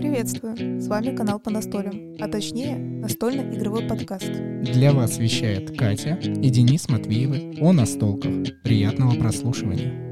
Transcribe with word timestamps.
Приветствую! 0.00 0.80
С 0.80 0.86
вами 0.86 1.16
канал 1.16 1.40
по 1.40 1.50
настолям, 1.50 2.14
а 2.20 2.28
точнее 2.28 2.76
настольно-игровой 2.76 3.88
подкаст. 3.88 4.30
Для 4.62 4.92
вас 4.92 5.18
вещает 5.18 5.76
Катя 5.76 6.14
и 6.14 6.50
Денис 6.50 6.88
Матвеевы 6.88 7.56
о 7.60 7.72
настолках. 7.72 8.30
Приятного 8.62 9.16
прослушивания. 9.16 10.03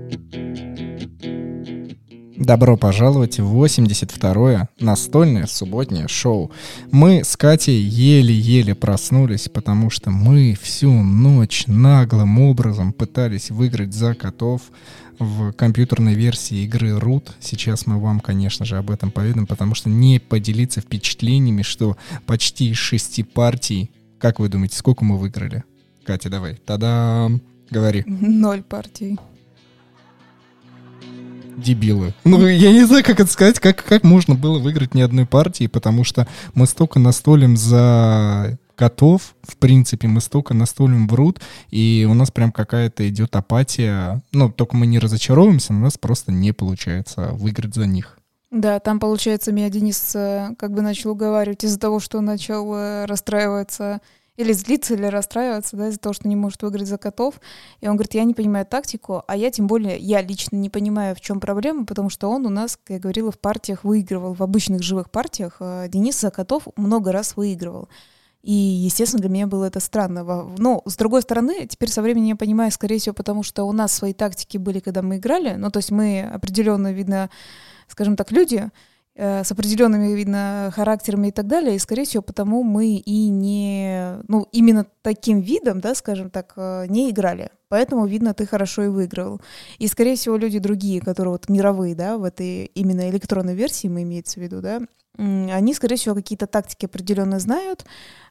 Добро 2.42 2.76
пожаловать 2.76 3.38
в 3.38 3.64
82-е 3.64 4.68
настольное 4.80 5.46
субботнее 5.46 6.08
шоу. 6.08 6.50
Мы 6.90 7.22
с 7.22 7.36
Катей 7.36 7.80
еле-еле 7.80 8.75
проснулись, 8.75 9.48
потому 9.48 9.90
что 9.90 10.11
мы 10.11 10.58
всю 10.61 10.90
ночь 10.90 11.68
наглым 11.68 12.40
образом 12.40 12.93
пытались 12.93 13.50
выиграть 13.52 13.94
за 13.94 14.14
котов 14.14 14.62
в 15.20 15.52
компьютерной 15.52 16.14
версии 16.14 16.64
игры 16.64 16.89
Root. 16.98 17.30
Сейчас 17.39 17.86
мы 17.86 18.00
вам, 18.00 18.18
конечно 18.18 18.66
же, 18.66 18.77
об 18.77 18.90
этом 18.90 19.12
поведаем, 19.12 19.46
потому 19.46 19.76
что 19.76 19.89
не 19.89 20.18
поделиться 20.18 20.81
впечатлениями, 20.81 21.62
что 21.62 21.96
почти 22.26 22.70
из 22.70 22.76
шести 22.76 23.22
партий, 23.22 23.93
как 24.18 24.40
вы 24.40 24.48
думаете, 24.48 24.76
сколько 24.76 25.04
мы 25.04 25.17
выиграли? 25.17 25.62
Катя, 26.04 26.29
давай. 26.29 26.56
Тогда 26.56 27.31
говори. 27.70 28.03
Ноль 28.04 28.64
партий 28.64 29.17
дебилы. 31.56 32.14
Ну, 32.24 32.47
я 32.47 32.72
не 32.72 32.84
знаю, 32.84 33.05
как 33.05 33.20
это 33.20 33.30
сказать, 33.30 33.61
как, 33.61 33.84
как 33.84 34.05
можно 34.05 34.34
было 34.34 34.58
выиграть 34.58 34.94
ни 34.94 35.00
одной 35.00 35.27
партии, 35.27 35.66
потому 35.66 36.05
что 36.05 36.27
мы 36.55 36.66
столько 36.66 36.98
настолим 36.98 37.56
за 37.56 38.58
котов, 38.75 39.34
в 39.42 39.56
принципе, 39.58 40.08
мы 40.08 40.20
столько 40.20 40.55
настолим 40.55 41.06
в 41.06 41.14
рут, 41.14 41.41
и 41.70 42.06
у 42.11 42.14
нас 42.14 42.30
прям 42.30 42.52
какая-то 42.52 43.08
идет 43.08 43.36
апатия. 43.36 44.22
Ну, 44.33 44.50
только 44.50 44.77
мы 44.77 44.86
не 44.86 44.98
разочаровываемся, 44.98 45.72
но 45.72 45.80
у 45.80 45.83
нас 45.83 45.98
просто 45.98 46.33
не 46.33 46.52
получается 46.52 47.30
выиграть 47.33 47.75
за 47.75 47.86
них. 47.86 48.19
Да, 48.50 48.80
там, 48.80 49.00
получается, 49.00 49.50
меня 49.50 49.70
Денис 49.70 50.14
э, 50.14 50.50
как 50.58 50.75
бы 50.75 50.83
начал 50.83 51.12
уговаривать 51.12 51.64
из-за 51.64 51.78
того, 51.78 52.00
что 52.00 52.19
он 52.19 52.27
начал 52.27 52.75
э, 52.75 53.06
расстраиваться 53.06 54.00
или 54.36 54.52
злиться, 54.52 54.94
или 54.94 55.06
расстраиваться, 55.06 55.77
да, 55.77 55.88
из-за 55.88 55.98
того, 55.98 56.12
что 56.12 56.28
не 56.28 56.36
может 56.36 56.62
выиграть 56.62 56.88
за 56.88 56.98
котов. 56.98 57.41
И 57.80 57.88
он 57.88 57.97
говорит, 57.97 58.14
я 58.14 58.25
не 58.25 58.34
понимаю 58.34 58.64
тактику, 58.64 59.22
а 59.27 59.36
я 59.36 59.50
тем 59.50 59.66
более, 59.66 59.98
я 59.98 60.22
лично 60.22 60.56
не 60.56 60.70
понимаю, 60.70 61.14
в 61.14 61.20
чем 61.20 61.38
проблема, 61.41 61.84
потому 61.84 62.08
что 62.08 62.28
он 62.28 62.47
у 62.47 62.50
нас, 62.50 62.77
как 62.77 62.94
я 62.94 62.98
говорила, 62.98 63.30
в 63.30 63.38
партиях 63.38 63.84
выигрывал, 63.84 64.34
в 64.34 64.42
обычных 64.42 64.83
живых 64.83 65.10
партиях. 65.10 65.56
А 65.60 65.86
Денис 65.88 66.19
за 66.19 66.30
котов 66.30 66.64
много 66.77 67.12
раз 67.12 67.36
выигрывал. 67.36 67.88
И, 68.42 68.53
естественно, 68.53 69.20
для 69.20 69.30
меня 69.30 69.47
было 69.47 69.66
это 69.66 69.78
странно. 69.78 70.25
Но, 70.58 70.83
с 70.84 70.97
другой 70.97 71.22
стороны, 71.22 71.66
теперь 71.66 71.91
со 71.91 72.03
временем 72.03 72.28
я 72.28 72.36
понимаю, 72.36 72.72
скорее 72.72 72.98
всего, 72.98 73.14
потому 73.14 73.44
что 73.44 73.64
у 73.64 73.72
нас 73.72 73.92
свои 73.92 74.14
тактики 74.14 74.56
были, 74.56 74.80
когда 74.80 75.03
мы 75.03 75.19
играли. 75.19 75.55
Ну, 75.55 75.70
то 75.70 75.78
есть 75.78 75.92
мы 75.92 76.22
определенно, 76.22 76.92
видно, 76.92 77.30
скажем 77.86 78.16
так, 78.16 78.33
люди, 78.33 78.64
Э, 78.64 78.70
с 79.15 79.53
определенными, 79.53 80.15
видно, 80.15 80.73
характерами 80.75 81.29
и 81.29 81.31
так 81.33 81.47
далее, 81.47 81.77
и, 81.77 81.79
скорее 81.79 82.05
всего, 82.05 82.23
потому 82.23 82.63
мы 82.63 82.97
и 82.97 83.29
не, 83.29 84.17
ну, 84.27 84.49
именно 84.53 84.87
таким 85.03 85.41
видом, 85.41 85.81
да, 85.81 85.95
скажем 85.95 86.31
так, 86.31 86.55
э, 86.57 86.87
не 86.89 87.11
играли. 87.11 87.51
Поэтому, 87.69 88.07
видно, 88.07 88.33
ты 88.33 88.47
хорошо 88.47 88.85
и 88.85 88.89
выиграл. 88.89 89.41
И, 89.79 89.87
скорее 89.87 90.17
всего, 90.17 90.37
люди 90.37 90.59
другие, 90.59 91.01
которые 91.01 91.33
вот 91.33 91.49
мировые, 91.49 91.95
да, 91.95 92.17
в 92.17 92.25
этой 92.25 92.67
именно 92.67 93.11
электронной 93.11 93.55
версии, 93.55 93.89
мы 93.89 94.03
имеется 94.03 94.41
в 94.41 94.43
виду, 94.43 94.63
да, 94.63 94.81
они, 95.19 95.75
скорее 95.75 95.97
всего, 95.97 96.15
какие-то 96.15 96.47
тактики 96.47 96.87
определенно 96.87 97.39
знают, 97.39 97.85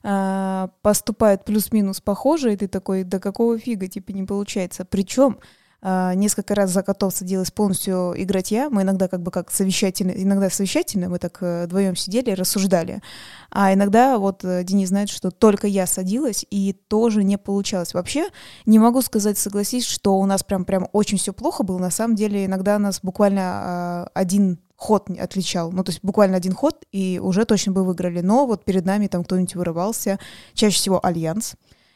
э, 0.04 0.68
поступают 0.82 1.46
плюс-минус 1.46 2.02
похоже, 2.02 2.54
и 2.54 2.58
ты 2.58 2.68
такой, 2.68 3.04
да 3.04 3.20
какого 3.20 3.60
фига, 3.60 3.88
типа, 3.88 4.12
не 4.14 4.24
получается. 4.24 4.84
Причем 4.84 5.38
а, 5.38 5.61
несколько 5.84 6.54
раз 6.54 6.72
за 6.72 6.84
котов 6.84 7.14
садилась 7.14 7.50
полностью 7.50 8.14
играть 8.16 8.52
я. 8.52 8.70
Мы 8.70 8.84
иногда 8.84 9.08
как 9.08 9.22
бы 9.22 9.32
как 9.32 9.50
совещательно, 9.52 10.12
иногда 10.12 10.50
совещательно, 10.50 11.10
мы 11.10 11.18
так 11.18 11.38
э, 11.42 11.66
вдвоем 11.66 11.96
сидели, 11.96 12.32
рассуждали. 12.32 13.02
А 13.50 13.74
иногда 13.74 14.18
вот 14.20 14.44
э, 14.44 14.64
Денис 14.64 14.90
знает, 14.90 15.10
что 15.10 15.32
только 15.32 15.68
я 15.68 15.88
садилась, 15.88 16.46
и 16.52 16.74
тоже 16.74 17.24
не 17.24 17.38
получалось. 17.38 17.94
Вообще 17.94 18.28
не 18.66 18.78
могу 18.80 19.02
сказать, 19.02 19.38
согласись, 19.38 19.86
что 19.86 20.20
у 20.20 20.26
нас 20.26 20.44
прям 20.44 20.66
прям 20.66 20.88
очень 20.92 21.18
все 21.18 21.34
плохо 21.34 21.64
было. 21.64 21.80
На 21.80 21.90
самом 21.90 22.16
деле 22.16 22.46
иногда 22.46 22.78
нас 22.78 23.00
буквально 23.02 24.06
э, 24.06 24.20
один 24.20 24.60
ход 24.82 25.10
отличал. 25.12 25.72
Ну, 25.72 25.84
то 25.84 25.92
есть 25.92 26.04
буквально 26.04 26.38
один 26.38 26.54
ход, 26.54 26.86
и 26.92 27.20
уже 27.22 27.46
точно 27.46 27.72
бы 27.72 27.84
выиграли. 27.84 28.22
Но 28.22 28.48
вот 28.48 28.66
перед 28.66 28.84
нами 28.84 29.06
там 29.08 29.24
кто-нибудь 29.24 29.56
вырывался. 29.56 30.18
Чаще 30.56 30.76
всего 30.76 31.06
Альянс. 31.06 31.54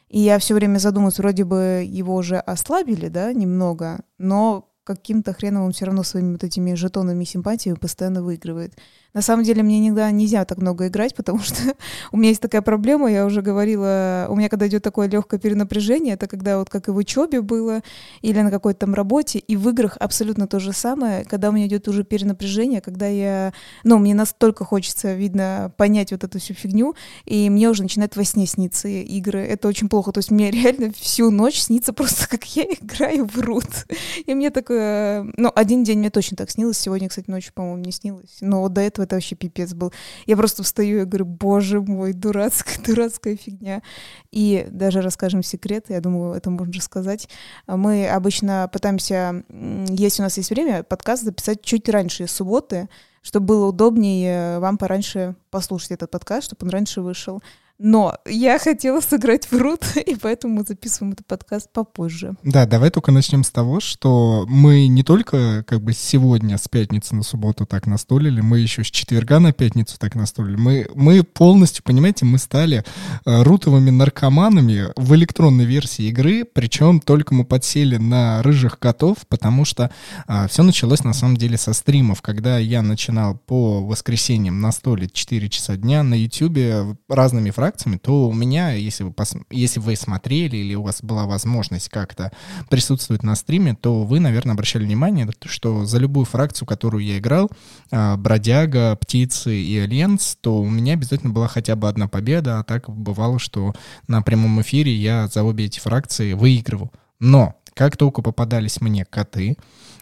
И 0.08 0.20
я 0.20 0.38
все 0.38 0.54
время 0.54 0.78
задумываюсь, 0.78 1.18
вроде 1.18 1.44
бы 1.44 1.84
его 1.86 2.14
уже 2.14 2.38
ослабили, 2.38 3.08
да, 3.08 3.32
немного, 3.32 4.00
но 4.18 4.70
каким-то 4.86 5.32
хреном 5.34 5.64
он 5.64 5.72
все 5.72 5.86
равно 5.86 6.04
своими 6.04 6.32
вот 6.32 6.44
этими 6.44 6.74
жетонами 6.74 7.24
симпатии 7.24 7.74
постоянно 7.74 8.22
выигрывает. 8.22 8.74
На 9.16 9.22
самом 9.22 9.44
деле 9.44 9.62
мне 9.62 9.80
иногда 9.80 10.10
нельзя 10.10 10.44
так 10.44 10.58
много 10.58 10.88
играть, 10.88 11.14
потому 11.14 11.38
что 11.42 11.74
у 12.12 12.18
меня 12.18 12.28
есть 12.28 12.42
такая 12.42 12.60
проблема, 12.60 13.10
я 13.10 13.24
уже 13.24 13.40
говорила, 13.40 14.26
у 14.28 14.36
меня 14.36 14.50
когда 14.50 14.68
идет 14.68 14.82
такое 14.82 15.08
легкое 15.08 15.40
перенапряжение, 15.40 16.14
это 16.14 16.26
когда 16.26 16.58
вот 16.58 16.68
как 16.68 16.88
и 16.88 16.90
в 16.90 16.96
учебе 16.96 17.40
было, 17.40 17.80
или 18.20 18.38
на 18.42 18.50
какой-то 18.50 18.80
там 18.80 18.92
работе, 18.92 19.38
и 19.38 19.56
в 19.56 19.70
играх 19.70 19.96
абсолютно 19.98 20.46
то 20.46 20.60
же 20.60 20.74
самое, 20.74 21.24
когда 21.24 21.48
у 21.48 21.52
меня 21.52 21.66
идет 21.66 21.88
уже 21.88 22.04
перенапряжение, 22.04 22.82
когда 22.82 23.06
я, 23.06 23.54
ну, 23.84 23.96
мне 23.96 24.14
настолько 24.14 24.66
хочется, 24.66 25.14
видно, 25.14 25.72
понять 25.78 26.12
вот 26.12 26.22
эту 26.22 26.38
всю 26.38 26.52
фигню, 26.52 26.94
и 27.24 27.48
мне 27.48 27.70
уже 27.70 27.84
начинает 27.84 28.16
во 28.16 28.24
сне 28.24 28.44
сниться 28.44 28.86
игры. 28.86 29.40
Это 29.40 29.66
очень 29.68 29.88
плохо, 29.88 30.12
то 30.12 30.18
есть 30.18 30.30
мне 30.30 30.50
реально 30.50 30.92
всю 30.92 31.30
ночь 31.30 31.58
снится 31.60 31.94
просто, 31.94 32.28
как 32.28 32.44
я 32.54 32.64
играю 32.80 33.24
в 33.24 33.38
рут. 33.40 33.86
И 34.26 34.34
мне 34.34 34.50
такое, 34.50 35.26
ну, 35.38 35.50
один 35.54 35.84
день 35.84 36.00
мне 36.00 36.10
точно 36.10 36.36
так 36.36 36.50
снилось, 36.50 36.76
сегодня, 36.76 37.08
кстати, 37.08 37.30
ночью, 37.30 37.54
по-моему, 37.54 37.78
не 37.78 37.92
снилось, 37.92 38.36
но 38.42 38.68
до 38.68 38.82
этого 38.82 39.05
это 39.06 39.16
вообще 39.16 39.34
пипец 39.34 39.72
был. 39.72 39.92
Я 40.26 40.36
просто 40.36 40.62
встаю 40.62 41.02
и 41.02 41.04
говорю, 41.04 41.24
боже 41.24 41.80
мой, 41.80 42.12
дурацкая, 42.12 42.78
дурацкая 42.84 43.36
фигня. 43.36 43.82
И 44.30 44.66
даже 44.70 45.00
расскажем 45.00 45.42
секрет, 45.42 45.86
я 45.88 46.00
думаю, 46.00 46.34
это 46.34 46.50
можно 46.50 46.80
сказать. 46.80 47.28
Мы 47.66 48.08
обычно 48.08 48.68
пытаемся, 48.72 49.44
если 49.88 50.22
у 50.22 50.24
нас 50.24 50.36
есть 50.36 50.50
время, 50.50 50.82
подкаст 50.82 51.22
записать 51.22 51.62
чуть 51.62 51.88
раньше 51.88 52.26
субботы, 52.26 52.88
чтобы 53.22 53.46
было 53.46 53.66
удобнее 53.66 54.58
вам 54.60 54.78
пораньше 54.78 55.34
послушать 55.50 55.92
этот 55.92 56.10
подкаст, 56.10 56.46
чтобы 56.46 56.66
он 56.66 56.70
раньше 56.70 57.00
вышел. 57.00 57.42
Но 57.78 58.14
я 58.26 58.58
хотела 58.58 59.00
сыграть 59.00 59.50
в 59.50 59.56
Рут, 59.56 59.84
и 60.06 60.14
поэтому 60.14 60.54
мы 60.54 60.62
записываем 60.62 61.12
этот 61.12 61.26
подкаст 61.26 61.70
попозже. 61.72 62.34
Да, 62.42 62.66
давай 62.66 62.90
только 62.90 63.12
начнем 63.12 63.44
с 63.44 63.50
того, 63.50 63.80
что 63.80 64.46
мы 64.48 64.86
не 64.86 65.02
только 65.02 65.62
как 65.66 65.82
бы 65.82 65.92
сегодня 65.92 66.56
с 66.56 66.68
пятницы 66.68 67.14
на 67.14 67.22
субботу 67.22 67.66
так 67.66 67.86
настолили, 67.86 68.40
мы 68.40 68.60
еще 68.60 68.82
с 68.82 68.86
четверга 68.86 69.40
на 69.40 69.52
пятницу 69.52 69.98
так 69.98 70.14
настолили. 70.14 70.56
Мы, 70.56 70.88
мы 70.94 71.22
полностью, 71.22 71.84
понимаете, 71.84 72.24
мы 72.24 72.38
стали 72.38 72.82
э, 73.24 73.42
рутовыми 73.42 73.90
наркоманами 73.90 74.88
в 74.96 75.14
электронной 75.14 75.66
версии 75.66 76.08
игры, 76.08 76.44
причем 76.44 77.00
только 77.00 77.34
мы 77.34 77.44
подсели 77.44 77.96
на 77.98 78.42
рыжих 78.42 78.78
котов, 78.78 79.18
потому 79.28 79.66
что 79.66 79.90
э, 80.26 80.48
все 80.48 80.62
началось 80.62 81.04
на 81.04 81.12
самом 81.12 81.36
деле 81.36 81.58
со 81.58 81.74
стримов, 81.74 82.22
когда 82.22 82.58
я 82.58 82.80
начинал 82.80 83.36
по 83.36 83.84
воскресеньям 83.84 84.60
настолить 84.60 85.12
4 85.12 85.48
часа 85.50 85.76
дня 85.76 86.02
на 86.02 86.14
YouTube 86.14 86.96
разными 87.08 87.50
фразами 87.50 87.65
фракциями, 87.66 87.96
то 87.96 88.28
у 88.28 88.32
меня, 88.32 88.72
если 88.72 89.02
вы, 89.02 89.12
пос... 89.12 89.34
если 89.50 89.80
вы 89.80 89.96
смотрели 89.96 90.56
или 90.56 90.74
у 90.76 90.82
вас 90.82 91.02
была 91.02 91.26
возможность 91.26 91.88
как-то 91.88 92.30
присутствовать 92.70 93.24
на 93.24 93.34
стриме, 93.34 93.74
то 93.74 94.04
вы, 94.04 94.20
наверное, 94.20 94.54
обращали 94.54 94.84
внимание, 94.84 95.28
что 95.44 95.84
за 95.84 95.98
любую 95.98 96.26
фракцию, 96.26 96.68
которую 96.68 97.04
я 97.04 97.18
играл, 97.18 97.50
а, 97.90 98.16
Бродяга, 98.16 98.94
Птицы 98.96 99.60
и 99.60 99.78
Альянс, 99.78 100.38
то 100.40 100.58
у 100.60 100.68
меня 100.70 100.92
обязательно 100.92 101.32
была 101.32 101.48
хотя 101.48 101.74
бы 101.74 101.88
одна 101.88 102.06
победа, 102.06 102.60
а 102.60 102.62
так 102.62 102.88
бывало, 102.88 103.40
что 103.40 103.74
на 104.06 104.22
прямом 104.22 104.60
эфире 104.60 104.94
я 104.94 105.26
за 105.26 105.42
обе 105.42 105.64
эти 105.64 105.80
фракции 105.80 106.34
выигрывал. 106.34 106.92
Но 107.18 107.56
как 107.74 107.96
только 107.96 108.22
попадались 108.22 108.80
мне 108.80 109.04
коты, 109.04 109.56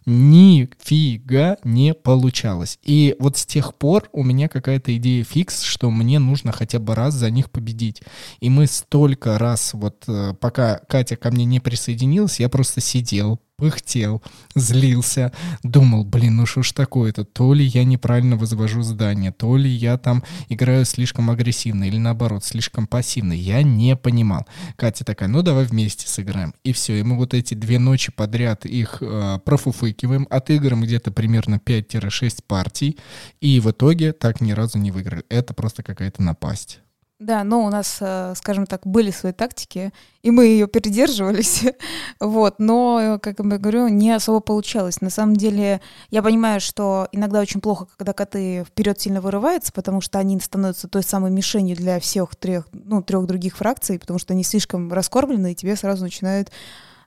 нифига 0.06 1.56
не 1.64 1.94
получалось. 1.94 2.78
И 2.82 3.16
вот 3.18 3.36
с 3.36 3.46
тех 3.46 3.74
пор 3.74 4.08
у 4.12 4.22
меня 4.22 4.48
какая-то 4.48 4.96
идея 4.96 5.24
фикс, 5.24 5.62
что 5.62 5.90
мне 5.90 6.18
нужно 6.18 6.52
хотя 6.52 6.78
бы 6.78 6.94
раз 6.94 7.14
за 7.14 7.30
них 7.30 7.50
победить. 7.50 8.02
И 8.40 8.50
мы 8.50 8.66
столько 8.66 9.38
раз, 9.38 9.74
вот 9.74 10.04
э, 10.08 10.34
пока 10.38 10.80
Катя 10.88 11.16
ко 11.16 11.30
мне 11.30 11.44
не 11.44 11.60
присоединилась, 11.60 12.40
я 12.40 12.48
просто 12.48 12.80
сидел, 12.80 13.40
пыхтел, 13.56 14.22
злился, 14.54 15.32
думал, 15.62 16.04
блин, 16.04 16.36
ну 16.36 16.46
что 16.46 16.62
ж 16.62 16.72
такое-то, 16.72 17.24
то 17.24 17.54
ли 17.54 17.64
я 17.64 17.84
неправильно 17.84 18.36
возвожу 18.36 18.82
здание, 18.82 19.32
то 19.32 19.56
ли 19.56 19.70
я 19.70 19.96
там 19.96 20.22
играю 20.48 20.84
слишком 20.84 21.30
агрессивно 21.30 21.84
или 21.84 21.98
наоборот, 21.98 22.44
слишком 22.44 22.86
пассивно, 22.86 23.32
я 23.32 23.62
не 23.62 23.96
понимал. 23.96 24.46
Катя 24.76 25.04
такая, 25.04 25.28
ну 25.28 25.42
давай 25.42 25.64
вместе 25.64 26.08
сыграем. 26.08 26.54
И 26.64 26.72
все, 26.72 26.98
и 26.98 27.02
мы 27.02 27.16
вот 27.16 27.34
эти 27.34 27.54
две 27.54 27.78
ночи 27.78 28.12
подряд 28.12 28.66
их 28.66 28.98
э, 29.00 29.38
профуфыкиваем, 29.44 30.26
отыграем 30.30 30.82
где-то 30.82 31.12
примерно 31.12 31.60
5-6 31.64 32.42
партий, 32.46 32.98
и 33.40 33.60
в 33.60 33.70
итоге 33.70 34.12
так 34.12 34.40
ни 34.40 34.52
разу 34.52 34.78
не 34.78 34.90
выиграли. 34.90 35.24
Это 35.28 35.54
просто 35.54 35.82
какая-то 35.82 36.22
напасть. 36.22 36.80
Да, 37.20 37.44
но 37.44 37.64
у 37.64 37.70
нас, 37.70 37.98
э, 38.00 38.34
скажем 38.36 38.66
так, 38.66 38.84
были 38.84 39.12
свои 39.12 39.32
тактики, 39.32 39.92
и 40.22 40.32
мы 40.32 40.46
ее 40.46 40.66
придерживались, 40.66 41.62
вот, 42.20 42.56
но, 42.58 43.20
как 43.22 43.38
я 43.38 43.58
говорю, 43.58 43.86
не 43.86 44.10
особо 44.10 44.40
получалось. 44.40 45.00
На 45.00 45.10
самом 45.10 45.36
деле, 45.36 45.80
я 46.10 46.22
понимаю, 46.24 46.60
что 46.60 47.08
иногда 47.12 47.40
очень 47.40 47.60
плохо, 47.60 47.86
когда 47.96 48.12
коты 48.12 48.64
вперед 48.64 49.00
сильно 49.00 49.20
вырываются, 49.20 49.72
потому 49.72 50.00
что 50.00 50.18
они 50.18 50.40
становятся 50.40 50.88
той 50.88 51.04
самой 51.04 51.30
мишенью 51.30 51.76
для 51.76 52.00
всех 52.00 52.34
трех, 52.34 52.66
ну, 52.72 53.00
трех 53.00 53.26
других 53.26 53.56
фракций, 53.56 54.00
потому 54.00 54.18
что 54.18 54.34
они 54.34 54.42
слишком 54.42 54.92
раскормлены, 54.92 55.52
и 55.52 55.54
тебе 55.54 55.76
сразу 55.76 56.02
начинают 56.02 56.50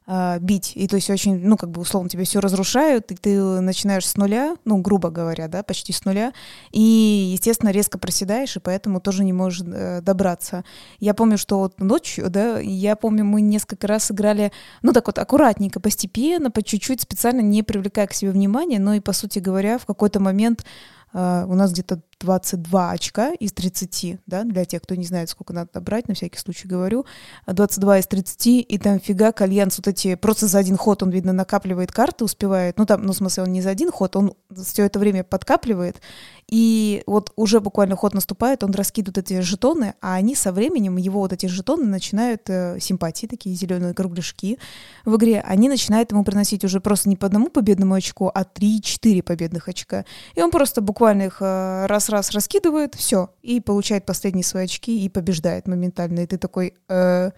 э, 0.07 0.39
бить. 0.39 0.71
И 0.75 0.87
то 0.87 0.95
есть 0.95 1.09
очень, 1.09 1.39
ну, 1.45 1.57
как 1.57 1.69
бы 1.69 1.81
условно 1.81 2.09
тебе 2.09 2.23
все 2.23 2.39
разрушают, 2.39 3.11
и 3.11 3.15
ты 3.15 3.39
начинаешь 3.41 4.07
с 4.07 4.15
нуля, 4.15 4.55
ну, 4.65 4.77
грубо 4.77 5.09
говоря, 5.09 5.47
да, 5.47 5.63
почти 5.63 5.93
с 5.93 6.05
нуля, 6.05 6.33
и, 6.71 7.31
естественно, 7.33 7.69
резко 7.69 7.97
проседаешь, 7.97 8.55
и 8.55 8.59
поэтому 8.59 8.99
тоже 8.99 9.23
не 9.23 9.33
можешь 9.33 9.61
э, 9.67 10.01
добраться. 10.01 10.63
Я 10.99 11.13
помню, 11.13 11.37
что 11.37 11.59
вот 11.59 11.79
ночью, 11.79 12.29
да, 12.29 12.59
я 12.59 12.95
помню, 12.95 13.25
мы 13.25 13.41
несколько 13.41 13.87
раз 13.87 14.11
играли, 14.11 14.51
ну, 14.81 14.93
так 14.93 15.07
вот, 15.07 15.19
аккуратненько, 15.19 15.79
постепенно, 15.79 16.49
по 16.49 16.63
чуть-чуть, 16.63 17.01
специально 17.01 17.41
не 17.41 17.63
привлекая 17.63 18.07
к 18.07 18.13
себе 18.13 18.31
внимания, 18.31 18.79
но 18.79 18.93
и, 18.93 18.99
по 18.99 19.13
сути 19.13 19.39
говоря, 19.39 19.77
в 19.77 19.85
какой-то 19.85 20.19
момент 20.19 20.65
э, 21.13 21.45
у 21.47 21.53
нас 21.53 21.71
где-то 21.71 22.01
22 22.19 22.91
очка 22.91 23.31
из 23.33 23.53
30, 23.53 24.19
да, 24.25 24.43
для 24.43 24.65
тех, 24.65 24.81
кто 24.81 24.95
не 24.95 25.05
знает, 25.05 25.29
сколько 25.29 25.53
надо 25.53 25.69
набрать, 25.73 26.07
на 26.07 26.15
всякий 26.15 26.39
случай 26.39 26.67
говорю, 26.67 27.05
22 27.45 27.99
из 27.99 28.07
30, 28.07 28.47
и 28.47 28.77
там 28.77 28.99
фига 28.99 29.33
альянс 29.37 29.77
вот 29.77 29.87
эти, 29.87 30.15
просто 30.15 30.47
за 30.47 30.59
один 30.59 30.77
ход 30.77 31.03
он, 31.03 31.11
видно, 31.11 31.33
накапливает 31.33 31.91
карты, 31.91 32.23
успевает, 32.23 32.77
ну 32.77 32.85
там, 32.85 33.03
ну 33.03 33.13
в 33.13 33.15
смысле 33.15 33.43
он 33.43 33.51
не 33.51 33.61
за 33.61 33.69
один 33.69 33.91
ход, 33.91 34.15
он 34.15 34.33
все 34.55 34.85
это 34.85 34.99
время 34.99 35.23
подкапливает, 35.23 36.01
и 36.49 37.03
вот 37.05 37.31
уже 37.35 37.59
буквально 37.59 37.95
ход 37.95 38.13
наступает, 38.13 38.63
он 38.63 38.71
раскидывает 38.71 39.17
эти 39.17 39.41
жетоны, 39.41 39.93
а 40.01 40.15
они 40.15 40.33
со 40.33 40.51
временем, 40.51 40.97
его 40.97 41.19
вот 41.19 41.33
эти 41.33 41.45
жетоны 41.45 41.85
начинают, 41.85 42.49
э, 42.49 42.79
симпатии, 42.79 43.27
такие 43.27 43.55
зеленые 43.55 43.93
кругляшки 43.93 44.57
в 45.05 45.15
игре, 45.17 45.41
они 45.45 45.69
начинают 45.69 46.11
ему 46.11 46.23
приносить 46.23 46.63
уже 46.63 46.79
просто 46.79 47.09
не 47.09 47.17
по 47.17 47.27
одному 47.27 47.49
победному 47.49 47.93
очку, 47.93 48.31
а 48.33 48.43
3-4 48.43 49.21
победных 49.23 49.67
очка. 49.67 50.05
И 50.35 50.41
он 50.41 50.49
просто 50.51 50.81
буквально 50.81 51.23
их 51.23 51.37
э, 51.41 51.85
раз-раз 52.09 52.35
раскидывает, 52.35 52.95
все, 52.95 53.31
и 53.41 53.59
получает 53.59 54.05
последние 54.05 54.43
свои 54.43 54.65
очки 54.65 55.05
и 55.05 55.09
побеждает 55.09 55.67
моментально. 55.67 56.21
И 56.21 56.27
ты 56.27 56.37
такой, 56.37 56.73
э, 56.87 57.31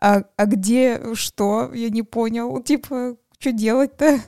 а, 0.00 0.22
а 0.36 0.46
где 0.46 1.14
что? 1.14 1.72
Я 1.72 1.90
не 1.90 2.02
понял. 2.02 2.60
Типа, 2.62 3.16
что 3.38 3.52
делать-то? 3.52 4.20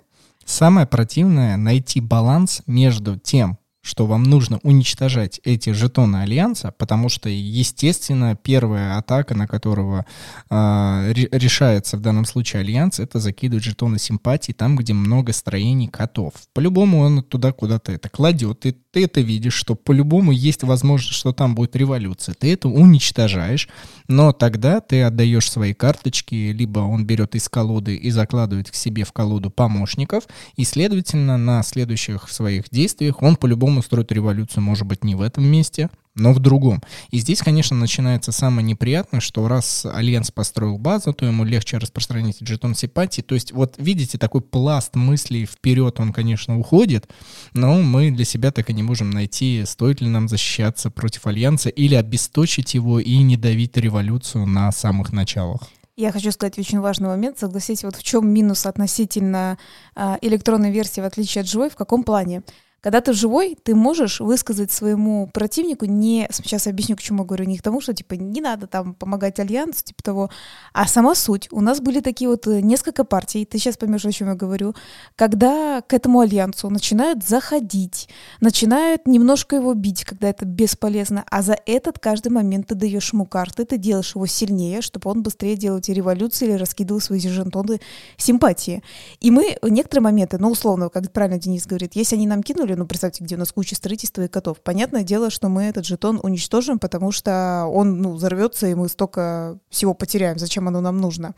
Самое 0.44 0.86
противное— 0.86 1.56
найти 1.58 2.00
баланс 2.00 2.62
между 2.66 3.18
тем, 3.18 3.58
что 3.86 4.04
вам 4.04 4.24
нужно 4.24 4.58
уничтожать 4.64 5.40
эти 5.44 5.70
жетоны 5.70 6.16
Альянса, 6.16 6.74
потому 6.76 7.08
что, 7.08 7.28
естественно, 7.28 8.36
первая 8.36 8.98
атака, 8.98 9.34
на 9.34 9.46
которого 9.46 10.04
э, 10.50 11.12
решается 11.14 11.96
в 11.96 12.00
данном 12.00 12.24
случае 12.24 12.60
Альянс, 12.60 12.98
это 12.98 13.20
закидывать 13.20 13.64
жетоны 13.64 14.00
симпатии 14.00 14.50
там, 14.50 14.74
где 14.76 14.92
много 14.92 15.32
строений 15.32 15.86
котов. 15.86 16.32
По-любому 16.52 16.98
он 16.98 17.22
туда 17.22 17.52
куда-то 17.52 17.92
это 17.92 18.08
кладет, 18.08 18.66
и 18.66 18.72
ты 18.72 19.04
это 19.04 19.20
видишь, 19.20 19.54
что 19.54 19.76
по-любому 19.76 20.32
есть 20.32 20.64
возможность, 20.64 21.16
что 21.16 21.32
там 21.32 21.54
будет 21.54 21.76
революция. 21.76 22.34
Ты 22.34 22.52
это 22.52 22.68
уничтожаешь, 22.68 23.68
но 24.08 24.32
тогда 24.32 24.80
ты 24.80 25.02
отдаешь 25.02 25.50
свои 25.50 25.74
карточки, 25.74 26.34
либо 26.52 26.80
он 26.80 27.06
берет 27.06 27.36
из 27.36 27.48
колоды 27.48 27.94
и 27.94 28.10
закладывает 28.10 28.70
к 28.70 28.74
себе 28.74 29.04
в 29.04 29.12
колоду 29.12 29.50
помощников, 29.50 30.24
и, 30.56 30.64
следовательно, 30.64 31.36
на 31.36 31.62
следующих 31.62 32.28
своих 32.28 32.64
действиях 32.70 33.22
он 33.22 33.36
по-любому 33.36 33.75
строит 33.82 34.12
революцию, 34.12 34.62
может 34.62 34.86
быть, 34.86 35.04
не 35.04 35.14
в 35.14 35.20
этом 35.20 35.44
месте, 35.44 35.90
но 36.16 36.32
в 36.32 36.38
другом. 36.38 36.82
И 37.10 37.18
здесь, 37.18 37.40
конечно, 37.40 37.76
начинается 37.76 38.32
самое 38.32 38.66
неприятное, 38.66 39.20
что 39.20 39.46
раз 39.48 39.86
Альянс 39.86 40.30
построил 40.30 40.78
базу, 40.78 41.12
то 41.12 41.26
ему 41.26 41.44
легче 41.44 41.78
распространить 41.78 42.38
жетон 42.40 42.74
симпатии. 42.74 43.22
То 43.22 43.34
есть 43.34 43.52
вот 43.52 43.74
видите, 43.78 44.18
такой 44.18 44.40
пласт 44.40 44.96
мыслей 44.96 45.46
вперед, 45.46 46.00
он, 46.00 46.12
конечно, 46.12 46.58
уходит, 46.58 47.08
но 47.52 47.80
мы 47.80 48.10
для 48.10 48.24
себя 48.24 48.50
так 48.50 48.70
и 48.70 48.74
не 48.74 48.82
можем 48.82 49.10
найти, 49.10 49.62
стоит 49.66 50.00
ли 50.00 50.08
нам 50.08 50.28
защищаться 50.28 50.90
против 50.90 51.26
Альянса 51.26 51.68
или 51.68 51.94
обесточить 51.94 52.74
его 52.74 52.98
и 52.98 53.18
не 53.18 53.36
давить 53.36 53.76
революцию 53.76 54.46
на 54.46 54.72
самых 54.72 55.12
началах. 55.12 55.60
Я 55.98 56.12
хочу 56.12 56.30
сказать 56.30 56.58
очень 56.58 56.80
важный 56.80 57.08
момент. 57.08 57.38
Согласитесь, 57.38 57.82
вот 57.82 57.96
в 57.96 58.02
чем 58.02 58.28
минус 58.28 58.66
относительно 58.66 59.56
э, 59.94 60.16
электронной 60.20 60.70
версии, 60.70 61.00
в 61.00 61.06
отличие 61.06 61.40
от 61.40 61.48
живой, 61.48 61.70
в 61.70 61.76
каком 61.76 62.04
плане? 62.04 62.42
Когда 62.86 63.00
ты 63.00 63.12
живой, 63.14 63.58
ты 63.60 63.74
можешь 63.74 64.20
высказать 64.20 64.70
своему 64.70 65.28
противнику 65.34 65.86
не... 65.86 66.28
Сейчас 66.30 66.68
объясню, 66.68 66.94
к 66.94 67.00
чему 67.00 67.24
говорю. 67.24 67.44
Не 67.44 67.58
к 67.58 67.62
тому, 67.62 67.80
что, 67.80 67.92
типа, 67.92 68.14
не 68.14 68.40
надо 68.40 68.68
там 68.68 68.94
помогать 68.94 69.40
альянсу, 69.40 69.82
типа 69.82 70.04
того. 70.04 70.30
А 70.72 70.86
сама 70.86 71.16
суть. 71.16 71.48
У 71.50 71.60
нас 71.60 71.80
были 71.80 71.98
такие 71.98 72.30
вот 72.30 72.46
э, 72.46 72.60
несколько 72.60 73.02
партий, 73.02 73.44
ты 73.44 73.58
сейчас 73.58 73.76
поймешь, 73.76 74.06
о 74.06 74.12
чем 74.12 74.28
я 74.28 74.36
говорю, 74.36 74.76
когда 75.16 75.80
к 75.80 75.94
этому 75.94 76.20
альянсу 76.20 76.70
начинают 76.70 77.24
заходить, 77.24 78.08
начинают 78.40 79.08
немножко 79.08 79.56
его 79.56 79.74
бить, 79.74 80.04
когда 80.04 80.28
это 80.28 80.44
бесполезно, 80.44 81.24
а 81.28 81.42
за 81.42 81.58
этот 81.66 81.98
каждый 81.98 82.28
момент 82.28 82.68
ты 82.68 82.76
даешь 82.76 83.12
ему 83.12 83.26
карты, 83.26 83.64
ты 83.64 83.78
делаешь 83.78 84.14
его 84.14 84.26
сильнее, 84.26 84.80
чтобы 84.80 85.10
он 85.10 85.24
быстрее 85.24 85.56
делал 85.56 85.78
эти 85.78 85.90
революции 85.90 86.46
или 86.46 86.54
раскидывал 86.54 87.00
свои 87.00 87.18
жетоны 87.18 87.80
симпатии. 88.16 88.84
И 89.18 89.32
мы 89.32 89.58
некоторые 89.60 90.04
моменты, 90.04 90.38
ну, 90.38 90.52
условно, 90.52 90.88
как 90.88 91.10
правильно 91.10 91.40
Денис 91.40 91.66
говорит, 91.66 91.96
если 91.96 92.14
они 92.14 92.28
нам 92.28 92.44
кинули, 92.44 92.75
ну, 92.76 92.86
представьте, 92.86 93.24
где 93.24 93.36
у 93.36 93.38
нас 93.38 93.52
куча 93.52 93.74
строительства 93.74 94.22
и 94.22 94.28
котов. 94.28 94.60
Понятное 94.60 95.02
дело, 95.02 95.30
что 95.30 95.48
мы 95.48 95.64
этот 95.64 95.86
жетон 95.86 96.20
уничтожим, 96.22 96.78
потому 96.78 97.10
что 97.12 97.66
он, 97.66 98.00
ну, 98.00 98.12
взорвется, 98.12 98.66
и 98.66 98.74
мы 98.74 98.88
столько 98.88 99.58
всего 99.70 99.94
потеряем. 99.94 100.38
Зачем 100.38 100.68
оно 100.68 100.80
нам 100.80 100.98
нужно? 100.98 101.34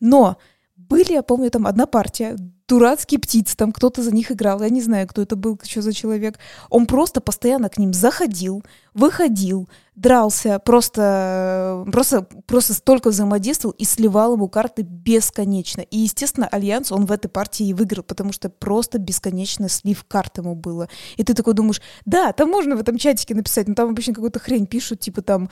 Но 0.00 0.36
были, 0.88 1.12
я 1.12 1.22
помню, 1.22 1.50
там 1.50 1.66
одна 1.66 1.86
партия, 1.86 2.36
дурацкие 2.68 3.20
птицы, 3.20 3.56
там 3.56 3.72
кто-то 3.72 4.02
за 4.02 4.10
них 4.10 4.32
играл, 4.32 4.62
я 4.62 4.70
не 4.70 4.80
знаю, 4.80 5.06
кто 5.06 5.22
это 5.22 5.36
был, 5.36 5.58
что 5.62 5.82
за 5.82 5.92
человек. 5.92 6.38
Он 6.70 6.86
просто 6.86 7.20
постоянно 7.20 7.68
к 7.68 7.76
ним 7.78 7.92
заходил, 7.92 8.62
выходил, 8.94 9.68
дрался, 9.94 10.58
просто, 10.58 11.84
просто, 11.92 12.26
просто 12.46 12.72
столько 12.72 13.10
взаимодействовал 13.10 13.74
и 13.78 13.84
сливал 13.84 14.34
ему 14.34 14.48
карты 14.48 14.82
бесконечно. 14.82 15.82
И, 15.82 15.98
естественно, 15.98 16.48
Альянс, 16.48 16.90
он 16.90 17.04
в 17.04 17.12
этой 17.12 17.28
партии 17.28 17.66
и 17.66 17.74
выиграл, 17.74 18.02
потому 18.02 18.32
что 18.32 18.48
просто 18.48 18.98
бесконечно 18.98 19.68
слив 19.68 20.04
карт 20.08 20.38
ему 20.38 20.54
было. 20.54 20.88
И 21.16 21.24
ты 21.24 21.34
такой 21.34 21.54
думаешь, 21.54 21.82
да, 22.06 22.32
там 22.32 22.48
можно 22.50 22.76
в 22.76 22.80
этом 22.80 22.96
чатике 22.96 23.34
написать, 23.34 23.68
но 23.68 23.74
там 23.74 23.90
обычно 23.90 24.14
какую-то 24.14 24.40
хрень 24.40 24.66
пишут, 24.66 25.00
типа 25.00 25.22
там, 25.22 25.50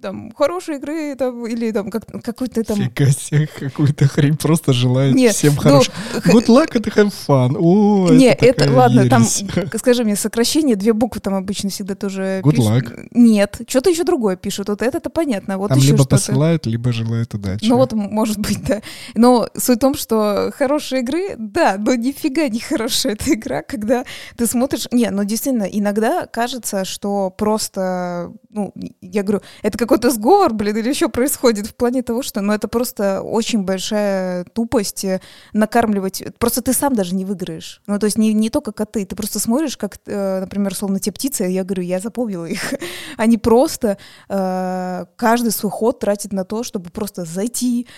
там, 0.00 0.32
хорошей 0.32 0.76
игры, 0.76 1.14
там, 1.16 1.46
или 1.46 1.70
там, 1.70 1.90
как, 1.90 2.06
какой-то 2.22 2.64
там... 2.64 2.76
Фига 2.76 3.10
себе, 3.10 3.46
какую-то 3.46 4.06
хрень 4.08 4.36
просто 4.36 4.72
желает 4.72 5.14
Нет, 5.14 5.34
всем 5.34 5.54
ну, 5.56 5.60
хорошего. 5.60 5.94
Good 6.24 6.46
luck 6.46 6.72
and 6.72 6.94
have 6.94 7.14
fun. 7.26 7.56
О, 7.58 8.12
Не, 8.12 8.32
это, 8.32 8.64
это 8.64 8.72
ладно, 8.72 9.00
ересь. 9.00 9.10
там, 9.10 9.68
скажи 9.78 10.04
мне, 10.04 10.16
сокращение, 10.16 10.76
две 10.76 10.92
буквы 10.92 11.20
там 11.20 11.34
обычно 11.34 11.70
всегда 11.70 11.94
тоже 11.94 12.40
Good 12.42 12.50
пишут. 12.50 12.66
luck. 12.66 13.08
Нет, 13.12 13.60
что-то 13.68 13.90
еще 13.90 14.04
другое 14.04 14.36
пишут, 14.36 14.68
вот 14.68 14.82
это-то 14.82 15.10
понятно. 15.10 15.58
Вот 15.58 15.68
там 15.68 15.78
либо 15.78 16.04
посылают, 16.04 16.66
либо 16.66 16.92
желают 16.92 17.34
удачи. 17.34 17.64
Ну 17.64 17.76
вот, 17.76 17.92
может 17.92 18.38
быть, 18.38 18.62
да. 18.64 18.80
Но 19.14 19.48
суть 19.56 19.78
в 19.78 19.80
том, 19.80 19.94
что 19.94 20.52
хорошие 20.56 21.02
игры, 21.02 21.34
да, 21.36 21.76
но 21.78 21.94
нифига 21.94 22.48
не 22.48 22.60
хорошая 22.60 23.14
эта 23.14 23.34
игра, 23.34 23.62
когда 23.62 24.04
ты 24.36 24.46
смотришь... 24.46 24.86
Не, 24.90 25.10
ну 25.10 25.24
действительно, 25.24 25.64
иногда 25.64 26.26
кажется, 26.26 26.84
что 26.84 27.30
просто, 27.30 28.32
ну, 28.50 28.72
я 29.00 29.22
говорю, 29.22 29.42
это 29.62 29.78
как 29.78 29.90
какой-то 29.90 30.10
сговор, 30.10 30.52
блин, 30.52 30.76
или 30.76 30.88
еще 30.88 31.08
происходит 31.08 31.66
в 31.66 31.74
плане 31.74 32.02
того, 32.02 32.22
что, 32.22 32.40
ну, 32.40 32.52
это 32.52 32.68
просто 32.68 33.22
очень 33.22 33.64
большая 33.64 34.44
тупость 34.44 35.04
э, 35.04 35.20
накармливать. 35.52 36.22
Просто 36.38 36.62
ты 36.62 36.72
сам 36.72 36.94
даже 36.94 37.16
не 37.16 37.24
выиграешь. 37.24 37.82
Ну, 37.88 37.98
то 37.98 38.06
есть 38.06 38.16
не, 38.16 38.32
не 38.32 38.50
только 38.50 38.70
коты. 38.70 39.04
Ты 39.04 39.16
просто 39.16 39.40
смотришь, 39.40 39.76
как, 39.76 39.98
э, 40.06 40.40
например, 40.40 40.76
словно 40.76 41.00
те 41.00 41.10
птицы, 41.10 41.42
я 41.42 41.64
говорю, 41.64 41.82
я 41.82 41.98
запомнила 41.98 42.44
их. 42.44 42.74
Они 43.16 43.36
просто 43.36 43.98
э, 44.28 45.06
каждый 45.16 45.50
свой 45.50 45.72
ход 45.72 45.98
тратит 45.98 46.32
на 46.32 46.44
то, 46.44 46.62
чтобы 46.62 46.90
просто 46.90 47.24
зайти, 47.24 47.88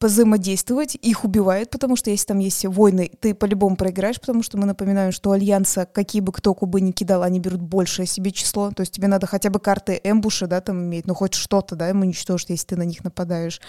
взаимодействовать, 0.00 0.96
их 1.00 1.24
убивает, 1.24 1.70
потому 1.70 1.96
что 1.96 2.10
если 2.10 2.26
там 2.26 2.40
есть 2.40 2.66
войны, 2.66 3.10
ты 3.20 3.34
по-любому 3.34 3.76
проиграешь, 3.76 4.20
потому 4.20 4.42
что 4.42 4.58
мы 4.58 4.66
напоминаем, 4.66 5.12
что 5.12 5.30
Альянса, 5.30 5.86
какие 5.90 6.20
бы 6.20 6.30
кто 6.32 6.52
кубы 6.52 6.82
ни 6.82 6.92
кидал, 6.92 7.22
они 7.22 7.40
берут 7.40 7.62
большее 7.62 8.04
себе 8.04 8.32
число. 8.32 8.70
То 8.70 8.82
есть 8.82 8.92
тебе 8.92 9.08
надо 9.08 9.26
хотя 9.26 9.48
бы 9.48 9.60
карты 9.60 9.97
эмбуша, 10.02 10.46
да, 10.46 10.60
там 10.60 10.84
иметь, 10.84 11.06
ну 11.06 11.14
хоть 11.14 11.34
что-то, 11.34 11.76
да, 11.76 11.88
им 11.90 12.00
уничтожить, 12.00 12.50
если 12.50 12.66
ты 12.66 12.76
на 12.76 12.82
них 12.82 13.04
нападаешь. 13.04 13.60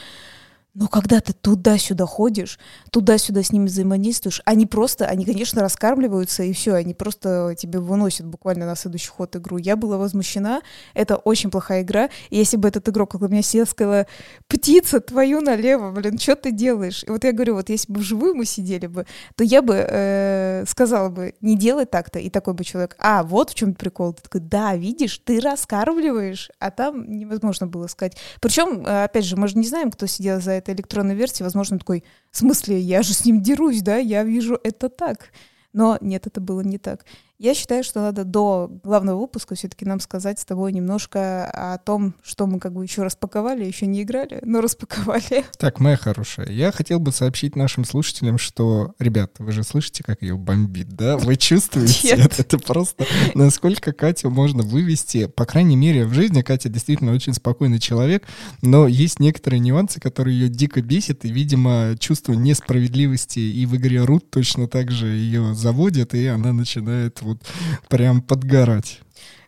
Но 0.75 0.87
когда 0.87 1.19
ты 1.19 1.33
туда-сюда 1.33 2.05
ходишь, 2.05 2.59
туда-сюда 2.91 3.41
с 3.41 3.51
ними 3.51 3.65
взаимодействуешь, 3.65 4.41
они 4.45 4.67
просто, 4.67 5.07
они, 5.07 5.25
конечно, 5.25 5.61
раскармливаются, 5.61 6.43
и 6.43 6.53
все, 6.53 6.73
они 6.73 6.93
просто 6.93 7.55
тебе 7.57 7.79
выносят 7.79 8.27
буквально 8.27 8.67
на 8.67 8.75
следующий 8.75 9.09
ход 9.09 9.35
игру. 9.35 9.57
Я 9.57 9.75
была 9.75 9.97
возмущена, 9.97 10.61
это 10.93 11.15
очень 11.15 11.49
плохая 11.49 11.81
игра, 11.81 12.09
и 12.29 12.37
если 12.37 12.57
бы 12.57 12.67
этот 12.67 12.87
игрок 12.87 13.15
около 13.15 13.27
меня 13.29 13.41
сидел, 13.41 13.65
сказала, 13.65 14.05
птица, 14.47 14.99
твою 14.99 15.41
налево, 15.41 15.91
блин, 15.91 16.19
что 16.19 16.35
ты 16.35 16.51
делаешь? 16.51 17.03
И 17.03 17.09
вот 17.09 17.23
я 17.23 17.31
говорю, 17.31 17.55
вот 17.55 17.69
если 17.69 17.91
бы 17.91 18.01
вживую 18.01 18.35
мы 18.35 18.45
сидели 18.45 18.85
бы, 18.85 19.07
то 19.35 19.43
я 19.43 19.63
бы 19.63 19.73
э, 19.75 20.65
сказала 20.67 21.09
бы, 21.09 21.33
не 21.41 21.57
делай 21.57 21.85
так-то, 21.85 22.19
и 22.19 22.29
такой 22.29 22.53
бы 22.53 22.63
человек, 22.63 22.95
а, 22.99 23.23
вот 23.23 23.49
в 23.49 23.55
чем 23.55 23.73
прикол. 23.73 24.13
Ты 24.13 24.21
такой, 24.21 24.41
да, 24.41 24.75
видишь, 24.75 25.19
ты 25.23 25.39
раскармливаешь, 25.39 26.51
а 26.59 26.69
там 26.69 27.09
невозможно 27.09 27.65
было 27.65 27.87
сказать. 27.87 28.17
Причем, 28.39 28.85
э, 28.85 29.05
опять 29.05 29.25
же, 29.25 29.35
мы 29.35 29.47
же 29.47 29.57
не 29.57 29.67
знаем, 29.67 29.89
кто 29.89 30.05
сидел 30.05 30.39
за 30.39 30.58
этой 30.59 30.75
электронной 30.75 31.15
версии, 31.15 31.43
возможно, 31.43 31.79
такой, 31.79 32.03
в 32.31 32.37
смысле, 32.37 32.79
я 32.79 33.01
же 33.01 33.13
с 33.13 33.25
ним 33.25 33.41
дерусь, 33.41 33.81
да, 33.81 33.97
я 33.97 34.23
вижу 34.23 34.59
это 34.63 34.89
так. 34.89 35.31
Но 35.73 35.97
нет, 36.01 36.27
это 36.27 36.41
было 36.41 36.61
не 36.61 36.77
так. 36.77 37.05
Я 37.39 37.53
считаю, 37.53 37.85
что 37.85 38.01
надо 38.01 38.25
до 38.25 38.69
главного 38.83 39.21
выпуска 39.21 39.55
все-таки 39.55 39.85
нам 39.85 40.01
сказать 40.01 40.39
с 40.39 40.45
тобой 40.45 40.73
немножко 40.73 41.45
о 41.45 41.77
том, 41.77 42.13
что 42.21 42.47
мы 42.47 42.59
как 42.59 42.73
бы 42.73 42.83
еще 42.83 43.01
распаковали, 43.01 43.63
еще 43.63 43.85
не 43.85 44.03
играли, 44.03 44.39
но 44.43 44.59
распаковали. 44.59 45.45
Так, 45.57 45.79
моя 45.79 45.95
хорошая, 45.95 46.49
я 46.49 46.71
хотел 46.73 46.99
бы 46.99 47.13
сообщить 47.13 47.55
нашим 47.55 47.85
слушателям, 47.85 48.37
что, 48.37 48.93
ребят, 48.99 49.35
вы 49.39 49.53
же 49.53 49.63
слышите, 49.63 50.03
как 50.03 50.21
ее 50.21 50.35
бомбит, 50.35 50.89
да? 50.89 51.17
Вы 51.17 51.37
чувствуете 51.37 52.09
это? 52.09 52.41
Это 52.41 52.59
просто 52.59 53.05
насколько 53.35 53.93
Катю 53.93 54.29
можно 54.29 54.63
вывести. 54.63 55.27
По 55.27 55.45
крайней 55.45 55.77
мере, 55.77 56.05
в 56.05 56.13
жизни 56.13 56.41
Катя 56.41 56.67
действительно 56.67 57.13
очень 57.13 57.33
спокойный 57.33 57.79
человек, 57.79 58.25
но 58.61 58.85
есть 58.87 59.19
некоторые 59.19 59.61
нюансы, 59.61 60.01
которые 60.01 60.37
ее 60.37 60.49
дико 60.49 60.81
бесит, 60.81 61.23
и, 61.23 61.31
видимо, 61.31 61.95
чувство 61.99 62.33
несправедливости 62.33 63.39
и 63.39 63.65
в 63.65 63.77
игре 63.77 64.03
Рут 64.03 64.29
точно 64.29 64.67
так 64.67 64.91
же 64.91 65.07
ее 65.07 65.53
заводит, 65.59 66.13
и 66.15 66.25
она 66.27 66.53
начинает 66.53 67.21
вот 67.21 67.41
прям 67.89 68.21
подгорать. 68.21 69.01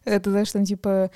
Это, 0.04 0.32
знаешь, 0.32 0.52
там 0.52 0.66
типа 0.66 1.12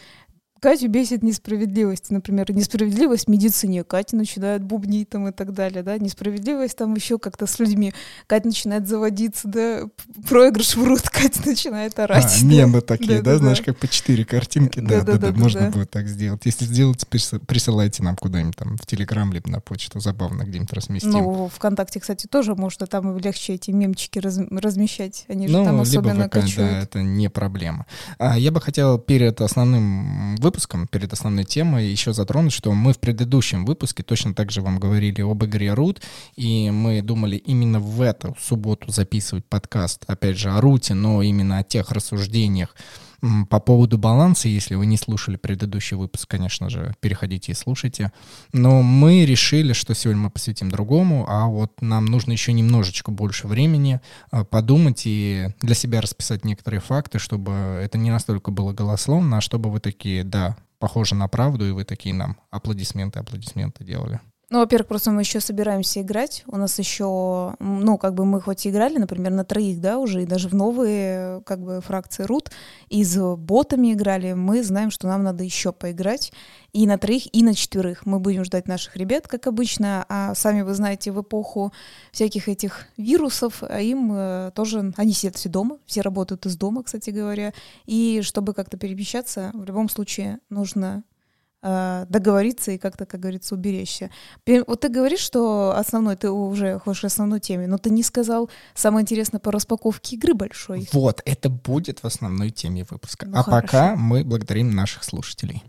Катю 0.65 0.87
бесит 0.87 1.21
несправедливость, 1.21 2.09
например, 2.09 2.51
несправедливость 2.51 3.25
в 3.25 3.27
медицине. 3.27 3.83
Катя 3.83 4.15
начинает 4.15 4.63
бубнить 4.63 5.09
там 5.09 5.27
и 5.27 5.31
так 5.31 5.53
далее, 5.53 5.83
да, 5.83 5.99
несправедливость 5.99 6.75
там 6.75 6.95
еще 6.95 7.19
как-то 7.19 7.45
с 7.45 7.59
людьми. 7.59 7.93
Катя 8.25 8.47
начинает 8.47 8.87
заводиться, 8.87 9.47
да, 9.47 9.83
проигрыш 10.27 10.75
врут, 10.75 11.01
Катя 11.03 11.41
начинает 11.45 11.99
орать. 11.99 12.41
А, 12.41 12.45
мемы 12.45 12.81
такие, 12.81 13.21
да, 13.21 13.33
да, 13.33 13.37
знаешь, 13.37 13.61
как 13.61 13.77
по 13.77 13.87
четыре 13.87 14.25
картинки, 14.25 14.79
да, 14.79 15.01
да, 15.01 15.17
да, 15.19 15.31
можно 15.33 15.69
будет 15.69 15.91
так 15.91 16.07
сделать. 16.07 16.41
Если 16.45 16.65
сделать, 16.65 17.07
присылайте 17.07 18.01
нам 18.01 18.15
куда-нибудь 18.15 18.55
там 18.55 18.75
в 18.77 18.87
Телеграм, 18.87 19.31
либо 19.31 19.47
на 19.51 19.59
почту, 19.59 19.99
забавно 19.99 20.45
где-нибудь 20.45 20.73
разместим. 20.73 21.11
Ну, 21.11 21.51
ВКонтакте, 21.53 21.99
кстати, 21.99 22.25
тоже 22.25 22.55
можно 22.55 22.87
там 22.87 23.19
легче 23.19 23.53
эти 23.53 23.69
мемчики 23.69 24.17
размещать, 24.17 25.25
они 25.27 25.47
же 25.47 25.53
ну, 25.53 25.63
там 25.63 25.81
особенно 25.81 26.23
либо 26.23 26.47
ВК, 26.47 26.57
да, 26.57 26.81
это 26.81 27.03
не 27.03 27.29
проблема. 27.29 27.85
А, 28.17 28.35
я 28.39 28.49
бы 28.51 28.59
хотел 28.59 28.97
перед 28.97 29.39
основным 29.41 30.35
выпуском 30.37 30.54
выпуском, 30.55 30.87
перед 30.87 31.11
основной 31.11 31.43
темой, 31.43 31.87
еще 31.87 32.13
затронуть, 32.13 32.53
что 32.53 32.71
мы 32.71 32.93
в 32.93 32.99
предыдущем 32.99 33.65
выпуске 33.65 34.03
точно 34.03 34.33
так 34.33 34.51
же 34.51 34.61
вам 34.61 34.79
говорили 34.79 35.21
об 35.21 35.43
игре 35.43 35.67
Root, 35.67 36.01
и 36.37 36.71
мы 36.71 37.01
думали 37.01 37.35
именно 37.35 37.81
в 37.81 38.01
эту 38.01 38.35
субботу 38.39 38.89
записывать 38.89 39.45
подкаст, 39.45 40.05
опять 40.07 40.37
же, 40.37 40.51
о 40.51 40.61
Руте, 40.61 40.93
но 40.93 41.21
именно 41.21 41.57
о 41.57 41.63
тех 41.63 41.91
рассуждениях, 41.91 42.73
по 43.49 43.59
поводу 43.59 43.97
баланса, 43.97 44.47
если 44.47 44.75
вы 44.75 44.85
не 44.85 44.97
слушали 44.97 45.35
предыдущий 45.35 45.97
выпуск, 45.97 46.29
конечно 46.29 46.69
же, 46.69 46.93
переходите 46.99 47.51
и 47.51 47.55
слушайте. 47.55 48.11
Но 48.53 48.81
мы 48.81 49.25
решили, 49.25 49.73
что 49.73 49.93
сегодня 49.93 50.23
мы 50.23 50.29
посвятим 50.29 50.69
другому, 50.69 51.25
а 51.27 51.47
вот 51.47 51.81
нам 51.81 52.05
нужно 52.05 52.31
еще 52.31 52.53
немножечко 52.53 53.11
больше 53.11 53.47
времени 53.47 54.01
а, 54.31 54.43
подумать 54.43 55.03
и 55.05 55.49
для 55.61 55.75
себя 55.75 56.01
расписать 56.01 56.45
некоторые 56.45 56.81
факты, 56.81 57.19
чтобы 57.19 57.51
это 57.51 57.97
не 57.97 58.11
настолько 58.11 58.51
было 58.51 58.73
голословно, 58.73 59.37
а 59.37 59.41
чтобы 59.41 59.69
вы 59.69 59.79
такие, 59.79 60.23
да, 60.23 60.57
похоже 60.79 61.15
на 61.15 61.27
правду, 61.27 61.67
и 61.67 61.71
вы 61.71 61.83
такие 61.83 62.13
нам 62.13 62.37
аплодисменты, 62.51 63.19
аплодисменты 63.19 63.83
делали. 63.83 64.19
Ну, 64.51 64.59
во-первых, 64.59 64.87
просто 64.87 65.09
мы 65.09 65.21
еще 65.21 65.39
собираемся 65.39 66.01
играть. 66.01 66.43
У 66.45 66.57
нас 66.57 66.77
еще, 66.77 67.55
ну, 67.59 67.97
как 67.97 68.13
бы 68.13 68.25
мы 68.25 68.39
хоть 68.39 68.67
и 68.67 68.69
играли, 68.69 68.99
например, 68.99 69.31
на 69.31 69.43
троих, 69.43 69.81
да, 69.81 69.97
уже, 69.97 70.21
и 70.21 70.27
даже 70.27 70.49
в 70.49 70.53
новые, 70.53 71.41
как 71.45 71.61
бы, 71.61 71.81
фракции 71.81 72.23
рут, 72.23 72.51
и 72.89 73.03
с 73.03 73.35
ботами 73.37 73.93
играли, 73.93 74.33
мы 74.33 74.63
знаем, 74.63 74.91
что 74.91 75.07
нам 75.07 75.23
надо 75.23 75.43
еще 75.43 75.71
поиграть 75.71 76.31
и 76.73 76.85
на 76.85 76.99
троих, 76.99 77.33
и 77.33 77.41
на 77.41 77.55
четверых. 77.55 78.05
Мы 78.05 78.19
будем 78.19 78.45
ждать 78.45 78.67
наших 78.67 78.95
ребят, 78.97 79.27
как 79.27 79.47
обычно, 79.47 80.05
а 80.09 80.35
сами 80.35 80.61
вы 80.61 80.75
знаете, 80.75 81.11
в 81.11 81.21
эпоху 81.21 81.73
всяких 82.11 82.47
этих 82.47 82.85
вирусов, 82.97 83.63
а 83.63 83.81
им 83.81 84.11
э, 84.13 84.51
тоже, 84.53 84.93
они 84.95 85.13
сидят 85.13 85.37
все 85.37 85.49
дома, 85.49 85.79
все 85.87 86.01
работают 86.01 86.45
из 86.45 86.55
дома, 86.55 86.83
кстати 86.83 87.09
говоря, 87.09 87.51
и 87.87 88.21
чтобы 88.21 88.53
как-то 88.53 88.77
перемещаться, 88.77 89.49
в 89.55 89.63
любом 89.63 89.89
случае 89.89 90.37
нужно 90.49 91.03
договориться 91.65 92.71
и 92.71 92.77
как-то, 92.77 93.05
как 93.05 93.19
говорится, 93.19 93.55
уберечься. 93.55 94.11
Вот 94.45 94.81
ты 94.81 94.89
говоришь, 94.89 95.19
что 95.19 95.73
основной, 95.75 96.15
ты 96.15 96.29
уже 96.29 96.77
хочешь 96.79 97.05
основной 97.05 97.39
теме, 97.39 97.65
но 97.65 97.77
ты 97.77 97.89
не 97.89 98.03
сказал 98.03 98.49
самое 98.75 99.01
интересное 99.01 99.39
по 99.39 99.51
распаковке 99.51 100.15
игры 100.15 100.35
большой. 100.35 100.87
Вот, 100.93 101.21
это 101.25 101.49
будет 101.49 102.03
в 102.03 102.05
основной 102.05 102.51
теме 102.51 102.85
выпуска. 102.89 103.25
Ну, 103.25 103.37
а 103.37 103.43
хорошо. 103.43 103.61
пока 103.61 103.95
мы 103.95 104.23
благодарим 104.23 104.71
наших 104.71 105.03
слушателей 105.03 105.63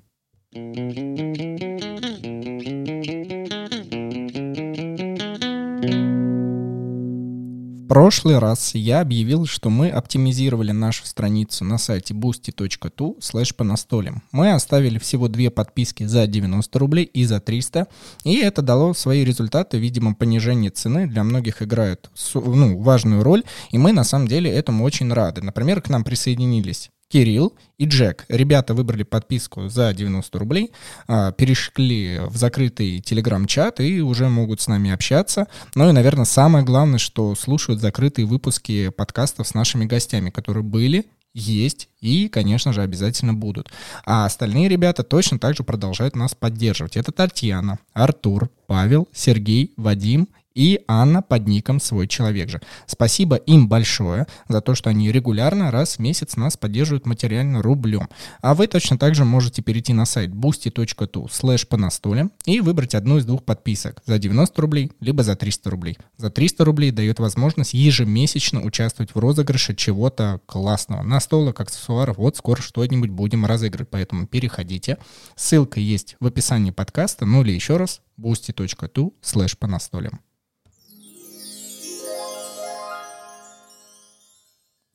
прошлый 7.87 8.39
раз 8.39 8.75
я 8.75 9.01
объявил, 9.01 9.47
что 9.47 9.71
мы 9.71 9.91
оптимизировали 9.91 10.73
нашу 10.73 11.07
страницу 11.07 11.65
на 11.65 11.79
сайте 11.79 12.15
boosty.tu 12.15 13.19
slash 13.21 13.55
по. 13.55 14.23
Мы 14.33 14.53
оставили 14.53 14.99
всего 14.99 15.29
две 15.29 15.51
подписки 15.51 16.05
за 16.05 16.27
90 16.27 16.79
рублей 16.79 17.05
и 17.05 17.25
за 17.25 17.41
300, 17.41 17.87
и 18.25 18.37
это 18.37 18.63
дало 18.63 18.95
свои 18.95 19.25
результаты, 19.25 19.79
видимо, 19.79 20.15
понижение 20.15 20.71
цены 20.71 21.07
для 21.07 21.25
многих 21.25 21.63
играет 21.63 22.11
ну, 22.35 22.79
важную 22.79 23.23
роль, 23.23 23.45
и 23.71 23.79
мы 23.79 23.93
на 23.93 24.05
самом 24.05 24.29
деле 24.29 24.51
этому 24.51 24.85
очень 24.85 25.13
рады. 25.13 25.43
Например, 25.43 25.81
к 25.81 25.89
нам 25.89 26.05
присоединились 26.05 26.91
Кирилл 27.09 27.55
и 27.79 27.87
Джек. 27.87 28.25
Ребята 28.29 28.75
выбрали 28.75 29.03
подписку 29.03 29.69
за 29.69 29.93
90 29.93 30.39
рублей, 30.39 30.73
а, 31.07 31.33
перешли 31.33 32.21
в 32.27 32.37
закрытый 32.37 33.01
телеграм-чат 33.01 33.81
и 33.81 34.01
уже 34.01 34.29
могут 34.29 34.61
с 34.61 34.69
нами 34.69 34.91
общаться. 34.91 35.47
Ну 35.75 35.89
и, 35.89 35.93
наверное, 35.93 36.25
самое 36.25 36.65
главное, 36.65 36.99
что 36.99 37.35
слушают 37.35 37.81
закрытые 37.81 38.27
выпуски 38.27 38.89
подкастов 38.89 39.47
с 39.47 39.55
нашими 39.55 39.85
гостями, 39.85 40.31
которые 40.31 40.65
были 40.65 41.07
есть 41.37 41.91
и, 42.01 42.29
конечно 42.29 42.73
же, 42.73 42.83
обязательно 42.83 43.35
будут. 43.35 43.71
А 44.05 44.25
остальные 44.25 44.69
ребята 44.69 45.03
точно 45.03 45.39
так 45.39 45.55
же 45.55 45.63
продолжают 45.63 46.17
нас 46.17 46.35
поддерживать. 46.35 46.97
Это 46.97 47.13
Татьяна, 47.13 47.79
Артур, 47.93 48.51
Павел, 48.67 49.07
Сергей, 49.13 49.75
Вадим 49.77 50.29
и 50.57 50.81
Анна 50.89 51.23
под 51.23 51.47
ником 51.47 51.79
«Свой 51.79 52.09
человек 52.09 52.49
же». 52.49 52.61
Спасибо 52.87 53.37
им 53.37 53.69
большое 53.69 54.27
за 54.49 54.61
то, 54.63 54.75
что 54.75 54.91
они 54.91 55.13
регулярно 55.13 55.71
раз 55.71 55.97
в 55.97 55.99
месяц 56.01 56.37
нас 56.37 56.57
поддерживают 56.57 57.07
материально 57.07 57.63
рублем. 57.63 58.09
А 58.41 58.55
вы 58.55 58.67
точно 58.67 58.99
так 58.99 59.15
же 59.15 59.25
можете 59.25 59.63
перейти 59.63 59.93
на 59.93 60.07
сайт 60.07 60.31
boosty.tu 60.31 61.29
слэш 61.31 61.69
по 61.69 61.77
настоле 61.77 62.31
и 62.47 62.61
выбрать 62.61 62.95
одну 62.95 63.19
из 63.19 63.27
двух 63.27 63.45
подписок 63.45 64.03
за 64.07 64.19
90 64.19 64.61
рублей, 64.63 64.93
либо 65.01 65.23
за 65.23 65.37
300 65.37 65.71
рублей. 65.71 65.99
За 66.17 66.31
300 66.31 66.65
рублей 66.65 66.91
дает 66.91 67.19
возможность 67.19 67.75
ежемесячно 67.75 68.63
участвовать 68.63 69.15
в 69.15 69.19
розыгрыше 69.19 69.75
чего-то 69.75 70.41
классного. 70.47 71.03
Настолок, 71.03 71.61
аксессуаров, 71.61 72.17
вот 72.17 72.37
скоро 72.37 72.63
что-нибудь 72.63 73.11
будем 73.11 73.45
разыгрывать, 73.45 73.91
поэтому 73.91 74.27
переходите. 74.27 74.97
Ссылка 75.35 75.81
есть 75.81 76.17
в 76.19 76.27
описании 76.27 76.71
подкаста, 76.71 77.27
ну 77.27 77.43
или 77.43 77.53
еще 77.53 77.77
раз 77.77 78.01
boosty.tu 78.19 79.13
слэш 79.21 79.59
по 79.59 79.67
настолям. 79.67 80.21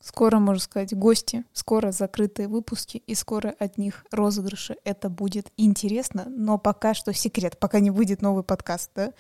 Скоро, 0.02 0.40
можно 0.40 0.62
сказать, 0.62 0.94
гости, 0.96 1.44
скоро 1.54 1.92
закрытые 1.92 2.48
выпуски 2.48 3.04
и 3.06 3.16
скоро 3.16 3.54
от 3.60 3.78
них 3.78 4.06
розыгрыши. 4.12 4.76
Это 4.84 5.10
будет 5.10 5.52
интересно, 5.58 6.26
но 6.28 6.58
пока 6.58 6.94
что 6.94 7.14
секрет, 7.14 7.60
пока 7.60 7.80
не 7.80 7.92
выйдет 7.92 8.22
новый 8.22 8.44
подкаст, 8.44 8.92
да? 8.96 9.14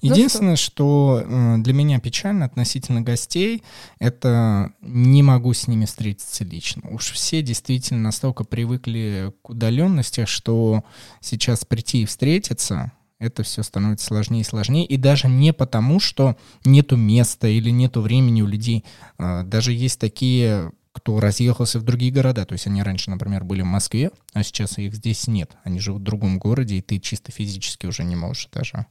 Ну 0.00 0.12
Единственное, 0.12 0.56
что 0.56 1.22
э, 1.24 1.56
для 1.58 1.72
меня 1.72 1.98
печально 1.98 2.44
относительно 2.44 3.00
гостей, 3.00 3.64
это 3.98 4.72
не 4.80 5.24
могу 5.24 5.52
с 5.52 5.66
ними 5.66 5.86
встретиться 5.86 6.44
лично. 6.44 6.88
Уж 6.90 7.10
все 7.10 7.42
действительно 7.42 8.00
настолько 8.00 8.44
привыкли 8.44 9.32
к 9.42 9.50
удаленности, 9.50 10.24
что 10.24 10.84
сейчас 11.20 11.64
прийти 11.64 12.02
и 12.02 12.06
встретиться, 12.06 12.92
это 13.18 13.42
все 13.42 13.62
становится 13.62 14.06
сложнее 14.06 14.42
и 14.42 14.44
сложнее. 14.44 14.86
И 14.86 14.96
даже 14.96 15.28
не 15.28 15.52
потому, 15.52 16.00
что 16.00 16.36
нету 16.64 16.96
места 16.96 17.48
или 17.48 17.70
нету 17.70 18.00
времени 18.00 18.42
у 18.42 18.46
людей. 18.46 18.84
А, 19.18 19.42
даже 19.42 19.72
есть 19.72 19.98
такие, 19.98 20.72
кто 20.92 21.20
разъехался 21.20 21.78
в 21.78 21.82
другие 21.82 22.12
города. 22.12 22.44
То 22.44 22.52
есть 22.52 22.66
они 22.66 22.82
раньше, 22.82 23.10
например, 23.10 23.44
были 23.44 23.62
в 23.62 23.66
Москве, 23.66 24.10
а 24.32 24.42
сейчас 24.42 24.78
их 24.78 24.94
здесь 24.94 25.26
нет. 25.26 25.56
Они 25.64 25.80
живут 25.80 26.02
в 26.02 26.04
другом 26.04 26.38
городе, 26.38 26.76
и 26.76 26.82
ты 26.82 26.98
чисто 26.98 27.32
физически 27.32 27.86
уже 27.86 28.04
не 28.04 28.16
можешь 28.16 28.48
даже 28.52 28.86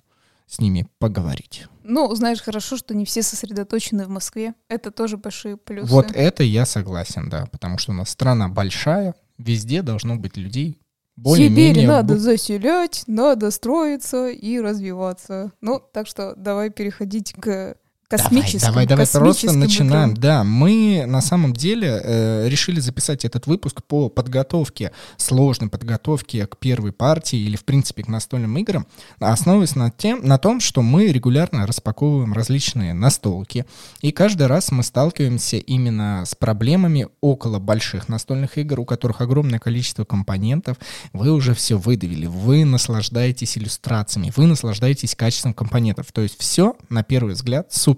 с 0.45 0.59
ними 0.59 0.87
поговорить. 0.99 1.65
Ну, 1.83 2.13
знаешь, 2.15 2.41
хорошо, 2.41 2.77
что 2.77 2.95
не 2.95 3.05
все 3.05 3.21
сосредоточены 3.21 4.05
в 4.05 4.09
Москве. 4.09 4.53
Это 4.69 4.91
тоже 4.91 5.17
большие 5.17 5.57
плюсы. 5.57 5.91
Вот 5.91 6.11
это 6.13 6.43
я 6.43 6.65
согласен, 6.65 7.29
да, 7.29 7.47
потому 7.47 7.77
что 7.77 7.91
у 7.91 7.95
нас 7.95 8.09
страна 8.09 8.47
большая, 8.47 9.13
везде 9.37 9.81
должно 9.81 10.15
быть 10.15 10.37
людей. 10.37 10.79
Сибирь 11.25 11.85
надо 11.85 12.17
заселять, 12.17 13.03
надо 13.07 13.51
строиться 13.51 14.27
и 14.27 14.59
развиваться. 14.59 15.51
Ну, 15.61 15.81
так 15.91 16.07
что 16.07 16.35
давай 16.35 16.69
переходить 16.69 17.33
к 17.33 17.75
космическим. 18.07 18.67
Давай, 18.67 18.87
давай, 18.87 19.05
давай 19.05 19.25
просто 19.25 19.51
начинаем. 19.51 20.09
Бытом. 20.09 20.21
Да, 20.21 20.43
мы 20.43 21.03
на 21.05 21.21
самом 21.21 21.53
деле 21.53 22.01
э, 22.01 22.47
решили 22.47 22.79
записать 22.79 23.25
этот 23.25 23.47
выпуск 23.47 23.83
по 23.83 24.09
подготовке, 24.09 24.91
сложной 25.17 25.69
подготовке 25.69 26.47
к 26.47 26.57
первой 26.57 26.93
партии 26.93 27.37
или, 27.37 27.57
в 27.57 27.65
принципе, 27.65 28.03
к 28.03 28.07
настольным 28.07 28.57
играм, 28.57 28.87
основываясь 29.19 29.75
на, 29.75 29.91
тем, 29.91 30.25
на 30.25 30.37
том, 30.37 30.61
что 30.61 30.81
мы 30.81 31.07
регулярно 31.07 31.67
распаковываем 31.67 32.33
различные 32.33 32.93
настолки, 32.93 33.65
и 34.01 34.11
каждый 34.11 34.47
раз 34.47 34.71
мы 34.71 34.83
сталкиваемся 34.83 35.57
именно 35.57 36.23
с 36.25 36.33
проблемами 36.33 37.07
около 37.19 37.59
больших 37.59 38.07
настольных 38.07 38.57
игр, 38.57 38.79
у 38.79 38.85
которых 38.85 39.19
огромное 39.19 39.59
количество 39.59 40.05
компонентов. 40.05 40.77
Вы 41.11 41.31
уже 41.31 41.53
все 41.53 41.77
выдавили, 41.77 42.25
вы 42.25 42.63
наслаждаетесь 42.63 43.57
иллюстрациями, 43.57 44.31
вы 44.35 44.45
наслаждаетесь 44.45 45.15
качеством 45.15 45.53
компонентов. 45.53 46.11
То 46.13 46.21
есть 46.21 46.39
все, 46.39 46.75
на 46.89 47.03
первый 47.03 47.33
взгляд, 47.33 47.67
супер. 47.73 47.96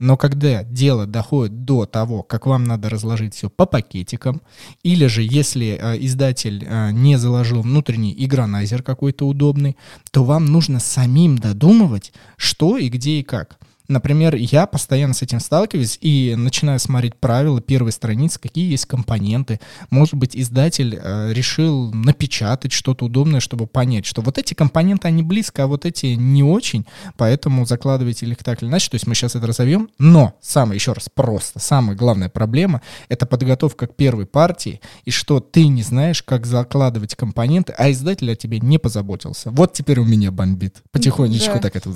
Но 0.00 0.16
когда 0.16 0.62
дело 0.62 1.06
доходит 1.06 1.64
до 1.64 1.84
того, 1.84 2.22
как 2.22 2.46
вам 2.46 2.64
надо 2.64 2.88
разложить 2.88 3.34
все 3.34 3.50
по 3.50 3.66
пакетикам, 3.66 4.42
или 4.84 5.06
же 5.06 5.22
если 5.22 5.76
э, 5.80 5.96
издатель 6.04 6.64
э, 6.64 6.92
не 6.92 7.18
заложил 7.18 7.62
внутренний 7.62 8.14
игронайзер 8.16 8.84
какой-то 8.84 9.26
удобный, 9.26 9.76
то 10.12 10.22
вам 10.22 10.46
нужно 10.46 10.78
самим 10.78 11.36
додумывать, 11.38 12.12
что 12.36 12.78
и 12.78 12.88
где 12.88 13.18
и 13.18 13.22
как. 13.24 13.58
Например, 13.88 14.34
я 14.34 14.66
постоянно 14.66 15.14
с 15.14 15.22
этим 15.22 15.40
сталкиваюсь 15.40 15.98
и 16.02 16.34
начинаю 16.36 16.78
смотреть 16.78 17.16
правила 17.16 17.60
первой 17.60 17.92
страницы, 17.92 18.38
какие 18.38 18.70
есть 18.70 18.84
компоненты. 18.84 19.60
Может 19.88 20.14
быть, 20.14 20.36
издатель 20.36 20.98
э, 21.02 21.32
решил 21.32 21.90
напечатать 21.92 22.72
что-то 22.72 23.06
удобное, 23.06 23.40
чтобы 23.40 23.66
понять, 23.66 24.04
что 24.04 24.20
вот 24.20 24.36
эти 24.36 24.52
компоненты, 24.52 25.08
они 25.08 25.22
близко, 25.22 25.64
а 25.64 25.66
вот 25.66 25.86
эти 25.86 26.06
не 26.06 26.42
очень, 26.42 26.86
поэтому 27.16 27.64
закладывайте 27.64 28.26
их 28.26 28.44
так 28.44 28.62
или 28.62 28.68
иначе. 28.68 28.90
То 28.90 28.96
есть 28.96 29.06
мы 29.06 29.14
сейчас 29.14 29.36
это 29.36 29.46
разовьем. 29.46 29.88
Но, 29.98 30.34
самое, 30.40 30.76
еще 30.76 30.92
раз, 30.92 31.08
просто, 31.12 31.58
самая 31.58 31.96
главная 31.96 32.28
проблема— 32.28 32.82
это 33.08 33.24
подготовка 33.24 33.86
к 33.86 33.96
первой 33.96 34.26
партии, 34.26 34.80
и 35.04 35.10
что 35.10 35.40
ты 35.40 35.66
не 35.66 35.82
знаешь, 35.82 36.22
как 36.22 36.44
закладывать 36.44 37.14
компоненты, 37.14 37.72
а 37.76 37.90
издатель 37.90 38.30
о 38.30 38.36
тебе 38.36 38.60
не 38.60 38.78
позаботился. 38.78 39.50
Вот 39.50 39.72
теперь 39.72 39.98
у 40.00 40.04
меня 40.04 40.30
бомбит. 40.30 40.82
Потихонечку 40.90 41.54
да. 41.54 41.60
так 41.60 41.76
это... 41.76 41.88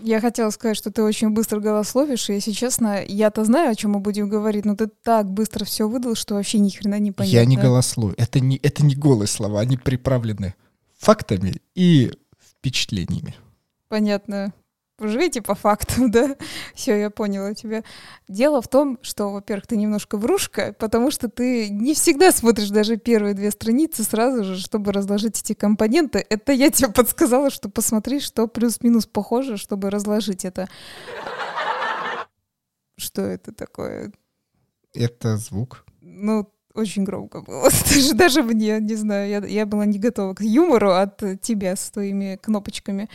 Я 0.00 0.20
хотела 0.20 0.50
сказать, 0.50 0.76
что 0.76 0.90
ты 0.90 1.02
очень 1.02 1.21
очень 1.22 1.34
быстро 1.34 1.60
голословишь, 1.60 2.30
и, 2.30 2.34
если 2.34 2.52
честно, 2.52 3.02
я-то 3.06 3.44
знаю, 3.44 3.70
о 3.70 3.74
чем 3.74 3.92
мы 3.92 4.00
будем 4.00 4.28
говорить, 4.28 4.64
но 4.64 4.74
ты 4.74 4.88
так 4.88 5.30
быстро 5.30 5.64
все 5.64 5.88
выдал, 5.88 6.14
что 6.14 6.34
вообще 6.34 6.58
ни 6.58 6.70
хрена 6.70 6.98
не 6.98 7.12
понятно. 7.12 7.36
Я 7.36 7.44
не 7.44 7.56
голословлю. 7.56 8.14
Это 8.18 8.40
не, 8.40 8.56
это 8.56 8.84
не 8.84 8.96
голые 8.96 9.28
слова, 9.28 9.60
они 9.60 9.76
приправлены 9.76 10.54
фактами 10.98 11.54
и 11.74 12.12
впечатлениями. 12.58 13.36
Понятно 13.88 14.52
живите 15.08 15.42
по 15.42 15.54
фактам, 15.54 16.10
да? 16.12 16.36
Все, 16.74 16.98
я 16.98 17.10
поняла 17.10 17.54
тебя. 17.54 17.82
Дело 18.28 18.62
в 18.62 18.68
том, 18.68 18.98
что, 19.02 19.30
во-первых, 19.30 19.66
ты 19.66 19.76
немножко 19.76 20.16
врушка, 20.16 20.74
потому 20.78 21.10
что 21.10 21.28
ты 21.28 21.68
не 21.68 21.94
всегда 21.94 22.32
смотришь 22.32 22.70
даже 22.70 22.96
первые 22.96 23.34
две 23.34 23.50
страницы 23.50 24.02
сразу 24.02 24.44
же, 24.44 24.58
чтобы 24.58 24.92
разложить 24.92 25.40
эти 25.40 25.54
компоненты. 25.54 26.24
Это 26.28 26.52
я 26.52 26.70
тебе 26.70 26.88
подсказала, 26.88 27.50
что 27.50 27.68
посмотри, 27.68 28.20
что 28.20 28.46
плюс-минус 28.46 29.06
похоже, 29.06 29.56
чтобы 29.56 29.90
разложить 29.90 30.44
это. 30.44 30.68
Что 32.96 33.22
это 33.22 33.52
такое? 33.52 34.12
Это 34.94 35.36
звук. 35.36 35.84
Ну, 36.00 36.48
очень 36.74 37.04
громко 37.04 37.40
было. 37.42 37.68
Даже, 37.88 38.14
даже 38.14 38.42
мне, 38.42 38.78
не 38.80 38.94
знаю, 38.94 39.28
я, 39.28 39.38
я 39.46 39.66
была 39.66 39.84
не 39.84 39.98
готова 39.98 40.34
к 40.34 40.40
юмору 40.40 40.92
от 40.92 41.22
тебя 41.40 41.76
с 41.76 41.90
твоими 41.90 42.38
кнопочками. 42.40 43.08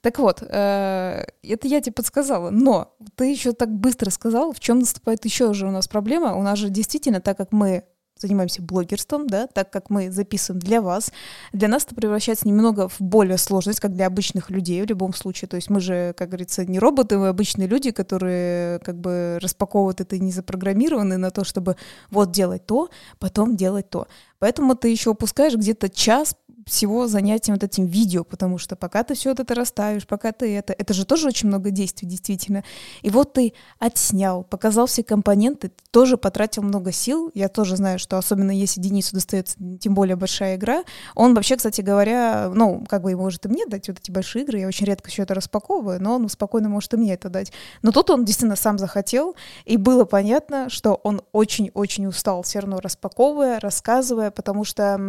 Так 0.00 0.18
вот, 0.18 0.42
э, 0.42 1.24
это 1.42 1.68
я 1.68 1.80
тебе 1.80 1.92
подсказала, 1.92 2.50
но 2.50 2.94
ты 3.16 3.30
еще 3.30 3.52
так 3.52 3.70
быстро 3.70 4.10
сказал, 4.10 4.52
в 4.52 4.60
чем 4.60 4.80
наступает 4.80 5.24
еще 5.24 5.52
же 5.52 5.66
у 5.66 5.70
нас 5.70 5.88
проблема. 5.88 6.36
У 6.36 6.42
нас 6.42 6.58
же 6.58 6.70
действительно, 6.70 7.20
так 7.20 7.36
как 7.36 7.52
мы 7.52 7.84
занимаемся 8.20 8.62
блогерством, 8.62 9.26
да, 9.26 9.46
так 9.46 9.70
как 9.70 9.90
мы 9.90 10.10
записываем 10.10 10.60
для 10.60 10.82
вас, 10.82 11.12
для 11.52 11.68
нас 11.68 11.84
это 11.84 11.94
превращается 11.94 12.48
немного 12.48 12.88
в 12.88 13.00
более 13.00 13.38
сложность, 13.38 13.80
как 13.80 13.94
для 13.94 14.06
обычных 14.06 14.50
людей 14.50 14.82
в 14.82 14.86
любом 14.86 15.14
случае. 15.14 15.48
То 15.48 15.56
есть 15.56 15.70
мы 15.70 15.80
же, 15.80 16.14
как 16.16 16.28
говорится, 16.28 16.64
не 16.64 16.78
роботы, 16.78 17.18
мы 17.18 17.28
обычные 17.28 17.68
люди, 17.68 17.90
которые 17.90 18.80
как 18.80 18.98
бы 18.98 19.38
распаковывают 19.40 20.00
это 20.00 20.16
и 20.16 20.20
не 20.20 20.32
запрограммированы 20.32 21.16
на 21.16 21.30
то, 21.30 21.44
чтобы 21.44 21.76
вот 22.10 22.32
делать 22.32 22.66
то, 22.66 22.90
потом 23.18 23.56
делать 23.56 23.88
то. 23.90 24.06
Поэтому 24.38 24.74
ты 24.74 24.88
еще 24.88 25.10
упускаешь 25.10 25.54
где-то 25.54 25.88
час 25.88 26.36
всего 26.68 27.06
занятием 27.08 27.54
вот 27.56 27.64
этим 27.64 27.86
видео, 27.86 28.24
потому 28.24 28.58
что 28.58 28.76
пока 28.76 29.02
ты 29.02 29.14
все 29.14 29.32
это 29.32 29.54
расставишь, 29.54 30.06
пока 30.06 30.32
ты 30.32 30.54
это, 30.56 30.72
это 30.72 30.94
же 30.94 31.04
тоже 31.04 31.28
очень 31.28 31.48
много 31.48 31.70
действий, 31.70 32.08
действительно. 32.08 32.64
И 33.02 33.10
вот 33.10 33.32
ты 33.32 33.54
отснял, 33.78 34.44
показал 34.44 34.86
все 34.86 35.02
компоненты, 35.02 35.72
тоже 35.90 36.16
потратил 36.16 36.62
много 36.62 36.92
сил. 36.92 37.30
Я 37.34 37.48
тоже 37.48 37.76
знаю, 37.76 37.98
что 37.98 38.18
особенно 38.18 38.50
если 38.50 38.80
Денису 38.80 39.14
достается 39.14 39.56
тем 39.80 39.94
более 39.94 40.16
большая 40.16 40.56
игра, 40.56 40.84
он 41.14 41.34
вообще, 41.34 41.56
кстати 41.56 41.80
говоря, 41.80 42.50
ну, 42.54 42.84
как 42.88 43.02
бы 43.02 43.16
может 43.16 43.46
и 43.46 43.48
мне 43.48 43.66
дать 43.66 43.88
вот 43.88 43.98
эти 43.98 44.10
большие 44.10 44.44
игры, 44.44 44.60
я 44.60 44.68
очень 44.68 44.86
редко 44.86 45.10
все 45.10 45.22
это 45.22 45.34
распаковываю, 45.34 46.00
но 46.02 46.16
он 46.16 46.28
спокойно 46.28 46.68
может 46.68 46.92
и 46.94 46.96
мне 46.96 47.14
это 47.14 47.28
дать. 47.28 47.52
Но 47.82 47.92
тут 47.92 48.10
он 48.10 48.24
действительно 48.24 48.56
сам 48.56 48.78
захотел, 48.78 49.34
и 49.64 49.76
было 49.76 50.04
понятно, 50.04 50.68
что 50.70 50.94
он 51.02 51.22
очень-очень 51.32 52.06
устал 52.06 52.42
все 52.42 52.60
равно 52.60 52.80
распаковывая, 52.80 53.60
рассказывая, 53.60 54.30
потому 54.30 54.64
что 54.64 55.00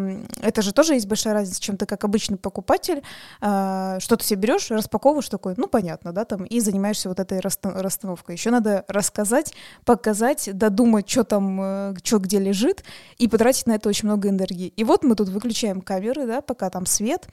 это 0.42 0.62
же 0.62 0.74
тоже 0.74 0.94
есть 0.94 1.08
большая 1.08 1.34
разница 1.34 1.49
разница, 1.50 1.62
чем 1.62 1.78
ты 1.78 1.86
как 1.86 2.04
обычный 2.04 2.38
покупатель, 2.38 3.02
э, 3.42 3.98
что 4.00 4.16
ты 4.16 4.24
себе 4.24 4.42
берешь, 4.42 4.72
распаковываешь 4.72 5.30
такой, 5.30 5.56
ну 5.58 5.68
понятно, 5.68 6.12
да, 6.14 6.26
там, 6.26 6.46
и 6.46 6.60
занимаешься 6.60 7.10
вот 7.10 7.20
этой 7.20 7.40
расстановкой. 7.40 8.36
Еще 8.36 8.52
надо 8.52 8.86
рассказать, 8.88 9.54
показать, 9.86 10.50
додумать, 10.54 11.10
что 11.10 11.24
там, 11.24 11.60
э, 11.62 11.96
что 12.04 12.20
где 12.20 12.40
лежит, 12.40 12.84
и 13.18 13.28
потратить 13.28 13.68
на 13.68 13.74
это 13.74 13.90
очень 13.90 14.08
много 14.08 14.30
энергии. 14.30 14.68
И 14.68 14.84
вот 14.84 15.04
мы 15.04 15.16
тут 15.16 15.30
выключаем 15.30 15.82
камеры, 15.82 16.26
да, 16.26 16.42
пока 16.42 16.70
там 16.70 16.86
свет, 16.86 17.28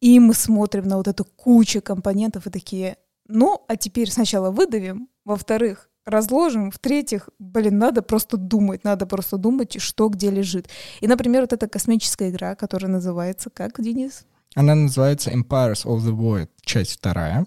и 0.00 0.20
мы 0.20 0.34
смотрим 0.34 0.88
на 0.88 0.96
вот 0.96 1.08
эту 1.08 1.24
кучу 1.24 1.80
компонентов 1.80 2.46
и 2.46 2.50
такие, 2.50 2.96
ну, 3.28 3.64
а 3.68 3.76
теперь 3.76 4.10
сначала 4.10 4.50
выдавим, 4.50 5.08
во-вторых, 5.24 5.85
разложим. 6.06 6.70
В-третьих, 6.70 7.28
блин, 7.38 7.78
надо 7.78 8.00
просто 8.00 8.36
думать, 8.36 8.84
надо 8.84 9.06
просто 9.06 9.36
думать, 9.36 9.80
что 9.80 10.08
где 10.08 10.30
лежит. 10.30 10.68
И, 11.00 11.06
например, 11.06 11.42
вот 11.42 11.52
эта 11.52 11.68
космическая 11.68 12.30
игра, 12.30 12.54
которая 12.54 12.90
называется 12.90 13.50
как, 13.50 13.82
Денис? 13.82 14.24
Она 14.54 14.74
называется 14.74 15.30
Empires 15.30 15.84
of 15.84 15.98
the 15.98 16.16
Void, 16.16 16.48
часть 16.62 16.92
вторая 16.92 17.44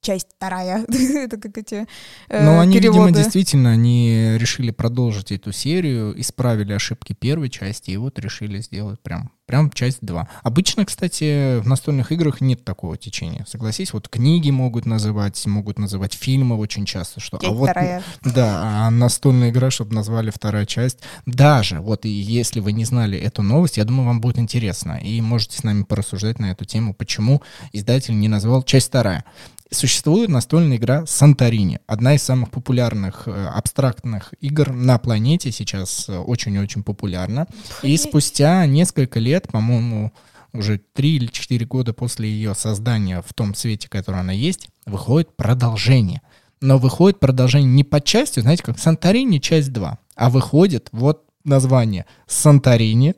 часть 0.00 0.28
вторая. 0.36 0.86
это 0.88 1.36
как 1.36 1.58
эти 1.58 1.86
э, 2.28 2.44
Ну, 2.44 2.58
они, 2.60 2.78
переводы. 2.78 3.08
видимо, 3.08 3.22
действительно, 3.22 3.70
они 3.72 4.36
решили 4.38 4.70
продолжить 4.70 5.32
эту 5.32 5.52
серию, 5.52 6.18
исправили 6.18 6.72
ошибки 6.72 7.12
первой 7.12 7.50
части, 7.50 7.90
и 7.90 7.96
вот 7.96 8.18
решили 8.18 8.58
сделать 8.60 9.00
прям, 9.00 9.32
прям 9.48 9.70
часть 9.70 9.98
2. 10.02 10.28
Обычно, 10.42 10.84
кстати, 10.84 11.58
в 11.58 11.66
настольных 11.66 12.12
играх 12.12 12.42
нет 12.42 12.64
такого 12.64 12.98
течения. 12.98 13.46
Согласись, 13.48 13.94
вот 13.94 14.08
книги 14.08 14.50
могут 14.50 14.84
называть, 14.84 15.44
могут 15.46 15.78
называть 15.78 16.12
фильмы 16.12 16.56
очень 16.58 16.84
часто, 16.84 17.18
что... 17.18 17.38
Часть 17.38 17.50
а 17.50 17.54
вот, 17.54 17.70
вторая. 17.70 18.02
Да, 18.22 18.60
а 18.86 18.90
настольная 18.90 19.48
игра, 19.48 19.70
чтобы 19.70 19.94
назвали 19.94 20.30
вторая 20.30 20.66
часть. 20.66 20.98
Даже, 21.24 21.80
вот 21.80 22.04
и 22.04 22.10
если 22.10 22.60
вы 22.60 22.72
не 22.72 22.84
знали 22.84 23.18
эту 23.18 23.42
новость, 23.42 23.78
я 23.78 23.84
думаю, 23.84 24.06
вам 24.06 24.20
будет 24.20 24.38
интересно, 24.38 25.00
и 25.02 25.18
можете 25.22 25.56
с 25.56 25.64
нами 25.64 25.82
порассуждать 25.82 26.38
на 26.38 26.50
эту 26.50 26.66
тему, 26.66 26.92
почему 26.92 27.42
издатель 27.72 28.18
не 28.18 28.28
назвал 28.28 28.62
часть 28.62 28.88
вторая. 28.88 29.24
Существует 29.70 30.30
настольная 30.30 30.78
игра 30.78 31.04
Санторини, 31.04 31.80
одна 31.86 32.14
из 32.14 32.22
самых 32.22 32.50
популярных 32.50 33.24
э, 33.26 33.48
абстрактных 33.54 34.32
игр 34.40 34.72
на 34.72 34.96
планете 34.96 35.52
сейчас 35.52 36.08
э, 36.08 36.16
очень-очень 36.16 36.82
популярна. 36.82 37.46
И 37.82 37.94
спустя 37.98 38.64
несколько 38.64 39.20
лет, 39.20 39.37
по-моему, 39.46 40.12
уже 40.52 40.78
три 40.78 41.16
или 41.16 41.26
четыре 41.26 41.64
года 41.64 41.92
после 41.92 42.28
ее 42.28 42.54
создания 42.56 43.22
в 43.22 43.32
том 43.34 43.54
свете, 43.54 43.88
который 43.88 44.20
она 44.20 44.32
есть, 44.32 44.68
выходит 44.86 45.36
продолжение. 45.36 46.22
Но 46.60 46.78
выходит 46.78 47.20
продолжение 47.20 47.70
не 47.70 47.84
по 47.84 48.00
части, 48.00 48.40
знаете, 48.40 48.64
как 48.64 48.78
Санторини 48.80 49.38
часть 49.38 49.72
2, 49.72 49.98
а 50.16 50.30
выходит 50.30 50.88
вот 50.90 51.24
название 51.44 52.06
Санторини 52.26 53.14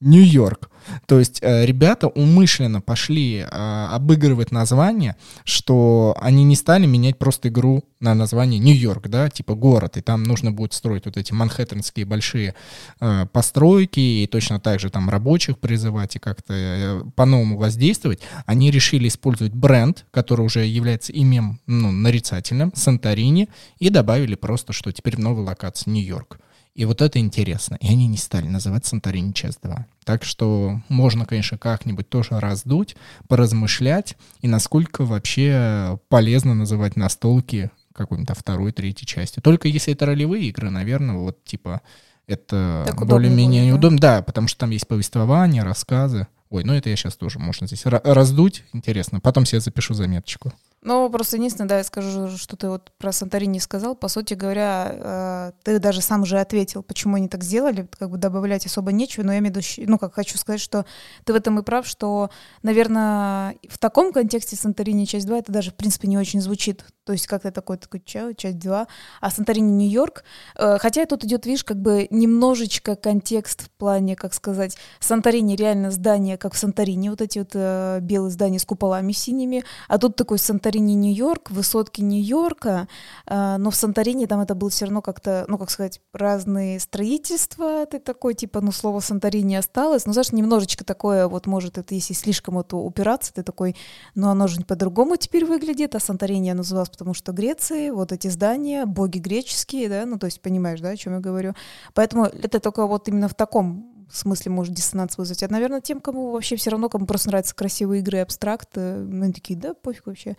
Нью-Йорк. 0.00 0.70
То 1.06 1.18
есть 1.18 1.38
э, 1.40 1.64
ребята 1.64 2.08
умышленно 2.08 2.80
пошли 2.80 3.38
э, 3.38 3.46
обыгрывать 3.90 4.52
название, 4.52 5.16
что 5.44 6.14
они 6.20 6.44
не 6.44 6.56
стали 6.56 6.86
менять 6.86 7.18
просто 7.18 7.48
игру 7.48 7.84
на 8.00 8.14
название 8.14 8.60
Нью-Йорк, 8.60 9.08
да, 9.08 9.30
типа 9.30 9.54
город, 9.54 9.96
и 9.96 10.02
там 10.02 10.24
нужно 10.24 10.52
будет 10.52 10.74
строить 10.74 11.06
вот 11.06 11.16
эти 11.16 11.32
манхэттенские 11.32 12.04
большие 12.04 12.54
э, 13.00 13.26
постройки, 13.32 14.00
и 14.00 14.26
точно 14.26 14.60
так 14.60 14.78
же 14.78 14.90
там 14.90 15.08
рабочих 15.08 15.58
призывать 15.58 16.16
и 16.16 16.18
как-то 16.18 16.52
э, 16.52 17.02
по-новому 17.16 17.56
воздействовать. 17.56 18.20
Они 18.44 18.70
решили 18.70 19.08
использовать 19.08 19.54
бренд, 19.54 20.04
который 20.10 20.44
уже 20.44 20.66
является 20.66 21.12
именем 21.12 21.60
ну, 21.66 21.90
нарицательным, 21.90 22.72
Санторини, 22.74 23.48
и 23.78 23.88
добавили 23.88 24.34
просто, 24.34 24.74
что 24.74 24.92
теперь 24.92 25.16
в 25.16 25.20
новой 25.20 25.44
локации 25.44 25.90
Нью-Йорк. 25.90 26.38
И 26.74 26.84
вот 26.86 27.02
это 27.02 27.20
интересно. 27.20 27.76
И 27.80 27.88
они 27.88 28.08
не 28.08 28.16
стали 28.16 28.46
называть 28.48 28.84
Санторини 28.84 29.32
часть 29.32 29.60
2. 29.62 29.86
Так 30.04 30.24
что 30.24 30.80
можно, 30.88 31.24
конечно, 31.24 31.56
как-нибудь 31.56 32.08
тоже 32.08 32.40
раздуть, 32.40 32.96
поразмышлять, 33.28 34.16
и 34.40 34.48
насколько 34.48 35.04
вообще 35.04 35.98
полезно 36.08 36.54
называть 36.54 36.96
настолки 36.96 37.70
какой-нибудь 37.92 38.36
второй, 38.36 38.72
третьей 38.72 39.06
части. 39.06 39.38
Только 39.40 39.68
если 39.68 39.94
это 39.94 40.06
ролевые 40.06 40.46
игры, 40.46 40.68
наверное, 40.70 41.14
вот 41.16 41.44
типа 41.44 41.80
это 42.26 42.84
более-менее 43.00 43.66
неудобно. 43.66 43.98
Да? 43.98 44.16
да, 44.16 44.22
потому 44.22 44.48
что 44.48 44.60
там 44.60 44.70
есть 44.70 44.88
повествование, 44.88 45.62
рассказы. 45.62 46.26
Ой, 46.50 46.64
ну 46.64 46.74
это 46.74 46.88
я 46.88 46.96
сейчас 46.96 47.16
тоже 47.16 47.38
можно 47.38 47.66
здесь 47.66 47.84
раздуть. 47.86 48.64
Интересно. 48.72 49.20
Потом 49.20 49.44
себе 49.44 49.60
запишу 49.60 49.94
заметочку. 49.94 50.52
Ну, 50.84 51.08
просто 51.08 51.38
единственное, 51.38 51.66
да, 51.66 51.78
я 51.78 51.84
скажу, 51.84 52.36
что 52.36 52.56
ты 52.56 52.68
вот 52.68 52.92
про 52.98 53.10
Санторини 53.10 53.58
сказал. 53.58 53.96
По 53.96 54.08
сути 54.08 54.34
говоря, 54.34 54.90
э, 54.92 55.52
ты 55.62 55.78
даже 55.78 56.02
сам 56.02 56.22
уже 56.22 56.38
ответил, 56.38 56.82
почему 56.82 57.16
они 57.16 57.26
так 57.26 57.42
сделали. 57.42 57.88
Как 57.98 58.10
бы 58.10 58.18
добавлять 58.18 58.66
особо 58.66 58.92
нечего, 58.92 59.24
но 59.24 59.32
я 59.32 59.38
имею 59.38 59.54
в 59.54 59.56
виду, 59.56 59.90
ну, 59.90 59.98
как 59.98 60.12
хочу 60.12 60.36
сказать, 60.36 60.60
что 60.60 60.84
ты 61.24 61.32
в 61.32 61.36
этом 61.36 61.58
и 61.58 61.62
прав, 61.62 61.86
что, 61.86 62.28
наверное, 62.62 63.56
в 63.66 63.78
таком 63.78 64.12
контексте 64.12 64.56
Санторини 64.56 65.06
часть 65.06 65.26
2 65.26 65.38
это 65.38 65.50
даже, 65.50 65.70
в 65.70 65.74
принципе, 65.74 66.06
не 66.06 66.18
очень 66.18 66.42
звучит. 66.42 66.84
То 67.04 67.14
есть 67.14 67.26
как-то 67.26 67.50
такой, 67.50 67.78
такой 67.78 68.02
часть 68.04 68.58
2. 68.58 68.86
А 69.22 69.30
Санторини 69.30 69.72
Нью-Йорк, 69.72 70.22
э, 70.56 70.76
хотя 70.78 71.06
тут 71.06 71.24
идет, 71.24 71.46
видишь, 71.46 71.64
как 71.64 71.80
бы 71.80 72.08
немножечко 72.10 72.94
контекст 72.94 73.62
в 73.62 73.70
плане, 73.70 74.16
как 74.16 74.34
сказать, 74.34 74.76
Санторини 75.00 75.56
реально 75.56 75.90
здание, 75.90 76.33
как 76.36 76.54
в 76.54 76.58
Санторини, 76.58 77.08
вот 77.08 77.20
эти 77.20 77.38
вот 77.38 77.50
э, 77.54 77.98
белые 78.00 78.30
здания 78.30 78.58
с 78.58 78.64
куполами 78.64 79.12
синими, 79.12 79.64
а 79.88 79.98
тут 79.98 80.16
такой 80.16 80.38
Санторини 80.38 80.94
Нью-Йорк, 80.94 81.50
высотки 81.50 82.00
Нью-Йорка, 82.00 82.88
э, 83.26 83.56
но 83.58 83.70
в 83.70 83.74
Санторини 83.74 84.26
там 84.26 84.40
это 84.40 84.54
было 84.54 84.70
все 84.70 84.86
равно 84.86 85.02
как-то, 85.02 85.44
ну, 85.48 85.58
как 85.58 85.70
сказать, 85.70 86.00
разные 86.12 86.80
строительства, 86.80 87.86
ты 87.86 87.98
такой, 87.98 88.34
типа, 88.34 88.60
ну, 88.60 88.72
слово 88.72 89.00
Санторини 89.00 89.56
осталось, 89.56 90.06
ну, 90.06 90.12
знаешь, 90.12 90.32
немножечко 90.32 90.84
такое, 90.84 91.28
вот, 91.28 91.46
может, 91.46 91.78
это 91.78 91.94
если 91.94 92.14
слишком 92.14 92.58
это 92.58 92.76
упираться, 92.76 93.32
ты 93.32 93.42
такой, 93.42 93.76
ну, 94.14 94.28
оно 94.28 94.46
же 94.46 94.60
по-другому 94.62 95.16
теперь 95.16 95.44
выглядит, 95.44 95.94
а 95.94 96.00
Санторини 96.00 96.48
я 96.48 96.54
называлась, 96.54 96.90
потому 96.90 97.14
что 97.14 97.32
Греции, 97.32 97.90
вот 97.90 98.12
эти 98.12 98.28
здания, 98.28 98.86
боги 98.86 99.18
греческие, 99.18 99.88
да, 99.88 100.06
ну, 100.06 100.18
то 100.18 100.26
есть, 100.26 100.40
понимаешь, 100.40 100.80
да, 100.80 100.90
о 100.90 100.96
чем 100.96 101.14
я 101.14 101.20
говорю, 101.20 101.54
поэтому 101.94 102.24
это 102.24 102.60
только 102.60 102.86
вот 102.86 103.08
именно 103.08 103.28
в 103.28 103.34
таком 103.34 103.93
смысле 104.10 104.52
может 104.52 104.74
диссонанс 104.74 105.18
вызвать. 105.18 105.42
А, 105.42 105.48
наверное, 105.48 105.80
тем, 105.80 106.00
кому 106.00 106.32
вообще 106.32 106.56
все 106.56 106.70
равно, 106.70 106.88
кому 106.88 107.06
просто 107.06 107.28
нравятся 107.28 107.54
красивые 107.54 108.00
игры 108.00 108.18
и 108.18 108.20
абстракт, 108.20 108.70
ну, 108.74 109.24
они 109.24 109.32
такие, 109.32 109.58
да, 109.58 109.74
пофиг 109.74 110.06
вообще. 110.06 110.36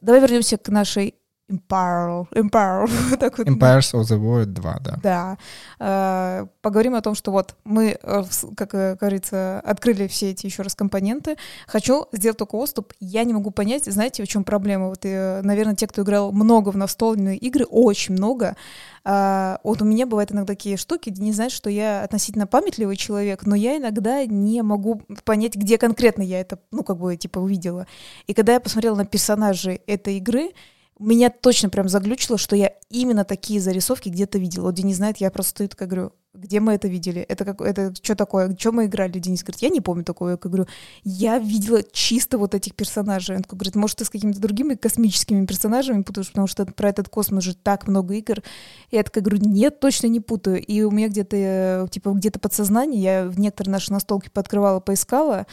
Давай 0.00 0.20
вернемся 0.20 0.58
к 0.58 0.68
нашей 0.68 1.14
Empire, 1.48 2.26
Empire, 2.32 3.16
так 3.20 3.38
вот. 3.38 3.46
Empires 3.46 3.94
of 3.94 4.02
the 4.02 4.18
World 4.18 4.46
2, 4.46 4.78
да. 4.80 4.98
Да. 5.02 5.38
Э, 5.78 6.46
поговорим 6.60 6.96
о 6.96 7.00
том, 7.00 7.14
что 7.14 7.30
вот 7.30 7.54
мы, 7.64 7.96
э, 8.02 8.22
как 8.56 8.74
э, 8.74 8.96
говорится, 9.00 9.60
открыли 9.60 10.08
все 10.08 10.30
эти 10.30 10.46
еще 10.46 10.62
раз 10.62 10.74
компоненты. 10.74 11.36
Хочу 11.68 12.06
сделать 12.10 12.38
только 12.38 12.56
отступ. 12.56 12.92
Я 12.98 13.22
не 13.22 13.32
могу 13.32 13.52
понять, 13.52 13.84
знаете, 13.84 14.24
в 14.24 14.28
чем 14.28 14.42
проблема? 14.42 14.88
Вот, 14.88 15.04
наверное, 15.04 15.76
те, 15.76 15.86
кто 15.86 16.02
играл 16.02 16.32
много 16.32 16.70
в 16.70 16.76
настольные 16.76 17.36
игры, 17.36 17.64
очень 17.64 18.14
много, 18.14 18.56
вот 19.04 19.82
у 19.82 19.84
меня 19.84 20.04
бывают 20.06 20.32
иногда 20.32 20.52
такие 20.52 20.76
штуки, 20.76 21.10
не 21.16 21.32
знаешь, 21.32 21.52
что 21.52 21.70
я 21.70 22.02
относительно 22.02 22.48
памятливый 22.48 22.96
человек, 22.96 23.46
но 23.46 23.54
я 23.54 23.76
иногда 23.76 24.24
не 24.26 24.62
могу 24.62 25.02
понять, 25.24 25.54
где 25.54 25.78
конкретно 25.78 26.22
я 26.22 26.40
это, 26.40 26.58
ну, 26.72 26.82
как 26.82 26.98
бы, 26.98 27.16
типа, 27.16 27.38
увидела. 27.38 27.86
И 28.26 28.34
когда 28.34 28.54
я 28.54 28.60
посмотрела 28.60 28.96
на 28.96 29.04
персонажей 29.04 29.80
этой 29.86 30.16
игры, 30.16 30.50
меня 30.98 31.30
точно 31.30 31.68
прям 31.68 31.88
заглючило, 31.88 32.38
что 32.38 32.56
я 32.56 32.72
именно 32.90 33.24
такие 33.24 33.60
зарисовки 33.60 34.08
где-то 34.08 34.38
видела. 34.38 34.64
Вот 34.64 34.74
Денис 34.74 34.96
знает, 34.96 35.18
я 35.18 35.30
просто 35.30 35.50
стою 35.50 35.68
такая 35.68 35.88
говорю, 35.88 36.12
где 36.36 36.60
мы 36.60 36.74
это 36.74 36.88
видели? 36.88 37.22
Это, 37.22 37.44
как, 37.44 37.60
это 37.60 37.94
что 38.00 38.14
такое? 38.14 38.54
Что 38.58 38.72
мы 38.72 38.86
играли? 38.86 39.18
Денис 39.18 39.42
говорит, 39.42 39.62
я 39.62 39.68
не 39.68 39.80
помню 39.80 40.04
такое. 40.04 40.32
Я 40.32 40.36
говорю, 40.36 40.66
я 41.02 41.38
видела 41.38 41.82
чисто 41.82 42.38
вот 42.38 42.54
этих 42.54 42.74
персонажей. 42.74 43.36
Он 43.36 43.42
такой 43.42 43.58
говорит, 43.58 43.74
может, 43.74 43.98
ты 43.98 44.04
с 44.04 44.10
какими-то 44.10 44.40
другими 44.40 44.74
космическими 44.74 45.46
персонажами 45.46 46.02
путаешь, 46.02 46.28
потому 46.28 46.46
что 46.46 46.66
про 46.66 46.90
этот 46.90 47.08
космос 47.08 47.44
же 47.44 47.54
так 47.54 47.88
много 47.88 48.14
игр. 48.14 48.42
Я 48.90 49.02
такая 49.02 49.24
говорю, 49.24 49.44
нет, 49.44 49.80
точно 49.80 50.06
не 50.08 50.20
путаю. 50.20 50.64
И 50.64 50.82
у 50.82 50.90
меня 50.90 51.08
где-то, 51.08 51.36
э, 51.36 51.86
типа, 51.90 52.10
где-то 52.10 52.38
подсознание, 52.38 53.02
я 53.02 53.24
в 53.28 53.38
некоторые 53.38 53.72
наши 53.72 53.92
настолки 53.92 54.28
пооткрывала, 54.28 54.80
поискала, 54.80 55.46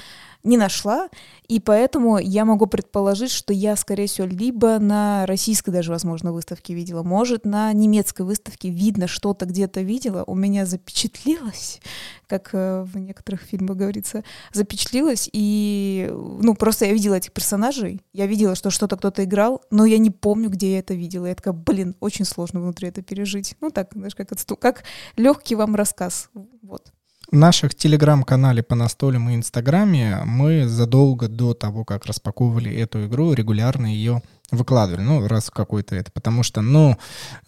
не 0.43 0.57
нашла, 0.57 1.09
и 1.47 1.59
поэтому 1.59 2.17
я 2.17 2.45
могу 2.45 2.65
предположить, 2.67 3.31
что 3.31 3.53
я, 3.53 3.75
скорее 3.75 4.07
всего, 4.07 4.27
либо 4.27 4.79
на 4.79 5.25
российской 5.25 5.71
даже, 5.71 5.91
возможно, 5.91 6.33
выставке 6.33 6.73
видела, 6.73 7.03
может, 7.03 7.45
на 7.45 7.71
немецкой 7.73 8.23
выставке 8.23 8.69
видно, 8.69 9.07
что-то 9.07 9.45
где-то 9.45 9.81
видела, 9.81 10.23
у 10.27 10.35
меня 10.35 10.65
запечатлелось, 10.65 11.79
как 12.27 12.49
э, 12.53 12.83
в 12.83 12.97
некоторых 12.97 13.41
фильмах 13.41 13.77
говорится, 13.77 14.23
запечатлелось, 14.51 15.29
и, 15.31 16.09
ну, 16.11 16.55
просто 16.55 16.85
я 16.85 16.93
видела 16.93 17.15
этих 17.15 17.31
персонажей, 17.31 18.01
я 18.13 18.27
видела, 18.27 18.55
что 18.55 18.69
что-то 18.69 18.97
кто-то 18.97 19.23
играл, 19.23 19.61
но 19.71 19.85
я 19.85 19.97
не 19.97 20.11
помню, 20.11 20.49
где 20.49 20.73
я 20.73 20.79
это 20.79 20.93
видела. 20.93 21.25
Я 21.27 21.35
такая, 21.35 21.53
блин, 21.53 21.95
очень 21.99 22.25
сложно 22.25 22.59
внутри 22.61 22.89
это 22.89 23.01
пережить. 23.01 23.55
Ну, 23.61 23.69
так, 23.69 23.89
знаешь, 23.93 24.15
как, 24.15 24.31
отсту... 24.31 24.55
как 24.55 24.83
легкий 25.15 25.55
вам 25.55 25.75
рассказ. 25.75 26.29
Вот. 26.61 26.91
Наших 27.33 27.73
телеграм-канале 27.73 28.61
по 28.61 28.75
настолям 28.75 29.27
и 29.27 29.33
инстаграме 29.33 30.19
мы 30.23 30.67
задолго 30.67 31.27
до 31.27 31.55
того, 31.55 31.83
как 31.83 32.05
распаковывали 32.05 32.71
эту 32.71 33.07
игру, 33.07 33.33
регулярно 33.33 33.87
ее 33.87 34.21
выкладывали, 34.51 35.01
ну, 35.01 35.27
раз 35.27 35.49
какой-то 35.49 35.95
это, 35.95 36.11
потому 36.11 36.43
что, 36.43 36.61
ну, 36.61 36.95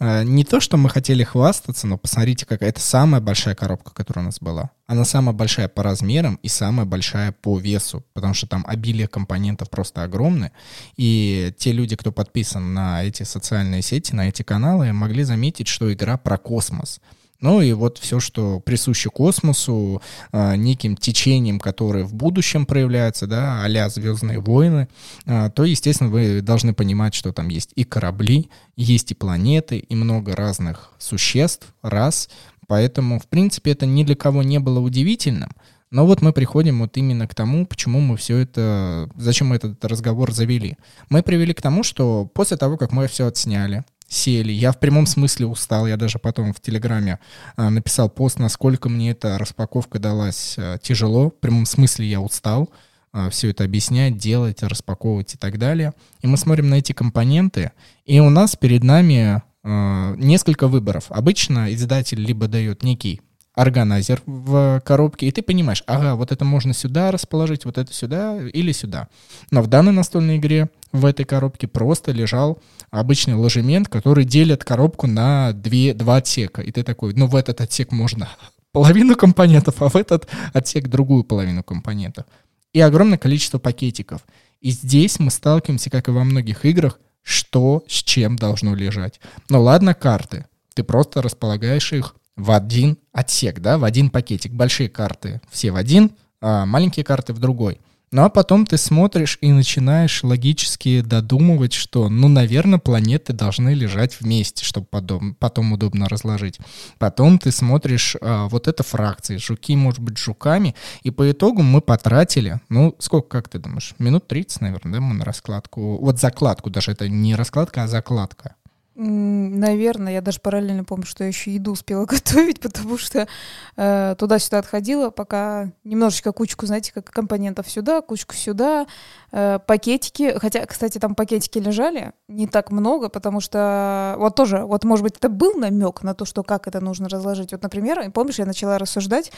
э, 0.00 0.24
не 0.24 0.42
то, 0.42 0.58
что 0.58 0.76
мы 0.76 0.90
хотели 0.90 1.22
хвастаться, 1.22 1.86
но 1.86 1.98
посмотрите, 1.98 2.46
какая 2.46 2.70
это 2.70 2.80
самая 2.80 3.20
большая 3.20 3.54
коробка, 3.54 3.94
которая 3.94 4.24
у 4.24 4.26
нас 4.26 4.40
была. 4.40 4.70
Она 4.88 5.04
самая 5.04 5.36
большая 5.36 5.68
по 5.68 5.84
размерам 5.84 6.40
и 6.42 6.48
самая 6.48 6.84
большая 6.84 7.30
по 7.30 7.56
весу, 7.56 8.02
потому 8.12 8.34
что 8.34 8.48
там 8.48 8.64
обилие 8.66 9.06
компонентов 9.06 9.70
просто 9.70 10.02
огромное, 10.02 10.50
и 10.96 11.54
те 11.58 11.70
люди, 11.70 11.94
кто 11.94 12.10
подписан 12.10 12.74
на 12.74 13.04
эти 13.04 13.22
социальные 13.22 13.82
сети, 13.82 14.16
на 14.16 14.28
эти 14.28 14.42
каналы, 14.42 14.92
могли 14.92 15.22
заметить, 15.22 15.68
что 15.68 15.92
игра 15.92 16.16
про 16.16 16.38
космос. 16.38 17.00
Ну 17.40 17.60
и 17.60 17.72
вот 17.72 17.98
все, 17.98 18.20
что 18.20 18.60
присуще 18.60 19.10
космосу, 19.10 20.02
э, 20.32 20.56
неким 20.56 20.96
течением, 20.96 21.60
которое 21.60 22.04
в 22.04 22.14
будущем 22.14 22.66
проявляется, 22.66 23.26
да, 23.26 23.64
а 23.64 23.88
«Звездные 23.88 24.40
войны», 24.40 24.88
то, 25.24 25.64
естественно, 25.64 26.10
вы 26.10 26.40
должны 26.40 26.74
понимать, 26.74 27.14
что 27.14 27.32
там 27.32 27.48
есть 27.48 27.72
и 27.76 27.84
корабли, 27.84 28.50
есть 28.76 29.12
и 29.12 29.14
планеты, 29.14 29.78
и 29.78 29.94
много 29.94 30.34
разных 30.34 30.92
существ, 30.98 31.72
раз. 31.82 32.28
Поэтому, 32.66 33.20
в 33.20 33.26
принципе, 33.26 33.72
это 33.72 33.86
ни 33.86 34.02
для 34.02 34.16
кого 34.16 34.42
не 34.42 34.58
было 34.58 34.80
удивительным. 34.80 35.50
Но 35.90 36.04
вот 36.04 36.20
мы 36.20 36.32
приходим 36.32 36.80
вот 36.80 36.96
именно 36.96 37.28
к 37.28 37.34
тому, 37.34 37.64
почему 37.64 38.00
мы 38.00 38.16
все 38.16 38.38
это, 38.38 39.08
зачем 39.16 39.48
мы 39.48 39.56
этот 39.56 39.84
разговор 39.84 40.32
завели. 40.32 40.76
Мы 41.10 41.22
привели 41.22 41.54
к 41.54 41.62
тому, 41.62 41.84
что 41.84 42.24
после 42.24 42.56
того, 42.56 42.76
как 42.76 42.90
мы 42.90 43.06
все 43.06 43.26
отсняли, 43.26 43.84
сели. 44.08 44.52
Я 44.52 44.72
в 44.72 44.78
прямом 44.78 45.06
смысле 45.06 45.46
устал. 45.46 45.86
Я 45.86 45.96
даже 45.96 46.18
потом 46.18 46.52
в 46.52 46.60
Телеграме 46.60 47.18
а, 47.56 47.70
написал 47.70 48.08
пост, 48.08 48.38
насколько 48.38 48.88
мне 48.88 49.10
эта 49.10 49.38
распаковка 49.38 49.98
далась 49.98 50.54
а, 50.58 50.78
тяжело. 50.78 51.30
В 51.30 51.40
прямом 51.40 51.66
смысле 51.66 52.06
я 52.06 52.20
устал 52.20 52.70
а, 53.12 53.30
все 53.30 53.50
это 53.50 53.64
объяснять, 53.64 54.16
делать, 54.16 54.62
распаковывать 54.62 55.34
и 55.34 55.38
так 55.38 55.58
далее. 55.58 55.92
И 56.20 56.26
мы 56.26 56.36
смотрим 56.36 56.68
на 56.68 56.74
эти 56.74 56.92
компоненты, 56.92 57.72
и 58.04 58.20
у 58.20 58.30
нас 58.30 58.56
перед 58.56 58.84
нами 58.84 59.42
а, 59.62 60.14
несколько 60.16 60.68
выборов. 60.68 61.06
Обычно 61.08 61.72
издатель 61.74 62.20
либо 62.20 62.46
дает 62.46 62.82
некий 62.82 63.20
органайзер 63.56 64.22
в 64.26 64.82
коробке, 64.84 65.26
и 65.26 65.32
ты 65.32 65.42
понимаешь, 65.42 65.82
ага, 65.86 66.14
вот 66.14 66.30
это 66.30 66.44
можно 66.44 66.74
сюда 66.74 67.10
расположить, 67.10 67.64
вот 67.64 67.78
это 67.78 67.92
сюда 67.92 68.38
или 68.38 68.70
сюда. 68.70 69.08
Но 69.50 69.62
в 69.62 69.66
данной 69.66 69.92
настольной 69.92 70.36
игре 70.36 70.68
в 70.92 71.06
этой 71.06 71.24
коробке 71.24 71.66
просто 71.66 72.12
лежал 72.12 72.62
обычный 72.90 73.34
ложемент, 73.34 73.88
который 73.88 74.26
делит 74.26 74.62
коробку 74.62 75.06
на 75.06 75.52
две, 75.52 75.94
два 75.94 76.16
отсека. 76.16 76.60
И 76.60 76.70
ты 76.70 76.82
такой, 76.82 77.14
ну 77.14 77.26
в 77.26 77.34
этот 77.34 77.62
отсек 77.62 77.92
можно 77.92 78.28
половину 78.72 79.16
компонентов, 79.16 79.80
а 79.80 79.88
в 79.88 79.96
этот 79.96 80.28
отсек 80.52 80.88
другую 80.88 81.24
половину 81.24 81.64
компонентов. 81.64 82.26
И 82.74 82.80
огромное 82.80 83.16
количество 83.16 83.58
пакетиков. 83.58 84.20
И 84.60 84.70
здесь 84.70 85.18
мы 85.18 85.30
сталкиваемся, 85.30 85.88
как 85.88 86.08
и 86.08 86.10
во 86.10 86.24
многих 86.24 86.66
играх, 86.66 87.00
что 87.22 87.84
с 87.88 88.02
чем 88.02 88.36
должно 88.36 88.74
лежать. 88.74 89.18
Ну 89.48 89.62
ладно, 89.62 89.94
карты. 89.94 90.44
Ты 90.74 90.84
просто 90.84 91.22
располагаешь 91.22 91.94
их 91.94 92.16
в 92.36 92.50
один 92.50 92.98
отсек, 93.12 93.60
да, 93.60 93.78
в 93.78 93.84
один 93.84 94.10
пакетик. 94.10 94.52
Большие 94.52 94.88
карты 94.88 95.40
все 95.50 95.70
в 95.70 95.76
один, 95.76 96.12
а 96.40 96.66
маленькие 96.66 97.04
карты 97.04 97.32
в 97.32 97.38
другой. 97.38 97.80
Ну 98.12 98.22
а 98.22 98.28
потом 98.28 98.66
ты 98.66 98.78
смотришь 98.78 99.36
и 99.40 99.50
начинаешь 99.50 100.22
логически 100.22 101.00
додумывать, 101.00 101.72
что, 101.72 102.08
ну, 102.08 102.28
наверное, 102.28 102.78
планеты 102.78 103.32
должны 103.32 103.70
лежать 103.70 104.20
вместе, 104.20 104.64
чтобы 104.64 104.86
потом, 104.88 105.34
потом 105.34 105.72
удобно 105.72 106.08
разложить. 106.08 106.58
Потом 106.98 107.40
ты 107.40 107.50
смотришь, 107.50 108.16
а, 108.20 108.46
вот 108.46 108.68
это 108.68 108.84
фракции, 108.84 109.38
жуки, 109.38 109.74
может 109.74 110.00
быть, 110.00 110.18
жуками, 110.18 110.76
и 111.02 111.10
по 111.10 111.28
итогу 111.30 111.62
мы 111.62 111.80
потратили, 111.80 112.60
ну, 112.68 112.94
сколько, 113.00 113.28
как 113.28 113.48
ты 113.48 113.58
думаешь, 113.58 113.94
минут 113.98 114.28
30, 114.28 114.60
наверное, 114.60 114.94
да, 114.94 115.00
мы 115.00 115.14
на 115.14 115.24
раскладку, 115.24 115.98
вот 115.98 116.20
закладку 116.20 116.70
даже, 116.70 116.92
это 116.92 117.08
не 117.08 117.34
раскладка, 117.34 117.82
а 117.82 117.88
закладка. 117.88 118.54
Наверное, 118.98 120.14
я 120.14 120.22
даже 120.22 120.40
параллельно 120.40 120.82
помню, 120.82 121.04
что 121.04 121.22
я 121.22 121.28
еще 121.28 121.52
еду 121.52 121.72
успела 121.72 122.04
готовить, 122.06 122.60
потому 122.60 122.96
что 122.96 123.28
э, 123.76 124.14
туда-сюда 124.18 124.58
отходила, 124.58 125.10
пока 125.10 125.70
немножечко 125.84 126.32
кучку, 126.32 126.64
знаете, 126.64 126.92
как 126.94 127.10
компонентов 127.10 127.70
сюда, 127.70 128.00
кучку 128.00 128.34
сюда, 128.34 128.86
э, 129.32 129.58
пакетики. 129.66 130.38
Хотя, 130.38 130.64
кстати, 130.64 130.96
там 130.96 131.14
пакетики 131.14 131.58
лежали 131.58 132.12
не 132.26 132.46
так 132.46 132.70
много, 132.70 133.10
потому 133.10 133.40
что 133.40 134.14
вот 134.18 134.34
тоже, 134.34 134.64
вот 134.64 134.84
может 134.84 135.02
быть, 135.02 135.16
это 135.18 135.28
был 135.28 135.52
намек 135.54 136.02
на 136.02 136.14
то, 136.14 136.24
что 136.24 136.42
как 136.42 136.66
это 136.66 136.80
нужно 136.80 137.10
разложить. 137.10 137.52
Вот, 137.52 137.62
например, 137.62 138.10
помнишь, 138.12 138.38
я 138.38 138.46
начала 138.46 138.78
рассуждать 138.78 139.30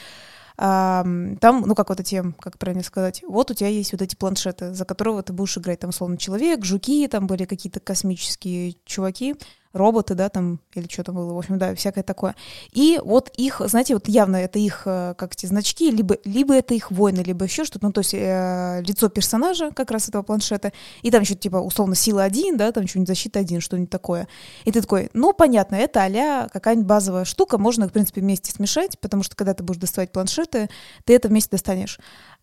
там, 0.57 1.37
ну, 1.41 1.75
как 1.75 1.89
вот 1.89 1.99
эти, 1.99 2.23
как 2.39 2.57
правильно 2.57 2.83
сказать, 2.83 3.23
вот 3.27 3.51
у 3.51 3.53
тебя 3.53 3.69
есть 3.69 3.91
вот 3.91 4.01
эти 4.01 4.15
планшеты, 4.15 4.73
за 4.73 4.85
которого 4.85 5.23
ты 5.23 5.33
будешь 5.33 5.57
играть, 5.57 5.79
там, 5.79 5.91
условно, 5.91 6.17
человек, 6.17 6.65
жуки, 6.65 7.07
там 7.07 7.27
были 7.27 7.45
какие-то 7.45 7.79
космические 7.79 8.75
чуваки, 8.85 9.35
роботы, 9.73 10.15
да, 10.15 10.29
там, 10.29 10.59
или 10.73 10.87
что 10.89 11.03
там 11.03 11.15
было, 11.15 11.33
в 11.33 11.37
общем, 11.37 11.57
да, 11.59 11.75
всякое 11.75 12.03
такое. 12.03 12.35
И 12.71 12.99
вот 13.03 13.29
их, 13.37 13.61
знаете, 13.65 13.93
вот 13.93 14.07
явно 14.07 14.37
это 14.37 14.57
их, 14.59 14.83
э, 14.85 15.13
как 15.17 15.33
эти 15.33 15.45
значки, 15.45 15.91
либо, 15.91 16.17
либо 16.25 16.55
это 16.55 16.73
их 16.73 16.91
войны, 16.91 17.19
либо 17.21 17.45
еще 17.45 17.65
что-то, 17.65 17.85
ну, 17.85 17.91
то 17.91 17.99
есть 17.99 18.13
э, 18.13 18.81
лицо 18.83 19.09
персонажа 19.09 19.71
как 19.71 19.91
раз 19.91 20.09
этого 20.09 20.23
планшета, 20.23 20.73
и 21.01 21.11
там 21.11 21.21
еще, 21.21 21.35
типа, 21.35 21.57
условно, 21.57 21.95
сила 21.95 22.23
один, 22.23 22.57
да, 22.57 22.71
там 22.71 22.87
что-нибудь 22.87 23.09
защита 23.09 23.39
один, 23.39 23.61
что-нибудь 23.61 23.89
такое. 23.89 24.27
И 24.65 24.71
ты 24.71 24.81
такой, 24.81 25.09
ну, 25.13 25.33
понятно, 25.33 25.75
это 25.75 26.03
а 26.03 26.49
какая-нибудь 26.49 26.87
базовая 26.87 27.25
штука, 27.25 27.57
можно, 27.57 27.87
в 27.87 27.91
принципе, 27.91 28.21
вместе 28.21 28.51
смешать, 28.51 28.99
потому 28.99 29.23
что 29.23 29.35
когда 29.35 29.53
ты 29.53 29.63
будешь 29.63 29.79
доставать 29.79 30.11
планшеты, 30.11 30.69
ты 31.05 31.15
это 31.15 31.27
вместе 31.27 31.51
достанешь. 31.51 31.99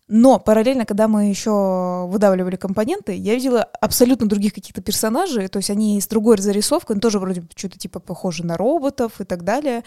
Но 0.07 0.39
параллельно, 0.39 0.85
когда 0.85 1.09
мы 1.09 1.25
еще 1.25 2.07
выдавливали 2.07 2.55
компоненты, 2.55 3.13
я 3.13 3.35
видела 3.35 3.63
абсолютно 3.63 4.27
других 4.27 4.53
каких-то 4.53 4.81
персонажей, 4.81 5.49
то 5.49 5.57
есть 5.57 5.69
они 5.69 5.99
с 5.99 6.07
другой 6.07 6.37
зарисовкой, 6.37 6.95
но 6.95 7.01
тоже 7.01 7.19
вроде 7.19 7.43
что-то 7.55 7.77
типа 7.77 7.99
похожи 7.99 8.45
на 8.45 8.55
роботов 8.55 9.19
и 9.19 9.25
так 9.25 9.43
далее. 9.43 9.83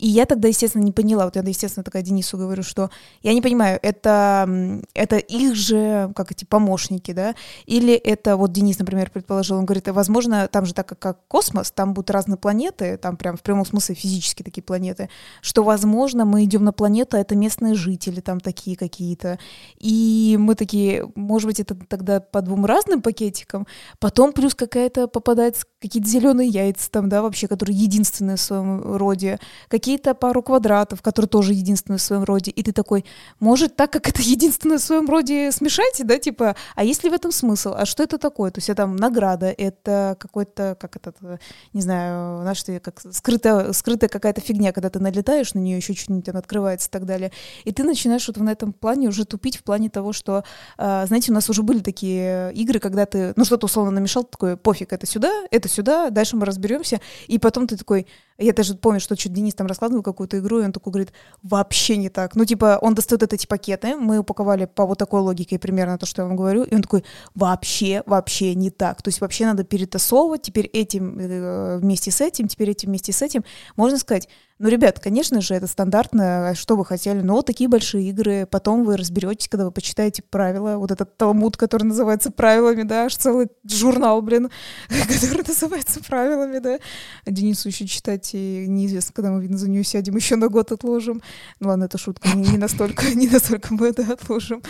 И 0.00 0.08
я 0.08 0.24
тогда, 0.24 0.48
естественно, 0.48 0.82
не 0.82 0.92
поняла. 0.92 1.26
Вот 1.26 1.36
я, 1.36 1.42
естественно, 1.42 1.84
такая 1.84 2.02
Денису 2.02 2.38
говорю, 2.38 2.62
что 2.62 2.90
я 3.22 3.34
не 3.34 3.42
понимаю, 3.42 3.78
это, 3.82 4.82
это 4.94 5.16
их 5.16 5.54
же, 5.54 6.10
как 6.16 6.32
эти 6.32 6.46
помощники, 6.46 7.12
да? 7.12 7.34
Или 7.66 7.94
это, 7.94 8.36
вот 8.36 8.50
Денис, 8.50 8.78
например, 8.78 9.10
предположил, 9.10 9.58
он 9.58 9.66
говорит, 9.66 9.86
возможно, 9.88 10.48
там 10.48 10.64
же 10.64 10.72
так 10.72 10.88
как, 10.88 10.98
как 10.98 11.18
космос, 11.28 11.70
там 11.70 11.92
будут 11.92 12.10
разные 12.10 12.38
планеты, 12.38 12.96
там 12.96 13.18
прям 13.18 13.36
в 13.36 13.42
прямом 13.42 13.66
смысле 13.66 13.94
физически 13.94 14.42
такие 14.42 14.62
планеты, 14.62 15.10
что, 15.42 15.62
возможно, 15.62 16.24
мы 16.24 16.44
идем 16.44 16.64
на 16.64 16.72
планету, 16.72 17.18
а 17.18 17.20
это 17.20 17.36
местные 17.36 17.74
жители 17.74 18.20
там 18.20 18.40
такие 18.40 18.76
какие-то. 18.76 19.38
И 19.78 20.36
мы 20.38 20.54
такие, 20.54 21.10
может 21.14 21.46
быть, 21.46 21.60
это 21.60 21.74
тогда 21.74 22.20
по 22.20 22.42
двум 22.42 22.64
разным 22.66 23.02
пакетикам, 23.02 23.66
потом 23.98 24.32
плюс 24.32 24.54
какая-то 24.54 25.08
попадается 25.08 25.66
какие-то 25.80 26.08
зеленые 26.08 26.48
яйца 26.48 26.90
там, 26.90 27.08
да, 27.08 27.22
вообще, 27.22 27.48
которые 27.48 27.76
единственные 27.76 28.36
в 28.36 28.40
своем 28.40 28.96
роде, 28.96 29.38
какие-то 29.68 30.14
пару 30.14 30.42
квадратов, 30.42 31.00
которые 31.02 31.28
тоже 31.28 31.54
единственные 31.54 31.98
в 31.98 32.02
своем 32.02 32.24
роде, 32.24 32.50
и 32.50 32.62
ты 32.62 32.72
такой, 32.72 33.04
может, 33.38 33.76
так 33.76 33.90
как 33.90 34.08
это 34.08 34.22
единственное 34.22 34.78
в 34.78 34.82
своем 34.82 35.08
роде, 35.08 35.50
смешайте, 35.52 36.04
да, 36.04 36.18
типа, 36.18 36.54
а 36.74 36.84
есть 36.84 37.02
ли 37.02 37.10
в 37.10 37.14
этом 37.14 37.32
смысл, 37.32 37.72
а 37.74 37.86
что 37.86 38.02
это 38.02 38.18
такое? 38.18 38.50
То 38.50 38.58
есть 38.58 38.68
это 38.68 38.82
там 38.82 38.96
награда, 38.96 39.46
это 39.46 40.16
какой-то, 40.18 40.76
как 40.78 40.96
это, 40.96 41.38
не 41.72 41.80
знаю, 41.80 42.42
знаешь, 42.42 42.62
ты 42.62 42.78
как 42.80 43.00
скрытая, 43.12 43.72
скрытая 43.72 44.08
какая-то 44.08 44.40
фигня, 44.40 44.72
когда 44.72 44.90
ты 44.90 44.98
налетаешь 44.98 45.54
на 45.54 45.58
нее, 45.58 45.78
еще 45.78 45.94
что-нибудь 45.94 46.26
там 46.26 46.36
открывается 46.36 46.88
и 46.88 46.90
так 46.90 47.06
далее, 47.06 47.32
и 47.64 47.72
ты 47.72 47.84
начинаешь 47.84 48.26
вот 48.26 48.36
на 48.36 48.50
этом 48.50 48.72
плане 48.72 49.08
уже 49.08 49.24
тупить 49.24 49.56
в 49.56 49.62
плане 49.62 49.88
того, 49.88 50.12
что, 50.12 50.44
э, 50.78 51.04
знаете, 51.06 51.32
у 51.32 51.34
нас 51.34 51.48
уже 51.48 51.62
были 51.62 51.80
такие 51.80 52.52
игры, 52.54 52.80
когда 52.80 53.06
ты, 53.06 53.32
ну, 53.36 53.44
что-то 53.44 53.66
условно 53.66 53.92
намешал, 53.92 54.24
такой, 54.24 54.56
пофиг, 54.56 54.92
это 54.92 55.06
сюда, 55.06 55.30
это 55.50 55.69
сюда, 55.70 56.10
дальше 56.10 56.36
мы 56.36 56.44
разберемся, 56.46 57.00
и 57.26 57.38
потом 57.38 57.66
ты 57.66 57.76
такой, 57.76 58.06
я 58.40 58.52
даже 58.52 58.74
помню, 58.74 59.00
что 59.00 59.16
что-то 59.16 59.34
Денис 59.34 59.54
там 59.54 59.66
раскладывал 59.66 60.02
какую-то 60.02 60.38
игру, 60.38 60.60
и 60.60 60.64
он 60.64 60.72
такой 60.72 60.92
говорит, 60.92 61.12
вообще 61.42 61.96
не 61.96 62.08
так. 62.08 62.34
Ну, 62.34 62.44
типа, 62.44 62.78
он 62.80 62.94
достает 62.94 63.32
эти 63.32 63.46
пакеты, 63.46 63.96
мы 63.96 64.18
упаковали 64.18 64.64
по 64.64 64.86
вот 64.86 64.98
такой 64.98 65.20
логике 65.20 65.58
примерно 65.58 65.98
то, 65.98 66.06
что 66.06 66.22
я 66.22 66.26
вам 66.26 66.36
говорю, 66.36 66.64
и 66.64 66.74
он 66.74 66.82
такой, 66.82 67.04
вообще, 67.34 68.02
вообще 68.06 68.54
не 68.54 68.70
так. 68.70 69.02
То 69.02 69.08
есть 69.08 69.20
вообще 69.20 69.44
надо 69.46 69.64
перетасовывать, 69.64 70.42
теперь 70.42 70.66
этим 70.66 71.18
э, 71.18 71.78
вместе 71.78 72.10
с 72.10 72.20
этим, 72.20 72.48
теперь 72.48 72.70
этим 72.70 72.88
вместе 72.88 73.12
с 73.12 73.22
этим. 73.22 73.44
Можно 73.76 73.98
сказать, 73.98 74.28
ну, 74.60 74.68
ребят, 74.68 75.00
конечно 75.00 75.40
же, 75.40 75.54
это 75.54 75.66
стандартно, 75.66 76.50
а 76.50 76.54
что 76.54 76.76
вы 76.76 76.84
хотели, 76.84 77.22
но 77.22 77.36
вот 77.36 77.46
такие 77.46 77.66
большие 77.66 78.10
игры, 78.10 78.44
потом 78.44 78.84
вы 78.84 78.98
разберетесь, 78.98 79.48
когда 79.48 79.64
вы 79.64 79.72
почитаете 79.72 80.22
правила, 80.22 80.76
вот 80.76 80.90
этот 80.90 81.16
талмуд, 81.16 81.56
который 81.56 81.84
называется 81.84 82.30
правилами, 82.30 82.82
да, 82.82 83.06
аж 83.06 83.16
целый 83.16 83.48
журнал, 83.64 84.20
блин, 84.20 84.50
который 84.88 85.46
называется 85.48 86.00
правилами, 86.06 86.58
да. 86.58 86.78
Денису 87.24 87.68
еще 87.68 87.86
читать, 87.86 88.29
и 88.34 88.66
неизвестно, 88.68 89.12
когда 89.14 89.30
мы, 89.30 89.56
за 89.56 89.68
нее 89.68 89.84
сядем, 89.84 90.16
еще 90.16 90.36
на 90.36 90.48
год 90.48 90.72
отложим. 90.72 91.22
Ну 91.60 91.68
ладно, 91.68 91.84
это 91.84 91.98
шутка, 91.98 92.28
не, 92.34 92.48
не 92.48 92.58
настолько, 92.58 93.14
не 93.14 93.28
настолько 93.28 93.74
мы 93.74 93.88
это 93.88 94.02
отложим. 94.12 94.62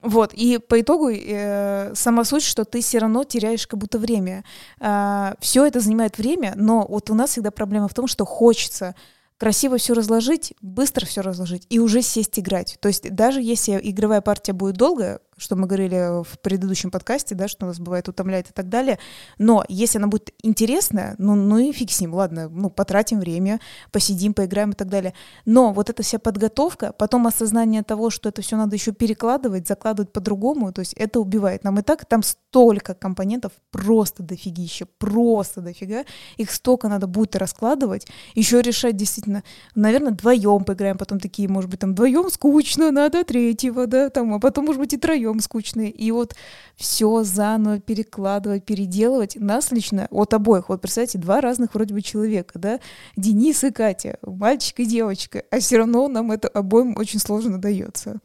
Вот, 0.00 0.32
и 0.32 0.58
по 0.58 0.80
итогу 0.80 1.10
э, 1.10 1.92
сама 1.94 2.24
суть, 2.24 2.44
что 2.44 2.64
ты 2.64 2.80
все 2.80 2.98
равно 2.98 3.24
теряешь 3.24 3.66
как 3.66 3.80
будто 3.80 3.98
время. 3.98 4.44
Э, 4.80 5.34
все 5.40 5.66
это 5.66 5.80
занимает 5.80 6.18
время, 6.18 6.52
но 6.56 6.86
вот 6.88 7.10
у 7.10 7.14
нас 7.14 7.30
всегда 7.30 7.50
проблема 7.50 7.88
в 7.88 7.94
том, 7.94 8.06
что 8.06 8.24
хочется 8.24 8.94
красиво 9.38 9.76
все 9.78 9.94
разложить, 9.94 10.54
быстро 10.60 11.04
все 11.06 11.20
разложить 11.20 11.66
и 11.68 11.78
уже 11.78 12.02
сесть 12.02 12.38
играть. 12.38 12.76
То 12.80 12.88
есть 12.88 13.12
даже 13.12 13.40
если 13.40 13.78
игровая 13.82 14.20
партия 14.20 14.52
будет 14.52 14.76
долгая, 14.76 15.20
что 15.38 15.56
мы 15.56 15.66
говорили 15.66 16.22
в 16.22 16.38
предыдущем 16.40 16.90
подкасте, 16.90 17.34
да, 17.34 17.48
что 17.48 17.66
нас 17.66 17.78
бывает 17.78 18.08
утомляет 18.08 18.50
и 18.50 18.52
так 18.52 18.68
далее. 18.68 18.98
Но 19.38 19.64
если 19.68 19.98
она 19.98 20.08
будет 20.08 20.34
интересная, 20.42 21.14
ну, 21.18 21.34
ну 21.34 21.58
и 21.58 21.72
фиг 21.72 21.90
с 21.90 22.00
ним, 22.00 22.14
ладно, 22.14 22.48
ну, 22.48 22.70
потратим 22.70 23.20
время, 23.20 23.60
посидим, 23.92 24.34
поиграем 24.34 24.70
и 24.70 24.74
так 24.74 24.88
далее. 24.88 25.14
Но 25.44 25.72
вот 25.72 25.90
эта 25.90 26.02
вся 26.02 26.18
подготовка, 26.18 26.92
потом 26.92 27.26
осознание 27.26 27.82
того, 27.82 28.10
что 28.10 28.28
это 28.28 28.42
все 28.42 28.56
надо 28.56 28.76
еще 28.76 28.92
перекладывать, 28.92 29.68
закладывать 29.68 30.12
по-другому, 30.12 30.72
то 30.72 30.80
есть 30.80 30.92
это 30.94 31.20
убивает. 31.20 31.64
Нам 31.64 31.78
и 31.78 31.82
так 31.82 32.04
там 32.04 32.22
столько 32.22 32.94
компонентов, 32.94 33.52
просто 33.70 34.22
дофигища, 34.22 34.86
просто 34.98 35.60
дофига. 35.60 36.04
Их 36.36 36.50
столько 36.50 36.88
надо 36.88 37.06
будет 37.06 37.36
раскладывать, 37.36 38.06
еще 38.34 38.60
решать 38.60 38.96
действительно, 38.96 39.44
наверное, 39.74 40.12
вдвоем 40.12 40.64
поиграем, 40.64 40.98
потом 40.98 41.20
такие, 41.20 41.48
может 41.48 41.70
быть, 41.70 41.80
там 41.80 41.92
вдвоем 41.92 42.30
скучно, 42.30 42.90
надо 42.90 43.24
третьего, 43.24 43.86
да, 43.86 44.10
там, 44.10 44.34
а 44.34 44.40
потом, 44.40 44.66
может 44.66 44.80
быть, 44.80 44.92
и 44.94 44.96
троем 44.96 45.27
вдвоем 45.28 45.40
скучные. 45.40 45.90
И 45.90 46.10
вот 46.10 46.34
все 46.76 47.22
заново 47.22 47.80
перекладывать, 47.80 48.64
переделывать. 48.64 49.36
Нас 49.36 49.70
лично 49.72 50.08
от 50.10 50.34
обоих, 50.34 50.68
вот 50.68 50.80
представьте, 50.80 51.18
два 51.18 51.40
разных 51.40 51.74
вроде 51.74 51.94
бы 51.94 52.02
человека, 52.02 52.58
да, 52.58 52.80
Денис 53.16 53.62
и 53.64 53.70
Катя, 53.70 54.18
мальчик 54.22 54.80
и 54.80 54.86
девочка, 54.86 55.42
а 55.50 55.58
все 55.60 55.78
равно 55.78 56.08
нам 56.08 56.30
это 56.32 56.48
обоим 56.48 56.96
очень 56.96 57.18
сложно 57.18 57.60
дается. 57.60 58.20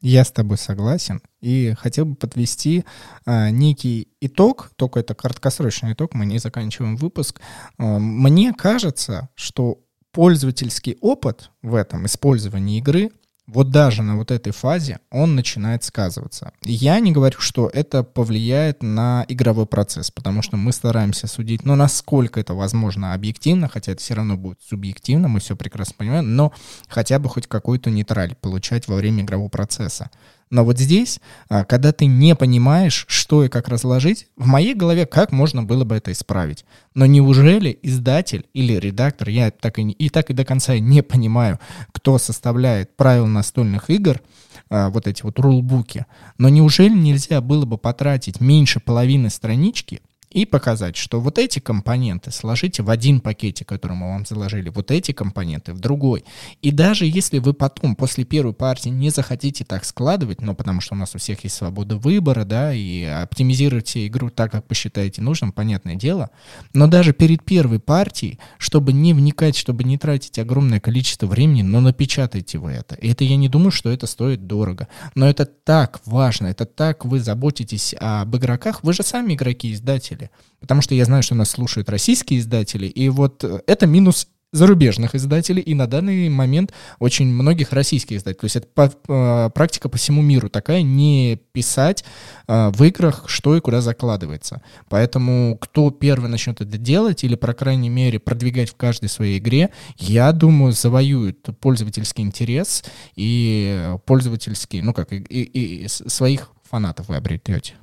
Я 0.00 0.24
с 0.24 0.32
тобой 0.32 0.58
согласен 0.58 1.22
и 1.40 1.74
хотел 1.78 2.06
бы 2.06 2.16
подвести 2.16 2.84
а, 3.24 3.50
некий 3.50 4.08
итог, 4.20 4.72
только 4.74 4.98
это 4.98 5.14
краткосрочный 5.14 5.92
итог, 5.92 6.14
мы 6.14 6.26
не 6.26 6.38
заканчиваем 6.38 6.96
выпуск. 6.96 7.40
А, 7.78 7.98
мне 8.00 8.52
кажется, 8.52 9.28
что 9.36 9.78
пользовательский 10.10 10.98
опыт 11.00 11.50
в 11.62 11.76
этом 11.76 12.06
использовании 12.06 12.78
игры 12.78 13.12
вот 13.52 13.70
даже 13.70 14.02
на 14.02 14.16
вот 14.16 14.30
этой 14.30 14.52
фазе 14.52 14.98
он 15.10 15.34
начинает 15.34 15.84
сказываться. 15.84 16.52
Я 16.62 16.98
не 17.00 17.12
говорю, 17.12 17.38
что 17.38 17.68
это 17.68 18.02
повлияет 18.02 18.82
на 18.82 19.24
игровой 19.28 19.66
процесс, 19.66 20.10
потому 20.10 20.42
что 20.42 20.56
мы 20.56 20.72
стараемся 20.72 21.26
судить, 21.26 21.64
ну, 21.64 21.74
насколько 21.74 22.40
это 22.40 22.54
возможно 22.54 23.12
объективно, 23.12 23.68
хотя 23.68 23.92
это 23.92 24.00
все 24.00 24.14
равно 24.14 24.36
будет 24.36 24.60
субъективно, 24.62 25.28
мы 25.28 25.40
все 25.40 25.54
прекрасно 25.54 25.94
понимаем, 25.98 26.34
но 26.34 26.52
хотя 26.88 27.18
бы 27.18 27.28
хоть 27.28 27.46
какой-то 27.46 27.90
нейтраль 27.90 28.34
получать 28.36 28.88
во 28.88 28.96
время 28.96 29.22
игрового 29.22 29.48
процесса. 29.48 30.10
Но 30.52 30.66
вот 30.66 30.78
здесь, 30.78 31.18
а, 31.48 31.64
когда 31.64 31.92
ты 31.92 32.04
не 32.04 32.36
понимаешь, 32.36 33.06
что 33.08 33.42
и 33.42 33.48
как 33.48 33.68
разложить, 33.68 34.26
в 34.36 34.46
моей 34.46 34.74
голове 34.74 35.06
как 35.06 35.32
можно 35.32 35.62
было 35.62 35.84
бы 35.84 35.96
это 35.96 36.12
исправить. 36.12 36.66
Но 36.94 37.06
неужели 37.06 37.78
издатель 37.80 38.44
или 38.52 38.74
редактор, 38.74 39.30
я 39.30 39.50
так 39.50 39.78
и, 39.78 39.82
и 39.82 40.10
так 40.10 40.28
и 40.28 40.34
до 40.34 40.44
конца 40.44 40.78
не 40.78 41.02
понимаю, 41.02 41.58
кто 41.92 42.18
составляет 42.18 42.94
правила 42.98 43.24
настольных 43.24 43.88
игр, 43.88 44.20
а, 44.68 44.90
вот 44.90 45.06
эти 45.06 45.22
вот 45.22 45.38
рулбуки, 45.38 46.04
но 46.36 46.50
неужели 46.50 46.92
нельзя 46.92 47.40
было 47.40 47.64
бы 47.64 47.78
потратить 47.78 48.42
меньше 48.42 48.78
половины 48.78 49.30
странички 49.30 50.02
и 50.32 50.44
показать, 50.46 50.96
что 50.96 51.20
вот 51.20 51.38
эти 51.38 51.58
компоненты 51.58 52.30
сложите 52.30 52.82
в 52.82 52.90
один 52.90 53.20
пакетик, 53.20 53.68
который 53.68 53.96
мы 53.96 54.08
вам 54.08 54.26
заложили, 54.26 54.70
вот 54.70 54.90
эти 54.90 55.12
компоненты 55.12 55.72
в 55.72 55.80
другой. 55.80 56.24
И 56.62 56.70
даже 56.70 57.06
если 57.06 57.38
вы 57.38 57.52
потом, 57.52 57.94
после 57.94 58.24
первой 58.24 58.54
партии, 58.54 58.88
не 58.88 59.10
захотите 59.10 59.64
так 59.64 59.84
складывать, 59.84 60.40
ну, 60.40 60.54
потому 60.54 60.80
что 60.80 60.94
у 60.94 60.98
нас 60.98 61.14
у 61.14 61.18
всех 61.18 61.44
есть 61.44 61.56
свобода 61.56 61.96
выбора, 61.96 62.44
да, 62.44 62.72
и 62.72 63.04
оптимизируйте 63.04 64.06
игру 64.06 64.30
так, 64.30 64.52
как 64.52 64.66
посчитаете 64.66 65.22
нужным, 65.22 65.52
понятное 65.52 65.96
дело, 65.96 66.30
но 66.72 66.86
даже 66.86 67.12
перед 67.12 67.44
первой 67.44 67.78
партией, 67.78 68.38
чтобы 68.58 68.92
не 68.92 69.12
вникать, 69.12 69.56
чтобы 69.56 69.84
не 69.84 69.98
тратить 69.98 70.38
огромное 70.38 70.80
количество 70.80 71.26
времени, 71.26 71.62
но 71.62 71.80
напечатайте 71.80 72.58
вы 72.58 72.72
это. 72.72 72.94
И 72.96 73.10
это 73.10 73.24
я 73.24 73.36
не 73.36 73.48
думаю, 73.48 73.70
что 73.70 73.90
это 73.90 74.06
стоит 74.06 74.46
дорого. 74.46 74.88
Но 75.14 75.28
это 75.28 75.44
так 75.44 76.00
важно, 76.06 76.46
это 76.46 76.64
так 76.64 77.04
вы 77.04 77.20
заботитесь 77.20 77.94
об 77.98 78.34
игроках. 78.36 78.82
Вы 78.82 78.92
же 78.92 79.02
сами 79.02 79.34
игроки-издатели. 79.34 80.21
Потому 80.60 80.82
что 80.82 80.94
я 80.94 81.04
знаю, 81.04 81.22
что 81.22 81.34
нас 81.34 81.50
слушают 81.50 81.88
российские 81.88 82.40
издатели, 82.40 82.86
и 82.86 83.08
вот 83.08 83.42
э, 83.44 83.60
это 83.66 83.86
минус 83.86 84.28
зарубежных 84.52 85.14
издателей 85.14 85.62
и 85.62 85.74
на 85.74 85.86
данный 85.86 86.28
момент 86.28 86.72
очень 86.98 87.26
многих 87.26 87.72
российских 87.72 88.18
издателей. 88.18 88.40
То 88.40 88.44
есть 88.44 88.56
это 88.56 88.66
по, 88.66 88.92
э, 89.08 89.50
практика 89.50 89.88
по 89.88 89.96
всему 89.96 90.20
миру 90.20 90.50
такая, 90.50 90.82
не 90.82 91.40
писать 91.52 92.04
э, 92.46 92.70
в 92.70 92.84
играх, 92.84 93.24
что 93.28 93.56
и 93.56 93.60
куда 93.60 93.80
закладывается. 93.80 94.62
Поэтому 94.90 95.56
кто 95.58 95.90
первый 95.90 96.28
начнет 96.28 96.60
это 96.60 96.76
делать 96.76 97.24
или, 97.24 97.34
по 97.34 97.54
крайней 97.54 97.88
мере, 97.88 98.18
продвигать 98.18 98.70
в 98.70 98.76
каждой 98.76 99.08
своей 99.08 99.38
игре, 99.38 99.70
я 99.96 100.30
думаю, 100.32 100.72
завоюет 100.72 101.48
пользовательский 101.58 102.22
интерес 102.22 102.84
и 103.16 103.94
пользовательский, 104.04 104.82
ну 104.82 104.92
как, 104.92 105.12
и, 105.12 105.16
и, 105.16 105.84
и 105.84 105.88
своих 105.88 106.50
фанатов 106.68 107.08
вы 107.08 107.16
обретете. 107.16 107.74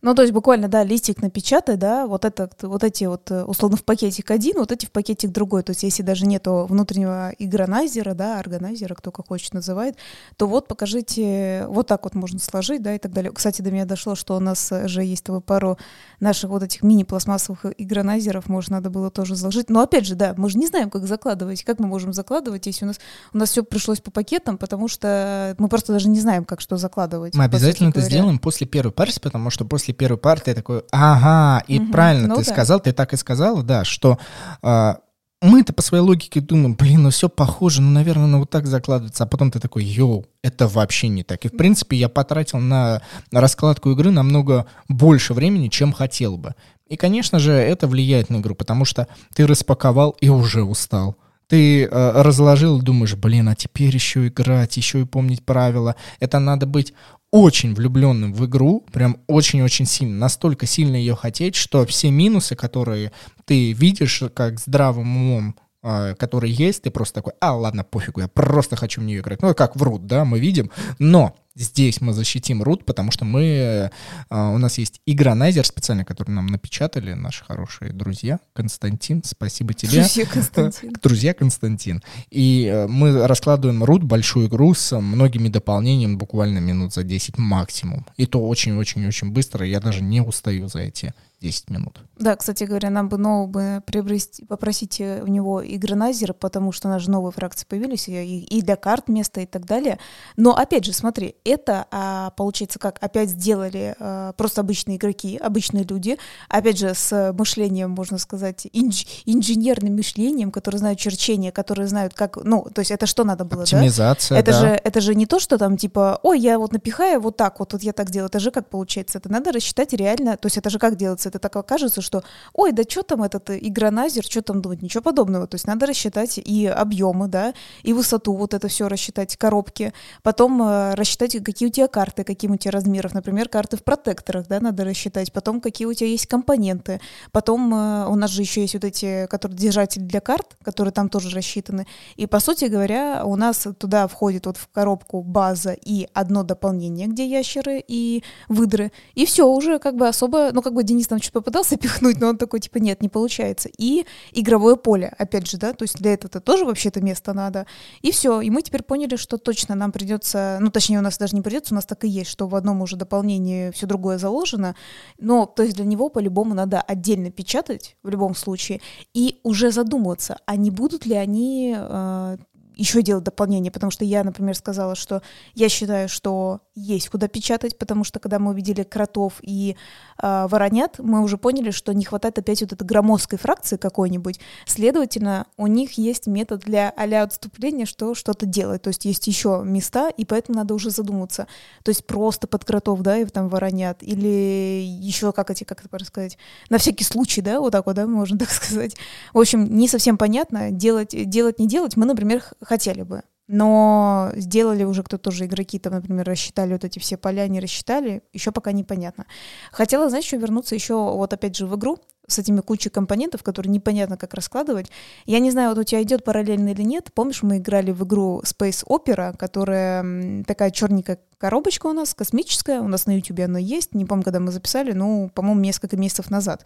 Ну, 0.00 0.14
то 0.14 0.22
есть 0.22 0.32
буквально, 0.32 0.68
да, 0.68 0.84
листик 0.84 1.22
напечатай, 1.22 1.76
да, 1.76 2.06
вот, 2.06 2.24
это, 2.24 2.48
вот 2.62 2.84
эти 2.84 3.04
вот, 3.04 3.30
э, 3.32 3.42
условно, 3.42 3.76
в 3.76 3.84
пакетик 3.84 4.30
один, 4.30 4.58
вот 4.58 4.70
эти 4.70 4.86
в 4.86 4.92
пакетик 4.92 5.30
другой. 5.30 5.64
То 5.64 5.70
есть 5.70 5.82
если 5.82 6.02
даже 6.04 6.24
нету 6.24 6.66
внутреннего 6.68 7.32
игронайзера, 7.38 8.14
да, 8.14 8.38
органайзера, 8.38 8.94
кто 8.94 9.10
как 9.10 9.28
хочет 9.28 9.54
называет, 9.54 9.96
то 10.36 10.46
вот 10.46 10.68
покажите, 10.68 11.66
вот 11.68 11.88
так 11.88 12.04
вот 12.04 12.14
можно 12.14 12.38
сложить, 12.38 12.80
да, 12.80 12.94
и 12.94 12.98
так 12.98 13.12
далее. 13.12 13.32
Кстати, 13.32 13.60
до 13.60 13.72
меня 13.72 13.86
дошло, 13.86 14.14
что 14.14 14.36
у 14.36 14.40
нас 14.40 14.72
же 14.84 15.02
есть 15.02 15.24
пару 15.44 15.78
наших 16.20 16.50
вот 16.50 16.62
этих 16.62 16.82
мини-пластмассовых 16.82 17.66
игронайзеров, 17.76 18.48
может, 18.48 18.70
надо 18.70 18.90
было 18.90 19.10
тоже 19.10 19.34
заложить. 19.34 19.68
Но 19.68 19.80
опять 19.80 20.06
же, 20.06 20.14
да, 20.14 20.34
мы 20.36 20.48
же 20.48 20.58
не 20.58 20.68
знаем, 20.68 20.90
как 20.90 21.06
закладывать, 21.06 21.64
как 21.64 21.80
мы 21.80 21.88
можем 21.88 22.12
закладывать, 22.12 22.66
если 22.66 22.84
у 22.84 22.88
нас, 22.88 23.00
у 23.32 23.38
нас 23.38 23.50
все 23.50 23.64
пришлось 23.64 24.00
по 24.00 24.12
пакетам, 24.12 24.58
потому 24.58 24.86
что 24.86 25.56
мы 25.58 25.68
просто 25.68 25.92
даже 25.92 26.08
не 26.08 26.20
знаем, 26.20 26.44
как 26.44 26.60
что 26.60 26.76
закладывать. 26.76 27.34
Мы 27.34 27.44
обязательно 27.44 27.88
это 27.88 28.00
сделаем 28.00 28.38
после 28.38 28.66
первой 28.66 28.92
партии, 28.92 29.20
потому 29.20 29.50
что 29.50 29.64
после 29.64 29.87
после 29.88 29.94
первой 29.94 30.18
парты 30.18 30.50
я 30.50 30.54
такой, 30.54 30.82
ага, 30.92 31.64
и 31.66 31.78
угу, 31.78 31.92
правильно 31.92 32.28
ну 32.28 32.36
ты 32.36 32.44
да. 32.44 32.52
сказал, 32.52 32.80
ты 32.80 32.92
так 32.92 33.12
и 33.12 33.16
сказала, 33.16 33.62
да, 33.62 33.84
что 33.84 34.18
э, 34.62 34.94
мы-то 35.40 35.72
по 35.72 35.82
своей 35.82 36.02
логике 36.02 36.40
думаем, 36.40 36.74
блин, 36.74 37.04
ну 37.04 37.10
все 37.10 37.28
похоже, 37.28 37.80
ну, 37.80 37.90
наверное, 37.90 38.26
ну 38.26 38.40
вот 38.40 38.50
так 38.50 38.66
закладывается, 38.66 39.24
а 39.24 39.26
потом 39.26 39.50
ты 39.50 39.60
такой, 39.60 39.84
йоу, 39.84 40.26
это 40.42 40.68
вообще 40.68 41.08
не 41.08 41.22
так. 41.22 41.44
И, 41.44 41.48
в 41.48 41.56
принципе, 41.56 41.96
я 41.96 42.08
потратил 42.08 42.58
на, 42.58 43.00
на 43.30 43.40
раскладку 43.40 43.90
игры 43.90 44.10
намного 44.10 44.66
больше 44.88 45.32
времени, 45.32 45.68
чем 45.68 45.92
хотел 45.92 46.36
бы. 46.36 46.54
И, 46.88 46.96
конечно 46.96 47.38
же, 47.38 47.52
это 47.52 47.86
влияет 47.86 48.30
на 48.30 48.38
игру, 48.38 48.54
потому 48.54 48.84
что 48.84 49.06
ты 49.34 49.46
распаковал 49.46 50.16
и 50.20 50.28
уже 50.28 50.64
устал 50.64 51.16
ты 51.48 51.84
э, 51.84 52.22
разложил, 52.22 52.80
думаешь, 52.80 53.16
блин, 53.16 53.48
а 53.48 53.54
теперь 53.54 53.94
еще 53.94 54.28
играть, 54.28 54.76
еще 54.76 55.00
и 55.00 55.04
помнить 55.04 55.44
правила. 55.44 55.96
Это 56.20 56.38
надо 56.38 56.66
быть 56.66 56.92
очень 57.30 57.74
влюбленным 57.74 58.32
в 58.32 58.46
игру, 58.46 58.84
прям 58.92 59.18
очень-очень 59.26 59.86
сильно, 59.86 60.16
настолько 60.16 60.66
сильно 60.66 60.96
ее 60.96 61.14
хотеть, 61.14 61.56
что 61.56 61.84
все 61.86 62.10
минусы, 62.10 62.54
которые 62.54 63.12
ты 63.44 63.72
видишь 63.72 64.22
как 64.34 64.58
здравым 64.60 65.16
умом, 65.16 65.56
э, 65.82 66.14
которые 66.18 66.52
есть, 66.52 66.82
ты 66.82 66.90
просто 66.90 67.16
такой, 67.16 67.32
а, 67.40 67.56
ладно, 67.56 67.82
пофигу, 67.82 68.20
я 68.20 68.28
просто 68.28 68.76
хочу 68.76 69.00
в 69.00 69.04
нее 69.04 69.20
играть. 69.20 69.42
Ну, 69.42 69.54
как 69.54 69.76
врут, 69.76 70.06
да, 70.06 70.24
мы 70.24 70.38
видим, 70.38 70.70
но 70.98 71.34
здесь 71.58 72.00
мы 72.00 72.12
защитим 72.12 72.62
root, 72.62 72.84
потому 72.84 73.10
что 73.10 73.24
мы, 73.24 73.90
а, 74.30 74.50
у 74.50 74.58
нас 74.58 74.78
есть 74.78 75.00
игронайзер 75.06 75.66
специально, 75.66 76.04
который 76.04 76.30
нам 76.30 76.46
напечатали 76.46 77.12
наши 77.14 77.44
хорошие 77.44 77.92
друзья. 77.92 78.40
Константин, 78.52 79.22
спасибо 79.24 79.74
тебе. 79.74 80.00
Друзья 80.00 80.26
Константин. 80.32 80.92
Друзья 81.02 81.34
Константин. 81.34 82.02
И 82.30 82.66
э, 82.66 82.86
мы 82.86 83.26
раскладываем 83.26 83.82
root, 83.84 84.04
большую 84.04 84.48
игру 84.48 84.74
с 84.74 84.98
многими 84.98 85.48
дополнениями, 85.48 86.14
буквально 86.14 86.58
минут 86.58 86.94
за 86.94 87.02
10 87.02 87.38
максимум. 87.38 88.06
И 88.16 88.26
то 88.26 88.46
очень-очень-очень 88.46 89.30
быстро, 89.30 89.66
я 89.66 89.80
даже 89.80 90.02
не 90.02 90.20
устаю 90.20 90.68
за 90.68 90.80
эти 90.80 91.12
10 91.40 91.70
минут. 91.70 92.00
Да, 92.18 92.34
кстати 92.34 92.64
говоря, 92.64 92.90
нам 92.90 93.08
бы 93.08 93.16
нового 93.16 93.46
бы 93.46 93.82
приобрести, 93.86 94.44
попросить 94.44 95.00
у 95.00 95.26
него 95.26 95.62
игронайзер, 95.64 96.34
потому 96.34 96.72
что 96.72 96.88
у 96.88 96.90
нас 96.90 97.02
же 97.02 97.10
новые 97.10 97.32
фракции 97.32 97.64
появились, 97.68 98.08
и, 98.08 98.40
и 98.40 98.62
для 98.62 98.76
карт 98.76 99.08
место 99.08 99.40
и 99.40 99.46
так 99.46 99.64
далее. 99.64 99.98
Но 100.36 100.56
опять 100.56 100.84
же, 100.84 100.92
смотри, 100.92 101.36
это 101.48 101.86
а, 101.90 102.30
получается 102.30 102.78
как 102.78 102.98
опять 103.00 103.30
сделали 103.30 103.94
а, 103.98 104.32
просто 104.32 104.60
обычные 104.60 104.96
игроки, 104.96 105.36
обычные 105.36 105.84
люди, 105.84 106.18
опять 106.48 106.78
же 106.78 106.94
с 106.94 107.32
мышлением, 107.36 107.90
можно 107.90 108.18
сказать, 108.18 108.66
инж, 108.72 109.06
инженерным 109.26 109.96
мышлением, 109.96 110.50
которые 110.50 110.78
знают 110.78 110.98
черчение, 110.98 111.52
которые 111.52 111.88
знают 111.88 112.14
как, 112.14 112.36
ну, 112.36 112.66
то 112.72 112.80
есть 112.80 112.90
это 112.90 113.06
что 113.06 113.24
надо 113.24 113.44
было, 113.44 113.62
Оптимизация, 113.62 114.36
да? 114.36 114.40
Это 114.40 114.52
да. 114.52 114.60
же 114.60 114.66
это 114.84 115.00
же 115.00 115.14
не 115.14 115.26
то, 115.26 115.38
что 115.38 115.58
там 115.58 115.76
типа, 115.76 116.20
ой, 116.22 116.38
я 116.38 116.58
вот 116.58 116.72
напихаю 116.72 117.20
вот 117.20 117.36
так 117.36 117.58
вот, 117.58 117.72
вот 117.72 117.82
я 117.82 117.92
так 117.92 118.10
делаю, 118.10 118.28
это 118.28 118.40
же 118.40 118.50
как 118.50 118.68
получается, 118.68 119.18
это 119.18 119.30
надо 119.30 119.52
рассчитать 119.52 119.92
реально, 119.92 120.36
то 120.36 120.46
есть 120.46 120.58
это 120.58 120.70
же 120.70 120.78
как 120.78 120.96
делается, 120.96 121.28
это 121.28 121.38
так 121.38 121.56
окажется, 121.56 122.00
что, 122.00 122.22
ой, 122.52 122.72
да 122.72 122.82
что 122.88 123.02
там 123.02 123.22
этот 123.22 123.50
игроназер, 123.50 124.24
что 124.24 124.42
там 124.42 124.62
думать, 124.62 124.82
ничего 124.82 125.02
подобного, 125.02 125.46
то 125.46 125.54
есть 125.54 125.66
надо 125.66 125.86
рассчитать 125.86 126.38
и 126.38 126.66
объемы, 126.66 127.28
да, 127.28 127.54
и 127.82 127.92
высоту, 127.92 128.34
вот 128.34 128.54
это 128.54 128.68
все 128.68 128.88
рассчитать, 128.88 129.36
коробки, 129.36 129.92
потом 130.22 130.62
э, 130.62 130.94
рассчитать 130.94 131.27
какие 131.28 131.68
у 131.68 131.72
тебя 131.72 131.88
карты, 131.88 132.24
каким 132.24 132.52
у 132.52 132.56
тебя 132.56 132.72
размеров. 132.72 133.14
Например, 133.14 133.48
карты 133.48 133.76
в 133.76 133.84
протекторах, 133.84 134.48
да, 134.48 134.60
надо 134.60 134.84
рассчитать. 134.84 135.32
Потом, 135.32 135.60
какие 135.60 135.86
у 135.86 135.94
тебя 135.94 136.08
есть 136.08 136.26
компоненты. 136.26 137.00
Потом 137.32 137.74
э, 137.74 138.06
у 138.08 138.14
нас 138.16 138.30
же 138.30 138.42
еще 138.42 138.62
есть 138.62 138.74
вот 138.74 138.84
эти, 138.84 139.26
которые 139.26 139.58
держатели 139.58 140.02
для 140.02 140.20
карт, 140.20 140.56
которые 140.62 140.92
там 140.92 141.08
тоже 141.08 141.30
рассчитаны. 141.30 141.86
И, 142.16 142.26
по 142.26 142.40
сути 142.40 142.66
говоря, 142.66 143.22
у 143.24 143.36
нас 143.36 143.66
туда 143.78 144.06
входит 144.08 144.46
вот 144.46 144.56
в 144.56 144.68
коробку 144.68 145.22
база 145.22 145.72
и 145.72 146.08
одно 146.14 146.42
дополнение, 146.42 147.06
где 147.06 147.26
ящеры 147.26 147.82
и 147.86 148.22
выдры. 148.48 148.92
И 149.14 149.26
все, 149.26 149.46
уже 149.46 149.78
как 149.78 149.96
бы 149.96 150.08
особо, 150.08 150.50
ну, 150.52 150.62
как 150.62 150.74
бы 150.74 150.82
Денис 150.82 151.06
там 151.06 151.20
что-то 151.20 151.40
попытался 151.40 151.76
пихнуть, 151.78 152.20
но 152.20 152.28
он 152.28 152.38
такой, 152.38 152.60
типа, 152.60 152.78
нет, 152.78 153.02
не 153.02 153.08
получается. 153.08 153.68
И 153.78 154.06
игровое 154.32 154.76
поле, 154.76 155.14
опять 155.18 155.46
же, 155.46 155.58
да, 155.58 155.72
то 155.72 155.84
есть 155.84 155.96
для 155.96 156.14
этого 156.14 156.40
тоже 156.40 156.64
вообще-то 156.64 157.00
место 157.00 157.32
надо. 157.32 157.66
И 158.02 158.10
все, 158.10 158.40
и 158.40 158.50
мы 158.50 158.62
теперь 158.62 158.82
поняли, 158.82 159.16
что 159.16 159.38
точно 159.38 159.74
нам 159.74 159.92
придется, 159.92 160.58
ну, 160.60 160.70
точнее, 160.70 160.98
у 160.98 161.02
нас 161.02 161.17
даже 161.18 161.34
не 161.34 161.42
придется, 161.42 161.74
у 161.74 161.76
нас 161.76 161.86
так 161.86 162.04
и 162.04 162.08
есть, 162.08 162.30
что 162.30 162.46
в 162.46 162.54
одном 162.54 162.82
уже 162.82 162.96
дополнении 162.96 163.70
все 163.70 163.86
другое 163.86 164.18
заложено, 164.18 164.74
но 165.18 165.46
то 165.46 165.62
есть 165.62 165.76
для 165.76 165.84
него 165.84 166.08
по-любому 166.08 166.54
надо 166.54 166.80
отдельно 166.80 167.30
печатать 167.30 167.96
в 168.02 168.08
любом 168.08 168.34
случае 168.34 168.80
и 169.14 169.40
уже 169.42 169.70
задумываться, 169.70 170.38
а 170.46 170.56
не 170.56 170.70
будут 170.70 171.06
ли 171.06 171.14
они 171.14 171.74
э, 171.76 172.36
еще 172.78 173.02
делать 173.02 173.24
дополнение, 173.24 173.70
потому 173.70 173.90
что 173.90 174.04
я, 174.04 174.24
например, 174.24 174.54
сказала, 174.56 174.94
что 174.94 175.20
я 175.54 175.68
считаю, 175.68 176.08
что 176.08 176.60
есть 176.74 177.08
куда 177.08 177.28
печатать, 177.28 177.76
потому 177.76 178.04
что 178.04 178.20
когда 178.20 178.38
мы 178.38 178.52
увидели 178.52 178.84
кротов 178.84 179.34
и 179.42 179.76
э, 180.22 180.46
воронят, 180.48 180.98
мы 180.98 181.22
уже 181.22 181.36
поняли, 181.36 181.70
что 181.70 181.92
не 181.92 182.04
хватает 182.04 182.38
опять 182.38 182.62
вот 182.62 182.72
этой 182.72 182.84
громоздкой 182.84 183.38
фракции 183.38 183.76
какой-нибудь. 183.76 184.38
Следовательно, 184.64 185.46
у 185.56 185.66
них 185.66 185.98
есть 185.98 186.26
метод 186.26 186.60
для 186.60 186.90
а 186.96 187.22
отступления, 187.22 187.84
что 187.84 188.14
что-то 188.14 188.46
делать. 188.46 188.82
То 188.82 188.88
есть 188.88 189.04
есть 189.04 189.26
еще 189.26 189.62
места, 189.64 190.08
и 190.10 190.24
поэтому 190.24 190.58
надо 190.58 190.74
уже 190.74 190.90
задуматься. 190.90 191.48
То 191.82 191.90
есть 191.90 192.06
просто 192.06 192.46
под 192.46 192.64
кротов, 192.64 193.00
да, 193.00 193.18
и 193.18 193.24
там 193.24 193.48
воронят, 193.48 194.02
или 194.02 194.84
еще 194.84 195.32
как 195.32 195.50
эти, 195.50 195.64
как 195.64 195.84
это 195.84 196.04
сказать, 196.04 196.38
на 196.70 196.78
всякий 196.78 197.04
случай, 197.04 197.40
да, 197.40 197.60
вот 197.60 197.72
так 197.72 197.86
вот, 197.86 197.96
да, 197.96 198.06
можно 198.06 198.38
так 198.38 198.50
сказать. 198.50 198.94
В 199.32 199.38
общем, 199.38 199.64
не 199.76 199.88
совсем 199.88 200.16
понятно, 200.16 200.70
делать, 200.70 201.10
делать, 201.28 201.58
не 201.58 201.66
делать. 201.66 201.96
Мы, 201.96 202.06
например, 202.06 202.44
хотели 202.68 203.02
бы. 203.02 203.22
Но 203.46 204.30
сделали 204.34 204.84
уже 204.84 205.02
кто-то 205.02 205.30
уже 205.30 205.46
игроки, 205.46 205.78
там, 205.78 205.94
например, 205.94 206.26
рассчитали 206.26 206.74
вот 206.74 206.84
эти 206.84 206.98
все 206.98 207.16
поля, 207.16 207.48
не 207.48 207.60
рассчитали, 207.60 208.22
еще 208.34 208.52
пока 208.52 208.72
непонятно. 208.72 209.24
Хотела, 209.72 210.10
знаешь, 210.10 210.26
еще 210.26 210.36
вернуться 210.36 210.74
еще 210.74 210.94
вот 210.94 211.32
опять 211.32 211.56
же 211.56 211.66
в 211.66 211.74
игру 211.76 211.98
с 212.28 212.38
этими 212.38 212.60
кучей 212.60 212.90
компонентов, 212.90 213.42
которые 213.42 213.72
непонятно 213.72 214.16
как 214.16 214.34
раскладывать. 214.34 214.90
Я 215.26 215.40
не 215.40 215.50
знаю, 215.50 215.70
вот 215.70 215.78
у 215.78 215.82
тебя 215.82 216.02
идет 216.02 216.24
параллельно 216.24 216.68
или 216.68 216.82
нет. 216.82 217.10
Помнишь, 217.12 217.42
мы 217.42 217.58
играли 217.58 217.90
в 217.90 218.04
игру 218.04 218.42
Space 218.44 218.84
Opera, 218.86 219.36
которая 219.36 220.44
такая 220.44 220.70
черненькая 220.70 221.18
коробочка 221.38 221.86
у 221.86 221.92
нас, 221.92 222.14
космическая, 222.14 222.80
у 222.80 222.88
нас 222.88 223.06
на 223.06 223.16
YouTube 223.16 223.40
она 223.40 223.58
есть, 223.58 223.94
не 223.94 224.04
помню, 224.04 224.24
когда 224.24 224.40
мы 224.40 224.50
записали, 224.50 224.92
ну, 224.92 225.30
по-моему, 225.32 225.60
несколько 225.60 225.96
месяцев 225.96 226.30
назад. 226.30 226.64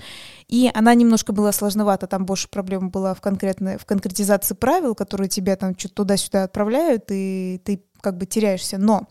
И 0.49 0.71
она 0.75 0.95
немножко 0.95 1.33
была 1.33 1.53
сложновата, 1.53 2.07
там 2.07 2.25
больше 2.27 2.49
проблема 2.49 2.89
была 2.89 3.15
в, 3.15 3.21
конкретной, 3.21 3.79
в 3.79 3.85
конкретизации 3.85 4.55
правил, 4.55 4.95
которые 4.95 5.29
тебя 5.29 5.57
там 5.57 5.79
что-то 5.79 5.95
туда-сюда 5.97 6.45
отправляют, 6.45 7.05
и 7.11 7.61
ты 7.65 7.85
как 8.01 8.17
бы 8.17 8.27
теряешься. 8.27 8.79
Но 8.79 9.07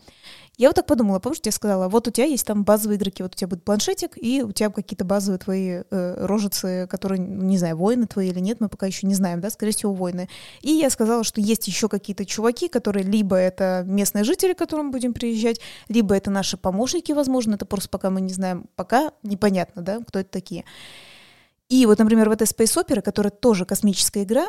Я 0.62 0.68
вот 0.68 0.76
так 0.76 0.86
подумала, 0.86 1.18
помнишь, 1.18 1.40
я 1.42 1.50
сказала, 1.50 1.88
вот 1.88 2.06
у 2.06 2.12
тебя 2.12 2.26
есть 2.26 2.46
там 2.46 2.62
базовые 2.62 2.96
игроки, 2.96 3.24
вот 3.24 3.34
у 3.34 3.36
тебя 3.36 3.48
будет 3.48 3.64
планшетик, 3.64 4.12
и 4.14 4.44
у 4.44 4.52
тебя 4.52 4.70
какие-то 4.70 5.04
базовые 5.04 5.40
твои 5.40 5.82
э, 5.90 6.24
рожицы, 6.24 6.86
которые, 6.88 7.20
ну, 7.20 7.42
не 7.42 7.58
знаю, 7.58 7.76
воины 7.76 8.06
твои 8.06 8.28
или 8.28 8.38
нет, 8.38 8.60
мы 8.60 8.68
пока 8.68 8.86
еще 8.86 9.08
не 9.08 9.14
знаем, 9.14 9.40
да, 9.40 9.50
скорее 9.50 9.72
всего, 9.72 9.92
воины. 9.92 10.28
И 10.60 10.70
я 10.70 10.88
сказала, 10.90 11.24
что 11.24 11.40
есть 11.40 11.66
еще 11.66 11.88
какие-то 11.88 12.24
чуваки, 12.24 12.68
которые 12.68 13.02
либо 13.02 13.34
это 13.34 13.82
местные 13.88 14.22
жители, 14.22 14.52
к 14.52 14.58
которым 14.58 14.92
будем 14.92 15.14
приезжать, 15.14 15.60
либо 15.88 16.14
это 16.14 16.30
наши 16.30 16.56
помощники, 16.56 17.10
возможно, 17.10 17.54
это 17.56 17.66
просто 17.66 17.88
пока 17.88 18.10
мы 18.10 18.20
не 18.20 18.32
знаем, 18.32 18.66
пока 18.76 19.10
непонятно, 19.24 19.82
да, 19.82 19.98
кто 20.06 20.20
это 20.20 20.30
такие. 20.30 20.64
И 21.70 21.86
вот, 21.86 21.98
например, 21.98 22.28
в 22.28 22.32
этой 22.32 22.46
Space 22.46 22.80
Opera, 22.80 23.02
которая 23.02 23.32
тоже 23.32 23.64
космическая 23.64 24.22
игра, 24.22 24.46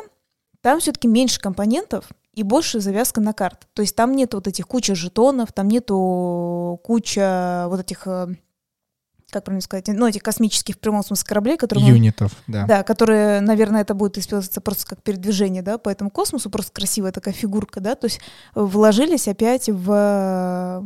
там 0.60 0.78
все-таки 0.78 1.08
меньше 1.08 1.40
компонентов 1.40 2.08
и 2.34 2.42
больше 2.42 2.80
завязка 2.80 3.20
на 3.20 3.32
карт. 3.32 3.66
То 3.72 3.82
есть 3.82 3.94
там 3.96 4.12
нет 4.12 4.34
вот 4.34 4.46
этих 4.46 4.66
куча 4.66 4.94
жетонов, 4.94 5.52
там 5.52 5.68
нету 5.68 6.80
куча 6.82 7.66
вот 7.68 7.80
этих 7.80 8.06
э, 8.06 8.34
как 9.34 9.44
правильно 9.44 9.62
сказать, 9.62 9.88
ну, 9.88 10.06
этих 10.06 10.22
космических 10.22 10.76
в 10.76 10.78
прямом 10.78 11.02
смысле 11.02 11.26
кораблей, 11.26 11.56
которые... 11.56 11.88
Юнитов, 11.88 12.32
да. 12.46 12.66
Да, 12.66 12.82
которые, 12.84 13.40
наверное, 13.40 13.82
это 13.82 13.94
будет 13.94 14.16
использоваться 14.16 14.60
просто 14.60 14.86
как 14.86 15.02
передвижение, 15.02 15.62
да, 15.62 15.76
по 15.76 15.88
этому 15.88 16.10
космосу, 16.10 16.50
просто 16.50 16.72
красивая 16.72 17.10
такая 17.10 17.34
фигурка, 17.34 17.80
да, 17.80 17.96
то 17.96 18.06
есть 18.06 18.20
вложились 18.54 19.26
опять 19.26 19.68
в 19.68 20.84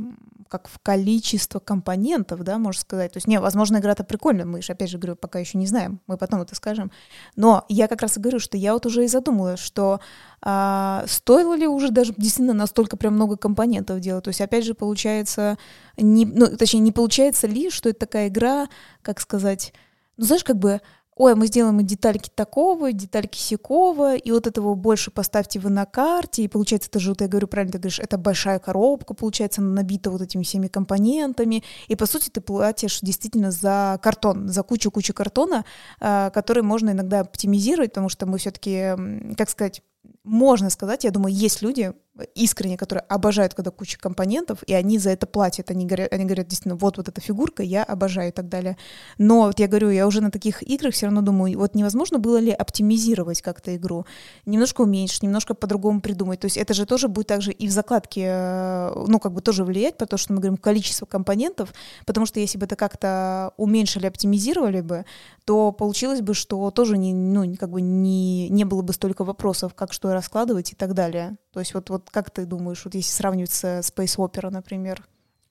как 0.48 0.68
в 0.68 0.78
количество 0.80 1.58
компонентов, 1.58 2.42
да, 2.42 2.58
можно 2.58 2.80
сказать. 2.80 3.12
То 3.12 3.18
есть, 3.18 3.26
не, 3.26 3.40
возможно, 3.40 3.78
игра-то 3.78 4.04
прикольная, 4.04 4.44
мы 4.44 4.62
же, 4.62 4.72
опять 4.72 4.90
же, 4.90 4.98
говорю, 4.98 5.16
пока 5.16 5.38
еще 5.38 5.58
не 5.58 5.66
знаем, 5.66 6.00
мы 6.06 6.16
потом 6.16 6.40
это 6.42 6.54
скажем. 6.54 6.90
Но 7.36 7.64
я 7.68 7.88
как 7.88 8.02
раз 8.02 8.16
и 8.16 8.20
говорю, 8.20 8.38
что 8.38 8.56
я 8.56 8.72
вот 8.72 8.86
уже 8.86 9.04
и 9.04 9.08
задумалась, 9.08 9.60
что 9.60 10.00
а, 10.40 11.04
стоило 11.06 11.54
ли 11.54 11.66
уже 11.66 11.90
даже 11.90 12.14
действительно 12.16 12.54
настолько 12.54 12.96
прям 12.96 13.14
много 13.14 13.36
компонентов 13.36 14.00
делать. 14.00 14.24
То 14.24 14.28
есть, 14.28 14.40
опять 14.40 14.64
же, 14.64 14.74
получается, 14.74 15.58
не, 15.96 16.26
ну, 16.26 16.56
точнее, 16.56 16.80
не 16.80 16.92
получается 16.92 17.46
ли, 17.46 17.70
что 17.70 17.88
это 17.88 18.00
такая 18.00 18.28
игра, 18.28 18.68
как 19.02 19.20
сказать, 19.20 19.72
ну, 20.16 20.24
знаешь, 20.24 20.44
как 20.44 20.58
бы 20.58 20.80
ой, 21.18 21.34
мы 21.34 21.48
сделаем 21.48 21.80
и 21.80 21.82
детальки 21.82 22.30
такого, 22.32 22.90
и 22.90 22.92
детальки 22.92 23.36
сякого, 23.36 24.14
и 24.14 24.30
вот 24.30 24.46
этого 24.46 24.74
больше 24.74 25.10
поставьте 25.10 25.58
вы 25.58 25.68
на 25.68 25.84
карте, 25.84 26.42
и 26.42 26.48
получается, 26.48 26.88
это 26.88 27.00
же, 27.00 27.10
вот 27.10 27.20
я 27.20 27.28
говорю 27.28 27.48
правильно, 27.48 27.72
ты 27.72 27.78
говоришь, 27.78 27.98
это 27.98 28.16
большая 28.16 28.60
коробка, 28.60 29.14
получается, 29.14 29.60
она 29.60 29.70
набита 29.70 30.10
вот 30.10 30.22
этими 30.22 30.44
всеми 30.44 30.68
компонентами, 30.68 31.64
и 31.88 31.96
по 31.96 32.06
сути 32.06 32.30
ты 32.30 32.40
платишь 32.40 33.00
действительно 33.02 33.50
за 33.50 33.98
картон, 34.00 34.48
за 34.48 34.62
кучу-кучу 34.62 35.12
картона, 35.12 35.64
э, 36.00 36.30
который 36.32 36.62
можно 36.62 36.90
иногда 36.90 37.20
оптимизировать, 37.20 37.90
потому 37.90 38.08
что 38.08 38.26
мы 38.26 38.38
все-таки, 38.38 38.94
как 39.36 39.50
сказать, 39.50 39.82
можно 40.28 40.70
сказать, 40.70 41.04
я 41.04 41.10
думаю, 41.10 41.34
есть 41.34 41.62
люди, 41.62 41.92
искренне, 42.34 42.76
которые 42.76 43.04
обожают, 43.08 43.54
когда 43.54 43.70
куча 43.70 43.98
компонентов, 43.98 44.62
и 44.66 44.74
они 44.74 44.98
за 44.98 45.10
это 45.10 45.26
платят. 45.26 45.70
Они 45.70 45.86
говорят, 45.86 46.12
они 46.12 46.24
говорят 46.24 46.48
действительно, 46.48 46.76
вот, 46.76 46.96
вот 46.96 47.08
эта 47.08 47.20
фигурка, 47.20 47.62
я 47.62 47.84
обожаю 47.84 48.28
и 48.28 48.32
так 48.32 48.48
далее. 48.48 48.76
Но 49.18 49.42
вот 49.42 49.58
я 49.58 49.68
говорю, 49.68 49.90
я 49.90 50.06
уже 50.06 50.20
на 50.20 50.30
таких 50.30 50.62
играх 50.62 50.94
все 50.94 51.06
равно 51.06 51.22
думаю, 51.22 51.58
вот 51.58 51.74
невозможно 51.74 52.18
было 52.18 52.38
ли 52.38 52.50
оптимизировать 52.50 53.42
как-то 53.42 53.74
игру? 53.76 54.06
Немножко 54.46 54.82
уменьшить, 54.82 55.22
немножко 55.22 55.54
по-другому 55.54 56.00
придумать. 56.00 56.40
То 56.40 56.46
есть 56.46 56.56
это 56.56 56.74
же 56.74 56.86
тоже 56.86 57.08
будет 57.08 57.28
также 57.28 57.52
и 57.52 57.68
в 57.68 57.70
закладке, 57.70 58.24
э, 58.26 59.04
ну, 59.06 59.18
как 59.18 59.32
бы 59.32 59.40
тоже 59.40 59.64
влиять, 59.64 59.96
потому 59.96 60.18
что 60.18 60.32
мы 60.32 60.40
говорим 60.40 60.56
количество 60.56 61.06
компонентов, 61.06 61.72
потому 62.06 62.26
что 62.26 62.40
если 62.40 62.58
бы 62.58 62.66
это 62.66 62.76
как-то 62.76 63.52
уменьшили, 63.56 64.06
оптимизировали 64.06 64.80
бы, 64.80 65.04
то 65.44 65.72
получилось 65.72 66.20
бы, 66.20 66.34
что 66.34 66.70
тоже 66.70 66.98
не, 66.98 67.14
ну, 67.14 67.56
как 67.56 67.70
бы 67.70 67.80
не, 67.80 68.48
не 68.48 68.64
было 68.64 68.82
бы 68.82 68.92
столько 68.92 69.24
вопросов, 69.24 69.74
как 69.74 69.92
что 69.92 70.12
раскладывать 70.18 70.72
и 70.72 70.74
так 70.74 70.94
далее. 70.94 71.36
То 71.52 71.60
есть 71.60 71.74
вот, 71.74 71.90
вот 71.90 72.10
как 72.10 72.30
ты 72.30 72.44
думаешь, 72.44 72.82
вот 72.84 72.94
если 72.94 73.10
сравнивать 73.10 73.52
с 73.52 73.64
Space 73.64 74.16
Opera, 74.16 74.50
например? 74.50 75.04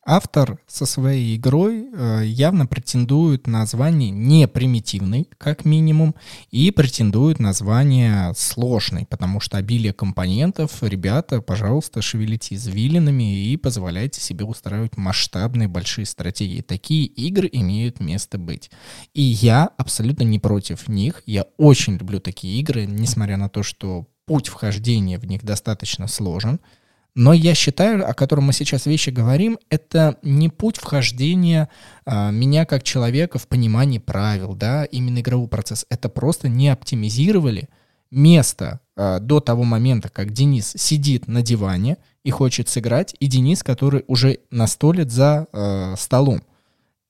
Автор 0.10 0.58
со 0.68 0.86
своей 0.86 1.36
игрой 1.36 1.90
э, 1.92 2.22
явно 2.24 2.66
претендует 2.66 3.46
на 3.46 3.66
звание 3.66 4.10
не 4.10 4.48
примитивный, 4.48 5.28
как 5.38 5.66
минимум, 5.66 6.16
и 6.50 6.72
претендует 6.72 7.40
на 7.40 7.52
звание 7.52 8.34
сложный, 8.34 9.06
потому 9.06 9.42
что 9.42 9.58
обилие 9.58 9.92
компонентов, 9.92 10.82
ребята, 10.82 11.42
пожалуйста, 11.42 12.02
шевелите 12.02 12.56
извилинами 12.56 13.48
и 13.48 13.58
позволяйте 13.58 14.22
себе 14.22 14.46
устраивать 14.46 14.96
масштабные 14.96 15.68
большие 15.68 16.06
стратегии. 16.06 16.62
Такие 16.62 17.06
игры 17.06 17.50
имеют 17.52 18.00
место 18.00 18.38
быть. 18.38 18.72
И 19.14 19.22
я 19.22 19.66
абсолютно 19.78 20.24
не 20.24 20.40
против 20.40 20.88
них. 20.88 21.22
Я 21.26 21.48
очень 21.58 21.98
люблю 21.98 22.22
такие 22.22 22.62
игры, 22.62 22.86
несмотря 22.86 23.36
на 23.36 23.50
то, 23.50 23.62
что 23.62 24.08
путь 24.28 24.50
вхождения 24.50 25.18
в 25.18 25.26
них 25.26 25.44
достаточно 25.44 26.08
сложен. 26.08 26.60
Но 27.16 27.34
я 27.34 27.56
считаю, 27.56 28.08
о 28.08 28.14
котором 28.14 28.44
мы 28.44 28.54
сейчас 28.54 28.86
вещи 28.86 29.10
говорим, 29.10 29.58
это 29.72 30.20
не 30.22 30.50
путь 30.50 30.78
вхождения 30.78 31.68
а, 32.06 32.30
меня 32.30 32.66
как 32.66 32.84
человека 32.84 33.40
в 33.40 33.48
понимании 33.48 33.98
правил, 33.98 34.54
да, 34.54 34.86
именно 34.86 35.22
игровой 35.22 35.48
процесс. 35.48 35.88
Это 35.90 36.10
просто 36.10 36.48
не 36.48 36.70
оптимизировали 36.70 37.70
место 38.12 38.82
а, 38.96 39.20
до 39.20 39.40
того 39.40 39.64
момента, 39.64 40.10
как 40.10 40.32
Денис 40.32 40.74
сидит 40.78 41.28
на 41.28 41.42
диване 41.42 41.98
и 42.24 42.30
хочет 42.30 42.70
сыграть, 42.70 43.16
и 43.20 43.26
Денис, 43.26 43.64
который 43.64 44.04
уже 44.06 44.42
настолит 44.52 45.10
за 45.10 45.48
а, 45.52 45.96
столом 45.98 46.44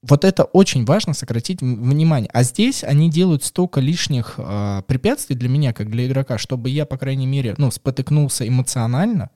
вот 0.04 0.24
это 0.24 0.43
очень 0.43 0.86
важно 0.86 1.14
сократить 1.14 1.62
внимание. 1.62 2.30
А 2.34 2.43
здесь 2.43 2.84
они 2.84 3.10
делают 3.10 3.43
столько 3.43 3.80
лишних 3.80 4.36
э, 4.38 4.84
препятствий 4.88 5.36
для 5.36 5.50
меня, 5.50 5.74
как 5.74 5.89
для 5.89 6.06
игрока, 6.08 6.38
чтобы 6.38 6.70
я, 6.70 6.86
по 6.86 6.98
крайней 6.98 7.26
мере, 7.26 7.56
ну, 7.58 7.72
спотыкнулся 7.72 8.48
эмоционально, 8.48 9.32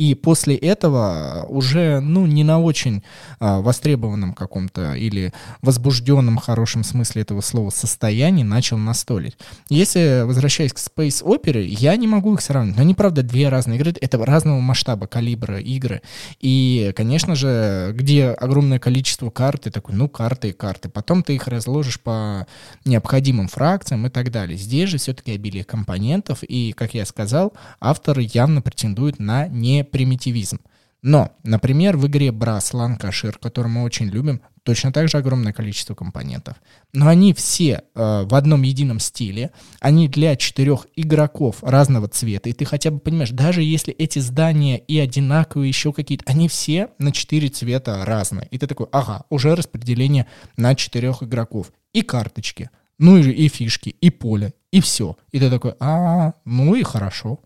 и 0.00 0.14
после 0.14 0.56
этого 0.56 1.44
уже, 1.50 2.00
ну, 2.00 2.24
не 2.24 2.42
на 2.42 2.58
очень 2.58 3.02
а, 3.38 3.60
востребованном 3.60 4.32
каком-то 4.32 4.94
или 4.94 5.34
возбужденном, 5.60 6.38
хорошем 6.38 6.84
смысле 6.84 7.20
этого 7.20 7.42
слова, 7.42 7.68
состоянии 7.68 8.42
начал 8.42 8.78
настолить. 8.78 9.36
Если, 9.68 10.22
возвращаясь 10.24 10.72
к 10.72 10.78
Space 10.78 11.22
Opera, 11.22 11.62
я 11.62 11.96
не 11.96 12.06
могу 12.06 12.32
их 12.32 12.40
сравнить. 12.40 12.76
Но 12.76 12.80
они, 12.80 12.94
правда, 12.94 13.22
две 13.22 13.50
разные 13.50 13.78
игры. 13.78 13.92
Это 14.00 14.16
разного 14.24 14.58
масштаба, 14.60 15.06
калибра 15.06 15.60
игры. 15.60 16.00
И, 16.40 16.94
конечно 16.96 17.34
же, 17.34 17.92
где 17.94 18.28
огромное 18.28 18.78
количество 18.78 19.28
карт, 19.28 19.64
ты 19.64 19.70
такой, 19.70 19.96
ну, 19.96 20.08
карты 20.08 20.48
и 20.48 20.52
карты. 20.52 20.88
Потом 20.88 21.22
ты 21.22 21.34
их 21.34 21.46
разложишь 21.46 22.00
по 22.00 22.46
необходимым 22.86 23.48
фракциям 23.48 24.06
и 24.06 24.08
так 24.08 24.30
далее. 24.30 24.56
Здесь 24.56 24.88
же 24.88 24.96
все-таки 24.96 25.32
обилие 25.32 25.64
компонентов. 25.64 26.42
И, 26.42 26.72
как 26.72 26.94
я 26.94 27.04
сказал, 27.04 27.52
автор 27.80 28.18
явно 28.20 28.62
претендует 28.62 29.18
на 29.18 29.46
не 29.46 29.84
примитивизм. 29.90 30.60
Но, 31.02 31.32
например, 31.44 31.96
в 31.96 32.06
игре 32.06 32.28
Brass 32.28 32.72
Lancashire, 32.74 33.36
которую 33.40 33.72
мы 33.72 33.82
очень 33.84 34.06
любим, 34.06 34.42
точно 34.64 34.92
так 34.92 35.08
же 35.08 35.16
огромное 35.16 35.52
количество 35.52 35.94
компонентов. 35.94 36.56
Но 36.92 37.08
они 37.08 37.32
все 37.32 37.84
э, 37.94 38.24
в 38.24 38.34
одном 38.34 38.62
едином 38.62 39.00
стиле, 39.00 39.50
они 39.80 40.08
для 40.08 40.36
четырех 40.36 40.86
игроков 40.96 41.62
разного 41.62 42.08
цвета, 42.08 42.50
и 42.50 42.52
ты 42.52 42.66
хотя 42.66 42.90
бы 42.90 42.98
понимаешь, 42.98 43.30
даже 43.30 43.62
если 43.62 43.94
эти 43.94 44.18
здания 44.18 44.78
и 44.78 44.98
одинаковые, 44.98 45.68
еще 45.68 45.92
какие-то, 45.92 46.24
они 46.26 46.48
все 46.48 46.88
на 46.98 47.12
четыре 47.12 47.48
цвета 47.48 48.04
разные. 48.04 48.48
И 48.50 48.58
ты 48.58 48.66
такой, 48.66 48.86
ага, 48.92 49.24
уже 49.30 49.54
распределение 49.54 50.26
на 50.56 50.74
четырех 50.74 51.22
игроков. 51.22 51.72
И 51.94 52.02
карточки, 52.02 52.70
ну 52.98 53.16
и, 53.16 53.30
и 53.30 53.48
фишки, 53.48 53.96
и 54.00 54.10
поле, 54.10 54.52
и 54.70 54.82
все. 54.82 55.16
И 55.32 55.38
ты 55.40 55.48
такой, 55.48 55.74
а, 55.80 56.34
ну 56.44 56.74
и 56.74 56.82
хорошо. 56.82 57.40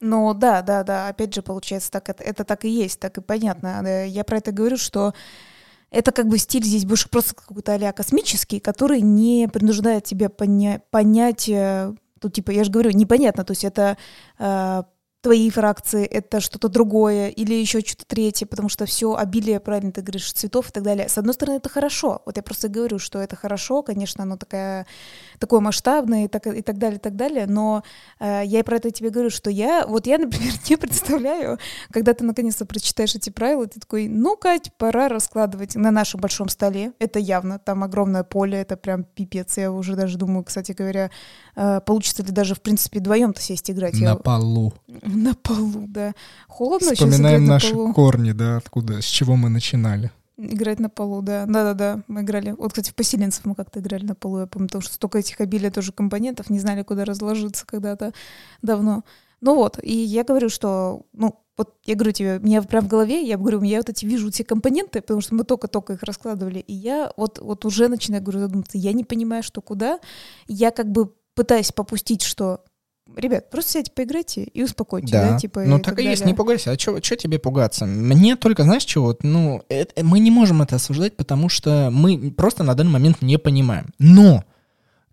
Ну 0.00 0.32
да, 0.32 0.62
да, 0.62 0.84
да, 0.84 1.08
опять 1.08 1.34
же, 1.34 1.42
получается, 1.42 1.90
так 1.90 2.08
это, 2.08 2.22
это 2.22 2.44
так 2.44 2.64
и 2.64 2.68
есть, 2.68 3.00
так 3.00 3.18
и 3.18 3.20
понятно. 3.20 3.82
Э, 3.84 4.06
я 4.06 4.22
про 4.24 4.38
это 4.38 4.52
говорю, 4.52 4.76
что 4.76 5.12
это 5.90 6.12
как 6.12 6.28
бы 6.28 6.38
стиль 6.38 6.64
здесь 6.64 6.84
больше 6.84 7.08
просто 7.08 7.34
какой-то 7.34 7.74
а 7.74 7.92
космический, 7.92 8.60
который 8.60 9.00
не 9.00 9.48
принуждает 9.52 10.04
тебя 10.04 10.28
поня- 10.28 10.82
понять, 10.90 11.48
э, 11.48 11.94
тут 12.20 12.34
типа, 12.34 12.52
я 12.52 12.64
же 12.64 12.70
говорю, 12.70 12.90
непонятно, 12.92 13.44
то 13.44 13.52
есть 13.52 13.64
это 13.64 13.98
э, 14.38 14.82
твои 15.20 15.50
фракции, 15.50 16.04
это 16.06 16.40
что-то 16.40 16.68
другое 16.68 17.28
или 17.30 17.54
еще 17.54 17.80
что-то 17.80 18.04
третье, 18.06 18.46
потому 18.46 18.68
что 18.68 18.86
все 18.86 19.14
обилие, 19.14 19.58
правильно 19.60 19.92
ты 19.92 20.02
говоришь, 20.02 20.32
цветов 20.32 20.68
и 20.70 20.72
так 20.72 20.84
далее. 20.84 21.08
С 21.08 21.18
одной 21.18 21.34
стороны, 21.34 21.56
это 21.56 21.68
хорошо. 21.68 22.22
Вот 22.24 22.36
я 22.36 22.42
просто 22.42 22.68
говорю, 22.68 22.98
что 22.98 23.18
это 23.18 23.34
хорошо, 23.36 23.82
конечно, 23.82 24.22
оно 24.22 24.36
такое, 24.36 24.86
такое 25.38 25.60
масштабное 25.60 26.24
и 26.24 26.28
так, 26.28 26.46
и 26.46 26.62
так 26.62 26.78
далее, 26.78 26.98
и 26.98 27.00
так 27.00 27.16
далее, 27.16 27.46
но 27.46 27.82
э, 28.18 28.42
я 28.44 28.60
и 28.60 28.62
про 28.62 28.76
это 28.76 28.90
тебе 28.90 29.10
говорю, 29.10 29.30
что 29.30 29.50
я, 29.50 29.86
вот 29.86 30.06
я, 30.06 30.18
например, 30.18 30.52
не 30.68 30.76
представляю, 30.76 31.58
когда 31.92 32.14
ты 32.14 32.24
наконец-то 32.24 32.66
прочитаешь 32.66 33.14
эти 33.14 33.30
правила, 33.30 33.66
ты 33.66 33.80
такой, 33.80 34.08
ну, 34.08 34.36
Кать, 34.36 34.72
пора 34.76 35.08
раскладывать 35.08 35.74
на 35.74 35.90
нашем 35.90 36.20
большом 36.20 36.48
столе, 36.48 36.92
это 36.98 37.18
явно, 37.18 37.58
там 37.58 37.84
огромное 37.84 38.24
поле, 38.24 38.58
это 38.58 38.76
прям 38.76 39.04
пипец, 39.04 39.56
я 39.56 39.72
уже 39.72 39.96
даже 39.96 40.18
думаю, 40.18 40.44
кстати 40.44 40.72
говоря, 40.72 41.10
э, 41.56 41.80
получится 41.80 42.22
ли 42.22 42.30
даже, 42.32 42.54
в 42.54 42.60
принципе, 42.60 43.00
вдвоем-то 43.00 43.40
сесть 43.40 43.70
играть. 43.70 43.94
На 43.94 44.10
я... 44.10 44.14
полу. 44.16 44.74
На 44.86 45.34
полу, 45.34 45.86
да. 45.86 46.14
Холодно 46.46 46.94
Вспоминаем 46.94 47.44
наши 47.44 47.72
полу. 47.72 47.94
корни, 47.94 48.32
да, 48.32 48.56
откуда, 48.56 49.00
с 49.00 49.04
чего 49.04 49.36
мы 49.36 49.48
начинали. 49.48 50.10
Играть 50.40 50.78
на 50.78 50.88
полу, 50.88 51.20
да. 51.20 51.46
Да-да-да, 51.46 52.04
мы 52.06 52.20
играли. 52.20 52.52
Вот, 52.52 52.68
кстати, 52.68 52.90
в 52.90 52.94
поселенцев 52.94 53.44
мы 53.44 53.56
как-то 53.56 53.80
играли 53.80 54.04
на 54.04 54.14
полу, 54.14 54.38
я 54.38 54.46
помню, 54.46 54.68
потому 54.68 54.82
что 54.82 54.94
столько 54.94 55.18
этих 55.18 55.40
обилия 55.40 55.72
тоже 55.72 55.90
компонентов, 55.90 56.48
не 56.48 56.60
знали, 56.60 56.84
куда 56.84 57.04
разложиться 57.04 57.66
когда-то 57.66 58.12
давно. 58.62 59.02
Ну 59.40 59.56
вот, 59.56 59.80
и 59.82 59.92
я 59.92 60.22
говорю, 60.22 60.48
что, 60.48 61.06
ну, 61.12 61.40
вот 61.56 61.74
я 61.84 61.96
говорю 61.96 62.12
тебе, 62.12 62.38
у 62.38 62.46
меня 62.46 62.62
прям 62.62 62.84
в 62.84 62.88
голове, 62.88 63.22
я 63.22 63.36
говорю, 63.36 63.62
я 63.62 63.78
вот 63.78 63.88
эти 63.88 64.04
вижу 64.04 64.30
все 64.30 64.44
компоненты, 64.44 65.00
потому 65.00 65.20
что 65.20 65.34
мы 65.34 65.42
только-только 65.42 65.94
их 65.94 66.04
раскладывали, 66.04 66.60
и 66.60 66.72
я 66.72 67.12
вот, 67.16 67.40
вот 67.40 67.64
уже 67.64 67.88
начинаю, 67.88 68.22
говорю, 68.22 68.40
задуматься, 68.40 68.78
я 68.78 68.92
не 68.92 69.02
понимаю, 69.02 69.42
что 69.42 69.60
куда, 69.60 69.98
я 70.46 70.70
как 70.70 70.90
бы 70.90 71.12
пытаюсь 71.34 71.72
попустить, 71.72 72.22
что 72.22 72.64
ребят, 73.16 73.50
просто 73.50 73.72
сядьте, 73.72 73.92
поиграйте 73.94 74.42
и 74.42 74.62
успокойтесь, 74.62 75.10
да, 75.10 75.30
да 75.30 75.38
типа. 75.38 75.60
Ну, 75.60 75.78
так 75.78 75.98
и 75.98 76.04
есть, 76.04 76.24
не 76.24 76.34
пугайся. 76.34 76.72
А 76.72 76.78
что 76.78 77.00
тебе 77.00 77.38
пугаться? 77.38 77.86
Мне 77.86 78.36
только, 78.36 78.62
знаешь, 78.62 78.84
чего? 78.84 79.16
Ну, 79.22 79.62
это, 79.68 80.04
мы 80.04 80.18
не 80.20 80.30
можем 80.30 80.62
это 80.62 80.76
осуждать, 80.76 81.16
потому 81.16 81.48
что 81.48 81.90
мы 81.92 82.30
просто 82.30 82.64
на 82.64 82.74
данный 82.74 82.92
момент 82.92 83.22
не 83.22 83.38
понимаем. 83.38 83.86
Но, 83.98 84.44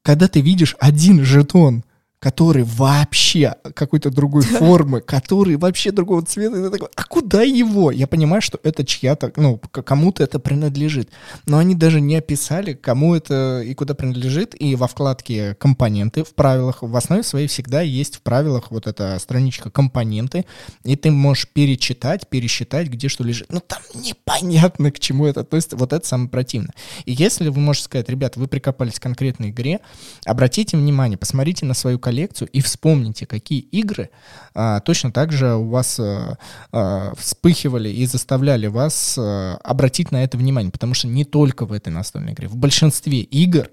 когда 0.01 0.27
ты 0.27 0.41
видишь 0.41 0.75
один 0.79 1.23
жетон, 1.23 1.83
который 2.19 2.63
вообще 2.63 3.55
какой-то 3.75 4.09
другой 4.09 4.41
формы, 4.41 5.01
который 5.01 5.57
вообще 5.57 5.91
другого 5.91 6.23
цвета. 6.25 6.57
И 6.57 6.71
такой, 6.71 6.89
а 6.95 7.03
куда 7.03 7.43
его? 7.43 7.91
Я 7.91 8.07
понимаю, 8.07 8.41
что 8.41 8.59
это 8.63 8.83
чья-то, 8.83 9.31
ну, 9.35 9.59
кому-то 9.59 10.23
это 10.23 10.39
принадлежит. 10.39 11.09
Но 11.45 11.59
они 11.59 11.75
даже 11.75 12.01
не 12.01 12.15
описали, 12.15 12.73
кому 12.73 13.15
это 13.15 13.61
и 13.61 13.73
куда 13.73 13.93
принадлежит. 13.93 14.55
И 14.59 14.75
во 14.75 14.87
вкладке 14.87 15.55
«Компоненты» 15.55 16.23
в 16.23 16.33
правилах, 16.33 16.81
в 16.81 16.95
основе 16.95 17.23
своей 17.23 17.47
всегда 17.47 17.81
есть 17.81 18.15
в 18.15 18.21
правилах 18.21 18.71
вот 18.71 18.87
эта 18.87 19.17
страничка 19.19 19.69
«Компоненты», 19.69 20.45
и 20.83 20.95
ты 20.95 21.11
можешь 21.11 21.47
перечитать, 21.47 22.27
пересчитать, 22.27 22.87
где 22.87 23.07
что 23.07 23.23
лежит. 23.23 23.51
Ну, 23.51 23.59
там 23.59 23.79
непонятно, 23.93 24.91
к 24.91 24.99
чему 24.99 25.25
это. 25.25 25.43
То 25.43 25.57
есть 25.57 25.73
вот 25.73 25.93
это 25.93 26.05
самое 26.07 26.29
противное. 26.29 26.73
И 27.05 27.11
если 27.11 27.49
вы 27.49 27.59
можете 27.59 27.85
сказать, 27.85 28.09
ребят, 28.09 28.35
вы 28.35 28.47
прикопались 28.47 28.99
к 28.99 29.03
конкретной 29.03 29.49
игре, 29.49 29.79
обратите 30.25 30.77
внимание, 30.77 31.17
посмотрите 31.17 31.65
на 31.65 31.73
свою 31.73 31.99
коллекцию, 32.05 32.49
и 32.49 32.61
вспомните, 32.61 33.25
какие 33.25 33.61
игры 33.61 34.11
а, 34.53 34.79
точно 34.81 35.11
так 35.11 35.31
же 35.31 35.55
у 35.55 35.69
вас 35.69 35.99
а, 35.99 36.37
а, 36.71 37.13
вспыхивали 37.17 37.89
и 37.89 38.05
заставляли 38.05 38.67
вас 38.67 39.17
а, 39.17 39.55
обратить 39.63 40.11
на 40.11 40.23
это 40.23 40.37
внимание, 40.37 40.71
потому 40.71 40.93
что 40.93 41.07
не 41.07 41.25
только 41.25 41.65
в 41.65 41.73
этой 41.73 41.89
настольной 41.89 42.33
игре, 42.33 42.47
в 42.47 42.57
большинстве 42.57 43.21
игр 43.21 43.71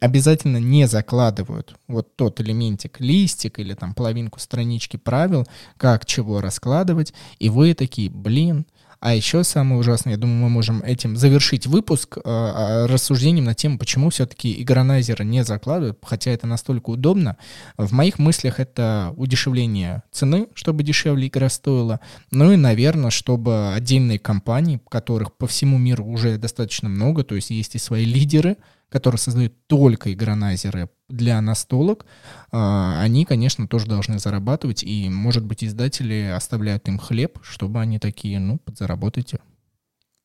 обязательно 0.00 0.56
не 0.56 0.88
закладывают 0.88 1.76
вот 1.86 2.16
тот 2.16 2.40
элементик, 2.40 3.00
листик 3.00 3.58
или 3.58 3.74
там 3.74 3.92
половинку 3.92 4.40
странички 4.40 4.96
правил, 4.96 5.46
как 5.76 6.06
чего 6.06 6.40
раскладывать, 6.40 7.12
и 7.38 7.50
вы 7.50 7.74
такие, 7.74 8.08
блин, 8.08 8.64
а 9.00 9.14
еще 9.14 9.44
самое 9.44 9.78
ужасное, 9.78 10.14
я 10.14 10.18
думаю, 10.18 10.38
мы 10.38 10.48
можем 10.48 10.82
этим 10.82 11.16
завершить 11.16 11.66
выпуск 11.66 12.18
э, 12.18 12.86
рассуждением 12.86 13.44
на 13.44 13.54
тему, 13.54 13.78
почему 13.78 14.10
все-таки 14.10 14.62
игронайзеры 14.62 15.24
не 15.24 15.44
закладывают, 15.44 15.98
хотя 16.02 16.30
это 16.30 16.46
настолько 16.46 16.90
удобно. 16.90 17.36
В 17.76 17.92
моих 17.92 18.18
мыслях 18.18 18.60
это 18.60 19.12
удешевление 19.16 20.02
цены, 20.10 20.48
чтобы 20.54 20.82
дешевле 20.82 21.28
игра 21.28 21.48
стоила, 21.48 22.00
ну 22.30 22.52
и, 22.52 22.56
наверное, 22.56 23.10
чтобы 23.10 23.74
отдельные 23.74 24.18
компании, 24.18 24.80
которых 24.88 25.36
по 25.36 25.46
всему 25.46 25.78
миру 25.78 26.04
уже 26.04 26.38
достаточно 26.38 26.88
много, 26.88 27.24
то 27.24 27.34
есть 27.34 27.50
есть 27.50 27.74
и 27.74 27.78
свои 27.78 28.04
лидеры, 28.04 28.56
которые 28.94 29.18
создают 29.18 29.66
только 29.66 30.12
игронайзеры 30.12 30.88
для 31.08 31.40
настолок, 31.40 32.06
а, 32.52 33.00
они, 33.00 33.24
конечно, 33.24 33.66
тоже 33.66 33.86
должны 33.86 34.20
зарабатывать, 34.20 34.84
и, 34.84 35.10
может 35.10 35.44
быть, 35.44 35.64
издатели 35.64 36.32
оставляют 36.32 36.86
им 36.86 36.98
хлеб, 36.98 37.40
чтобы 37.42 37.80
они 37.80 37.98
такие, 37.98 38.38
ну, 38.38 38.58
подзаработайте. 38.58 39.40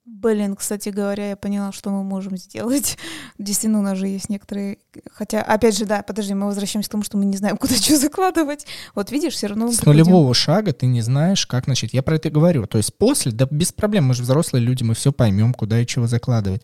Блин, 0.05 0.55
кстати 0.55 0.89
говоря, 0.89 1.30
я 1.30 1.36
поняла, 1.36 1.72
что 1.72 1.89
мы 1.89 2.03
можем 2.03 2.38
сделать. 2.38 2.99
Действительно, 3.39 3.80
у 3.80 3.82
нас 3.82 3.97
же 3.97 4.07
есть 4.07 4.30
некоторые... 4.30 4.78
Хотя, 5.11 5.41
опять 5.41 5.76
же, 5.76 5.86
да, 5.86 6.03
подожди, 6.03 6.36
мы 6.36 6.45
возвращаемся 6.45 6.89
к 6.89 6.91
тому, 6.91 7.03
что 7.03 7.17
мы 7.17 7.26
не 7.26 7.38
знаем, 7.38 7.57
куда 7.59 7.74
что 7.74 7.97
закладывать. 7.97 8.67
Вот 8.93 9.11
видишь, 9.11 9.34
все 9.34 9.47
равно... 9.47 9.72
С 9.72 9.78
приходим... 9.78 10.03
нулевого 10.03 10.36
шага 10.36 10.74
ты 10.74 10.86
не 10.86 11.01
знаешь, 11.01 11.47
как 11.47 11.65
начать. 11.65 11.93
Я 11.93 12.03
про 12.03 12.17
это 12.17 12.30
говорю. 12.30 12.67
То 12.67 12.78
есть 12.78 12.95
после, 12.95 13.32
да 13.32 13.47
без 13.49 13.72
проблем, 13.72 14.05
мы 14.05 14.13
же 14.13 14.22
взрослые 14.22 14.63
люди, 14.63 14.84
мы 14.84 14.93
все 14.93 15.11
поймем, 15.11 15.55
куда 15.55 15.80
и 15.80 15.88
чего 15.88 16.05
закладывать. 16.05 16.61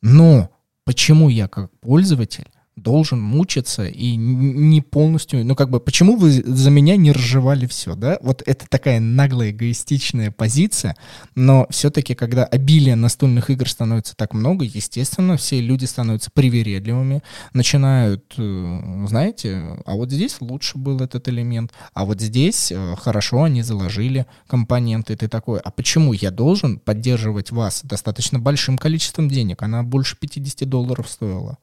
Но 0.00 0.50
почему 0.90 1.28
я 1.28 1.46
как 1.46 1.70
пользователь 1.78 2.50
должен 2.76 3.20
мучиться 3.20 3.86
и 3.86 4.16
не 4.16 4.80
полностью, 4.80 5.44
ну 5.44 5.54
как 5.54 5.70
бы, 5.70 5.80
почему 5.80 6.16
вы 6.16 6.30
за 6.30 6.70
меня 6.70 6.96
не 6.96 7.12
разжевали 7.12 7.66
все, 7.66 7.94
да? 7.94 8.18
Вот 8.22 8.42
это 8.46 8.66
такая 8.68 9.00
наглая, 9.00 9.50
эгоистичная 9.50 10.30
позиция, 10.30 10.96
но 11.34 11.66
все-таки, 11.70 12.14
когда 12.14 12.44
обилие 12.44 12.96
настольных 12.96 13.50
игр 13.50 13.68
становится 13.68 14.16
так 14.16 14.34
много, 14.34 14.64
естественно, 14.64 15.36
все 15.36 15.60
люди 15.60 15.84
становятся 15.84 16.30
привередливыми, 16.32 17.22
начинают, 17.52 18.34
э, 18.38 19.04
знаете, 19.06 19.78
а 19.84 19.94
вот 19.94 20.10
здесь 20.10 20.36
лучше 20.40 20.78
был 20.78 21.00
этот 21.00 21.28
элемент, 21.28 21.72
а 21.92 22.04
вот 22.04 22.20
здесь 22.20 22.72
э, 22.72 22.94
хорошо 22.96 23.44
они 23.44 23.62
заложили 23.62 24.26
компоненты, 24.46 25.16
ты 25.16 25.28
такой, 25.28 25.60
а 25.60 25.70
почему 25.70 26.12
я 26.12 26.30
должен 26.30 26.78
поддерживать 26.78 27.50
вас 27.50 27.82
достаточно 27.84 28.38
большим 28.38 28.78
количеством 28.78 29.28
денег? 29.28 29.62
Она 29.62 29.82
больше 29.82 30.16
50 30.18 30.68
долларов 30.68 31.08
стоила. 31.08 31.58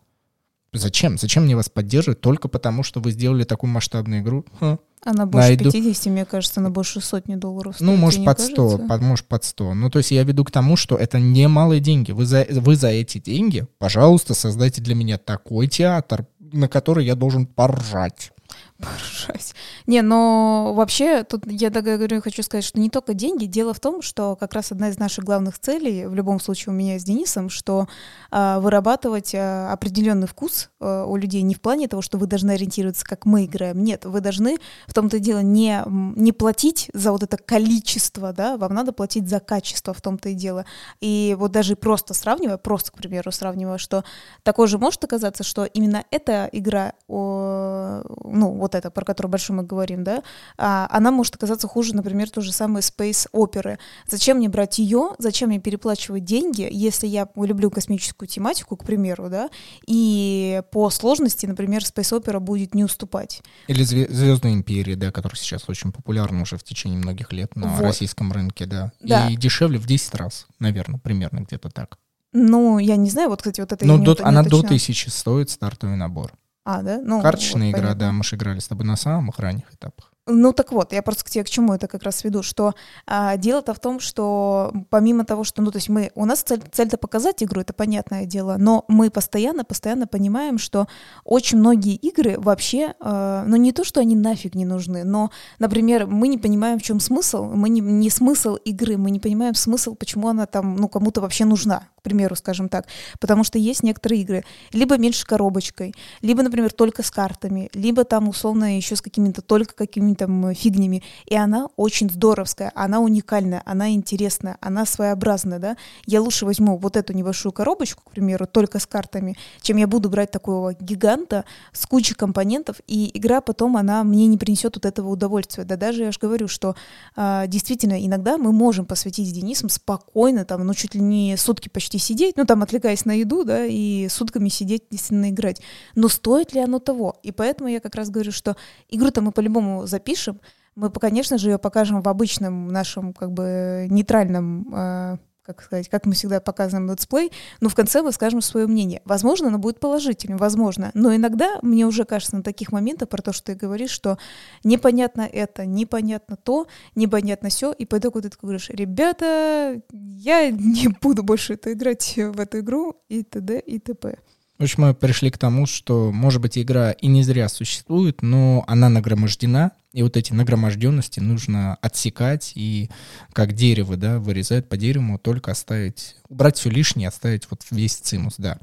Зачем? 0.77 1.17
Зачем 1.17 1.43
мне 1.43 1.55
вас 1.55 1.69
поддерживать 1.69 2.21
только 2.21 2.47
потому, 2.47 2.83
что 2.83 2.99
вы 2.99 3.11
сделали 3.11 3.43
такую 3.43 3.71
масштабную 3.71 4.21
игру? 4.21 4.45
Ха. 4.59 4.79
Она 5.03 5.25
больше 5.25 5.47
Найду. 5.49 5.71
50, 5.71 6.05
мне 6.07 6.25
кажется, 6.25 6.59
она 6.59 6.69
больше 6.69 7.01
сотни 7.01 7.35
долларов 7.35 7.75
стоит. 7.75 7.87
Ну, 7.87 7.95
может, 7.95 8.25
под 8.25 8.39
100, 8.39 8.77
под, 8.89 9.01
может, 9.01 9.25
под 9.27 9.43
100. 9.43 9.73
Ну, 9.73 9.89
то 9.89 9.99
есть 9.99 10.11
я 10.11 10.23
веду 10.23 10.43
к 10.43 10.51
тому, 10.51 10.75
что 10.75 10.97
это 10.97 11.19
не 11.19 11.47
малые 11.47 11.79
деньги. 11.79 12.11
Вы 12.11 12.25
за, 12.25 12.45
вы 12.49 12.75
за 12.75 12.89
эти 12.89 13.19
деньги, 13.19 13.65
пожалуйста, 13.77 14.33
создайте 14.33 14.81
для 14.81 14.95
меня 14.95 15.17
такой 15.17 15.67
театр, 15.67 16.25
на 16.39 16.67
который 16.67 17.05
я 17.05 17.15
должен 17.15 17.45
поржать. 17.45 18.31
Поржать. 18.79 19.55
Не, 19.87 20.03
но 20.03 20.73
вообще, 20.75 21.23
тут 21.23 21.43
я 21.47 21.71
говорю, 21.71 22.21
хочу 22.21 22.43
сказать, 22.43 22.63
что 22.63 22.79
не 22.79 22.91
только 22.91 23.15
деньги. 23.15 23.45
Дело 23.45 23.73
в 23.73 23.79
том, 23.79 24.03
что 24.03 24.35
как 24.35 24.53
раз 24.53 24.71
одна 24.71 24.89
из 24.89 24.99
наших 24.99 25.25
главных 25.25 25.57
целей, 25.57 26.05
в 26.05 26.13
любом 26.13 26.39
случае 26.39 26.73
у 26.73 26.77
меня 26.77 26.99
с 26.99 27.03
Денисом, 27.03 27.49
что 27.49 27.87
э, 28.31 28.59
вырабатывать 28.59 29.33
э, 29.33 29.67
определенный 29.67 30.27
вкус 30.27 30.69
э, 30.79 31.05
у 31.07 31.15
людей 31.15 31.41
не 31.41 31.55
в 31.55 31.61
плане 31.61 31.87
того, 31.87 32.03
что 32.03 32.19
вы 32.19 32.27
должны 32.27 32.51
ориентироваться, 32.51 33.03
как 33.03 33.25
мы 33.25 33.45
играем. 33.45 33.83
Нет, 33.83 34.05
вы 34.05 34.21
должны 34.21 34.57
в 34.85 34.93
том-то 34.93 35.17
дело 35.17 35.39
не, 35.39 35.81
не 35.87 36.31
платить 36.31 36.91
за 36.93 37.11
вот 37.11 37.23
это 37.23 37.37
количество, 37.37 38.31
да, 38.31 38.57
вам 38.57 38.75
надо 38.75 38.91
платить 38.91 39.27
за 39.27 39.39
качество 39.39 39.95
в 39.95 40.01
том-то 40.01 40.29
и 40.29 40.33
дело. 40.35 40.65
И 41.01 41.35
вот 41.39 41.51
даже 41.51 41.75
просто 41.75 42.13
сравнивая, 42.13 42.57
просто, 42.57 42.91
к 42.91 42.97
примеру, 42.97 43.31
сравнивая, 43.31 43.79
что 43.79 44.03
такое 44.43 44.67
же 44.67 44.77
может 44.77 45.03
оказаться, 45.03 45.43
что 45.43 45.65
именно 45.65 46.03
эта 46.11 46.47
игра, 46.51 46.93
о, 47.07 48.03
ну, 48.23 48.51
вот 48.51 48.66
эта, 48.75 48.91
про 48.91 49.05
которую 49.05 49.31
большой 49.31 49.55
мы 49.55 49.63
говорим, 49.63 50.03
да, 50.03 50.23
а, 50.57 50.87
она 50.91 51.11
может 51.11 51.35
оказаться 51.35 51.67
хуже, 51.67 51.95
например, 51.95 52.29
то 52.29 52.41
же 52.41 52.51
самое 52.51 52.81
Space 52.81 53.27
оперы. 53.31 53.79
Зачем 54.07 54.37
мне 54.37 54.49
брать 54.49 54.79
ее, 54.79 55.11
зачем 55.19 55.49
мне 55.49 55.59
переплачивать 55.59 56.23
деньги, 56.23 56.67
если 56.69 57.07
я 57.07 57.27
люблю 57.35 57.69
космическую 57.69 58.27
тематику, 58.27 58.75
к 58.77 58.83
примеру, 58.83 59.29
да, 59.29 59.49
и 59.85 60.61
по 60.71 60.89
сложности, 60.89 61.45
например, 61.45 61.81
Space 61.81 62.15
опера 62.15 62.39
будет 62.39 62.75
не 62.75 62.83
уступать. 62.83 63.41
Или 63.67 63.83
Звездная 63.83 64.53
империя, 64.53 64.95
да, 64.95 65.11
которая 65.11 65.37
сейчас 65.37 65.67
очень 65.67 65.91
популярна 65.91 66.41
уже 66.41 66.57
в 66.57 66.63
течение 66.63 66.97
многих 66.97 67.31
лет 67.31 67.55
на 67.55 67.67
вот. 67.67 67.81
российском 67.81 68.31
рынке, 68.31 68.65
да. 68.65 68.91
да. 69.01 69.27
И 69.29 69.35
дешевле 69.35 69.79
в 69.79 69.85
10 69.85 70.15
раз, 70.15 70.47
наверное, 70.59 70.99
примерно 70.99 71.39
где-то 71.39 71.69
так. 71.69 71.97
Ну, 72.33 72.77
я 72.77 72.97
не 72.97 73.09
знаю, 73.09 73.29
вот, 73.29 73.39
кстати, 73.39 73.61
вот 73.61 73.71
это... 73.71 73.85
Ну, 73.85 73.97
до, 73.97 74.17
она 74.21 74.43
до 74.43 74.61
тысячи 74.61 75.09
стоит 75.09 75.49
стартовый 75.49 75.95
набор. 75.95 76.33
А, 76.69 76.81
да? 76.81 76.99
Ну, 77.01 77.21
Карточная 77.21 77.67
вот, 77.67 77.71
игра, 77.71 77.81
понятно. 77.83 77.99
да, 77.99 78.11
мы 78.11 78.23
же 78.25 78.35
играли 78.35 78.59
с 78.59 78.67
тобой 78.67 78.85
на 78.85 78.97
самых 78.97 79.39
ранних 79.39 79.73
этапах. 79.73 80.11
Ну 80.29 80.51
так 80.51 80.73
вот, 80.73 80.91
я 80.91 81.01
просто 81.01 81.23
к 81.23 81.29
тебе 81.29 81.45
к 81.45 81.49
чему 81.49 81.73
это 81.73 81.87
как 81.87 82.03
раз 82.03 82.25
веду, 82.25 82.43
что 82.43 82.75
а, 83.05 83.37
дело-то 83.37 83.73
в 83.73 83.79
том, 83.79 84.01
что 84.01 84.73
помимо 84.89 85.23
того, 85.23 85.45
что, 85.45 85.61
ну 85.61 85.71
то 85.71 85.77
есть 85.77 85.87
мы, 85.87 86.11
у 86.15 86.25
нас 86.25 86.41
цель, 86.41 86.61
цель-то 86.69 86.97
показать 86.97 87.41
игру, 87.41 87.61
это 87.61 87.71
понятное 87.71 88.25
дело, 88.25 88.57
но 88.59 88.83
мы 88.89 89.09
постоянно, 89.09 89.63
постоянно 89.63 90.05
понимаем, 90.05 90.57
что 90.57 90.87
очень 91.23 91.59
многие 91.59 91.95
игры 91.95 92.37
вообще, 92.37 92.93
а, 92.99 93.45
ну 93.47 93.55
не 93.55 93.71
то, 93.71 93.85
что 93.85 94.01
они 94.01 94.17
нафиг 94.17 94.53
не 94.53 94.65
нужны, 94.65 95.05
но, 95.05 95.31
например, 95.59 96.07
мы 96.07 96.27
не 96.27 96.37
понимаем, 96.37 96.77
в 96.79 96.83
чем 96.83 96.99
смысл, 96.99 97.45
мы 97.45 97.69
не, 97.69 97.79
не 97.79 98.09
смысл 98.09 98.55
игры, 98.55 98.97
мы 98.97 99.11
не 99.11 99.21
понимаем 99.21 99.55
смысл, 99.55 99.95
почему 99.95 100.27
она 100.27 100.45
там, 100.45 100.75
ну 100.75 100.89
кому-то 100.89 101.21
вообще 101.21 101.45
нужна, 101.45 101.87
к 101.99 102.01
примеру, 102.01 102.35
скажем 102.35 102.67
так, 102.67 102.87
потому 103.21 103.45
что 103.45 103.57
есть 103.59 103.81
некоторые 103.81 104.21
игры, 104.23 104.43
либо 104.73 104.97
меньше 104.97 105.25
коробочкой, 105.25 105.93
либо, 106.21 106.43
например, 106.43 106.73
только 106.73 107.01
с 107.01 107.11
картами, 107.11 107.69
либо 107.73 108.03
там 108.03 108.27
условно 108.27 108.75
еще 108.75 108.97
с 108.97 109.01
какими-то, 109.01 109.41
только 109.41 109.73
какими-то 109.73 110.16
там 110.17 110.53
фигнями. 110.53 111.03
И 111.25 111.35
она 111.35 111.67
очень 111.75 112.09
здоровская, 112.09 112.71
она 112.75 112.99
уникальная, 112.99 113.61
она 113.65 113.91
интересная, 113.91 114.57
она 114.61 114.85
своеобразная, 114.85 115.59
да. 115.59 115.77
Я 116.05 116.21
лучше 116.21 116.45
возьму 116.45 116.77
вот 116.77 116.97
эту 116.97 117.13
небольшую 117.13 117.53
коробочку, 117.53 118.03
к 118.05 118.11
примеру, 118.11 118.47
только 118.47 118.79
с 118.79 118.85
картами, 118.85 119.37
чем 119.61 119.77
я 119.77 119.87
буду 119.87 120.09
брать 120.09 120.31
такого 120.31 120.73
гиганта 120.73 121.45
с 121.71 121.85
кучей 121.85 122.15
компонентов, 122.15 122.77
и 122.87 123.11
игра 123.17 123.41
потом, 123.41 123.77
она 123.77 124.03
мне 124.03 124.27
не 124.27 124.37
принесет 124.37 124.75
вот 124.75 124.85
этого 124.85 125.09
удовольствия. 125.09 125.63
Да 125.63 125.75
даже 125.75 126.03
я 126.03 126.11
же 126.11 126.19
говорю, 126.19 126.47
что 126.47 126.75
э, 127.15 127.45
действительно 127.47 128.03
иногда 128.03 128.37
мы 128.37 128.51
можем 128.51 128.85
посвятить 128.85 129.29
с 129.29 129.31
Денисом 129.31 129.69
спокойно, 129.69 130.45
там, 130.45 130.65
ну, 130.65 130.73
чуть 130.73 130.95
ли 130.95 131.01
не 131.01 131.37
сутки 131.37 131.69
почти 131.69 131.97
сидеть, 131.97 132.37
ну, 132.37 132.45
там, 132.45 132.63
отвлекаясь 132.63 133.05
на 133.05 133.13
еду, 133.13 133.43
да, 133.43 133.65
и 133.65 134.07
сутками 134.09 134.49
сидеть, 134.49 134.83
действительно 134.89 135.29
играть. 135.29 135.61
Но 135.95 136.09
стоит 136.09 136.53
ли 136.53 136.61
оно 136.61 136.79
того? 136.79 137.15
И 137.23 137.31
поэтому 137.31 137.69
я 137.69 137.79
как 137.79 137.95
раз 137.95 138.09
говорю, 138.09 138.31
что 138.31 138.55
игру-то 138.89 139.21
мы 139.21 139.31
по-любому 139.31 139.85
запишем, 139.85 140.06
пишем, 140.07 140.39
Мы, 140.75 140.89
конечно 140.89 141.37
же, 141.37 141.49
ее 141.49 141.57
покажем 141.57 142.01
в 142.01 142.07
обычном 142.07 142.69
нашем 142.69 143.13
как 143.13 143.31
бы 143.31 143.87
нейтральном 143.89 144.73
э, 144.73 145.17
как 145.41 145.61
сказать, 145.61 145.89
как 145.89 146.05
мы 146.05 146.13
всегда 146.13 146.39
показываем 146.39 146.89
летсплей, 146.89 147.31
но 147.61 147.69
в 147.69 147.75
конце 147.75 148.01
мы 148.01 148.11
скажем 148.11 148.41
свое 148.41 148.67
мнение. 148.67 149.01
Возможно, 149.05 149.47
оно 149.47 149.57
будет 149.57 149.79
положительным, 149.79 150.37
возможно, 150.37 150.91
но 150.93 151.13
иногда 151.13 151.59
мне 151.61 151.85
уже 151.85 152.05
кажется 152.05 152.37
на 152.37 152.43
таких 152.43 152.71
моментах 152.71 153.09
про 153.09 153.21
то, 153.21 153.33
что 153.33 153.47
ты 153.47 153.55
говоришь, 153.55 153.91
что 153.91 154.17
непонятно 154.63 155.21
это, 155.21 155.65
непонятно 155.65 156.35
то, 156.35 156.67
непонятно 156.95 157.49
все, 157.49 157.71
и 157.71 157.85
по 157.85 157.97
итогу 157.97 158.21
ты 158.21 158.29
говоришь, 158.41 158.69
ребята, 158.69 159.81
я 159.91 160.51
не 160.51 160.89
буду 161.01 161.23
больше 161.23 161.53
это 161.53 161.73
играть 161.73 162.13
в 162.17 162.39
эту 162.39 162.59
игру, 162.59 162.95
и 163.09 163.23
т.д. 163.23 163.59
и 163.59 163.79
т.п. 163.79 164.19
В 164.57 164.63
общем, 164.63 164.83
мы 164.83 164.93
пришли 164.95 165.29
к 165.29 165.37
тому, 165.37 165.67
что, 165.67 166.11
может 166.11 166.41
быть, 166.41 166.57
игра 166.57 166.91
и 166.91 167.07
не 167.07 167.21
зря 167.21 167.47
существует, 167.47 168.23
но 168.23 168.63
она 168.67 168.89
нагромождена, 168.89 169.71
и 169.93 170.01
вот 170.01 170.17
эти 170.17 170.33
нагроможденности 170.33 171.19
нужно 171.19 171.75
отсекать 171.75 172.53
и 172.55 172.89
как 173.33 173.53
дерево, 173.53 173.97
да, 173.97 174.19
вырезают 174.19 174.67
по 174.67 174.75
дереву, 174.75 175.19
только 175.19 175.51
оставить, 175.51 176.15
убрать 176.27 176.57
все 176.57 176.71
лишнее, 176.71 177.09
оставить 177.09 177.49
вот 177.51 177.61
весь 177.69 177.95
цимус, 177.95 178.35
да. 178.37 178.57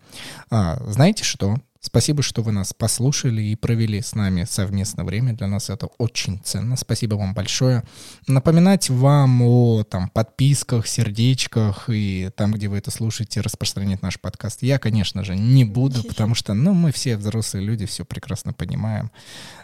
А, 0.50 0.82
знаете 0.90 1.22
что? 1.22 1.58
Спасибо, 1.86 2.22
что 2.22 2.40
вы 2.42 2.50
нас 2.50 2.72
послушали 2.72 3.42
и 3.42 3.56
провели 3.56 4.00
с 4.00 4.14
нами 4.14 4.44
совместное 4.44 5.04
время. 5.04 5.34
Для 5.34 5.48
нас 5.48 5.68
это 5.68 5.88
очень 5.98 6.40
ценно. 6.42 6.76
Спасибо 6.76 7.16
вам 7.16 7.34
большое. 7.34 7.84
Напоминать 8.26 8.88
вам 8.88 9.42
о 9.42 9.84
там, 9.84 10.08
подписках, 10.08 10.86
сердечках 10.86 11.90
и 11.90 12.30
там, 12.36 12.52
где 12.52 12.68
вы 12.68 12.78
это 12.78 12.90
слушаете, 12.90 13.42
распространять 13.42 14.00
наш 14.00 14.18
подкаст 14.18 14.62
я, 14.62 14.78
конечно 14.78 15.24
же, 15.24 15.36
не 15.36 15.66
буду, 15.66 16.02
потому 16.08 16.34
что 16.34 16.54
ну, 16.54 16.72
мы 16.72 16.90
все 16.90 17.18
взрослые 17.18 17.66
люди, 17.66 17.84
все 17.84 18.06
прекрасно 18.06 18.54
понимаем. 18.54 19.10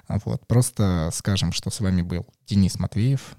Вот. 0.06 0.46
Просто 0.46 1.08
скажем, 1.14 1.52
что 1.52 1.70
с 1.70 1.80
вами 1.80 2.02
был 2.02 2.26
Денис 2.46 2.78
Матвеев. 2.78 3.34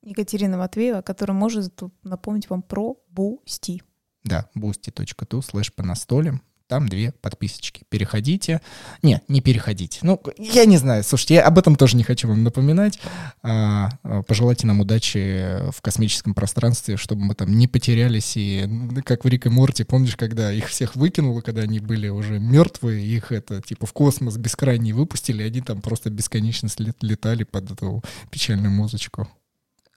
Екатерина 0.00 0.56
Матвеева, 0.56 1.02
которая 1.02 1.36
может 1.36 1.78
напомнить 2.02 2.48
вам 2.48 2.62
про 2.62 2.96
Бусти. 3.10 3.82
Да, 4.24 4.48
boosty.tu 4.56 5.42
слэш 5.42 5.74
понастолям 5.74 6.40
там 6.66 6.88
две 6.88 7.12
подписочки. 7.12 7.84
Переходите. 7.88 8.60
Не, 9.02 9.20
не 9.28 9.40
переходите. 9.40 9.98
Ну, 10.02 10.20
я 10.38 10.64
не 10.64 10.76
знаю. 10.76 11.04
Слушайте, 11.04 11.34
я 11.34 11.42
об 11.44 11.58
этом 11.58 11.76
тоже 11.76 11.96
не 11.96 12.02
хочу 12.02 12.28
вам 12.28 12.42
напоминать. 12.42 12.98
А, 13.42 13.90
а, 14.02 14.22
пожелайте 14.22 14.66
нам 14.66 14.80
удачи 14.80 15.70
в 15.70 15.82
космическом 15.82 16.34
пространстве, 16.34 16.96
чтобы 16.96 17.22
мы 17.22 17.34
там 17.34 17.56
не 17.56 17.68
потерялись. 17.68 18.36
И 18.36 18.68
как 19.04 19.24
в 19.24 19.28
Рик 19.28 19.46
и 19.46 19.50
Морти, 19.50 19.84
помнишь, 19.84 20.16
когда 20.16 20.52
их 20.52 20.68
всех 20.68 20.96
выкинуло, 20.96 21.40
когда 21.42 21.62
они 21.62 21.80
были 21.80 22.08
уже 22.08 22.38
мертвые, 22.38 23.04
их 23.06 23.32
это 23.32 23.60
типа 23.60 23.86
в 23.86 23.92
космос 23.92 24.36
бескрайний 24.36 24.92
выпустили, 24.92 25.42
они 25.42 25.60
там 25.60 25.82
просто 25.82 26.10
бесконечно 26.10 26.68
летали 27.00 27.44
под 27.44 27.72
эту 27.72 28.02
печальную 28.30 28.70
музычку. 28.70 29.28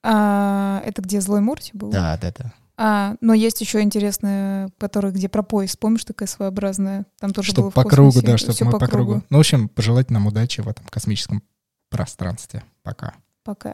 А, 0.03 0.81
это 0.85 1.01
где 1.01 1.21
злой 1.21 1.41
Морти 1.41 1.71
был? 1.73 1.91
Да, 1.91 2.17
да, 2.21 2.33
да. 2.37 2.53
А, 2.79 3.15
но 3.21 3.33
есть 3.33 3.59
еще 3.59 3.81
интересная, 3.81 4.69
которая 4.77 5.11
где 5.11 5.27
про 5.27 5.41
поезд, 5.41 5.79
помнишь, 5.79 6.05
такая 6.05 6.27
своеобразная? 6.27 7.07
Там 7.19 7.33
тоже 7.33 7.49
чтобы 7.51 7.71
было 7.71 7.71
по 7.71 7.83
кругу, 7.83 8.21
да, 8.21 8.37
чтобы 8.37 8.57
мы 8.65 8.71
по, 8.71 8.79
по 8.79 8.87
кругу. 8.87 9.11
кругу. 9.11 9.25
Ну, 9.29 9.37
в 9.37 9.39
общем, 9.39 9.67
пожелать 9.67 10.11
нам 10.11 10.27
удачи 10.27 10.61
в 10.61 10.67
этом 10.67 10.85
космическом 10.85 11.41
пространстве. 11.89 12.63
Пока. 12.83 13.15
Пока. 13.43 13.73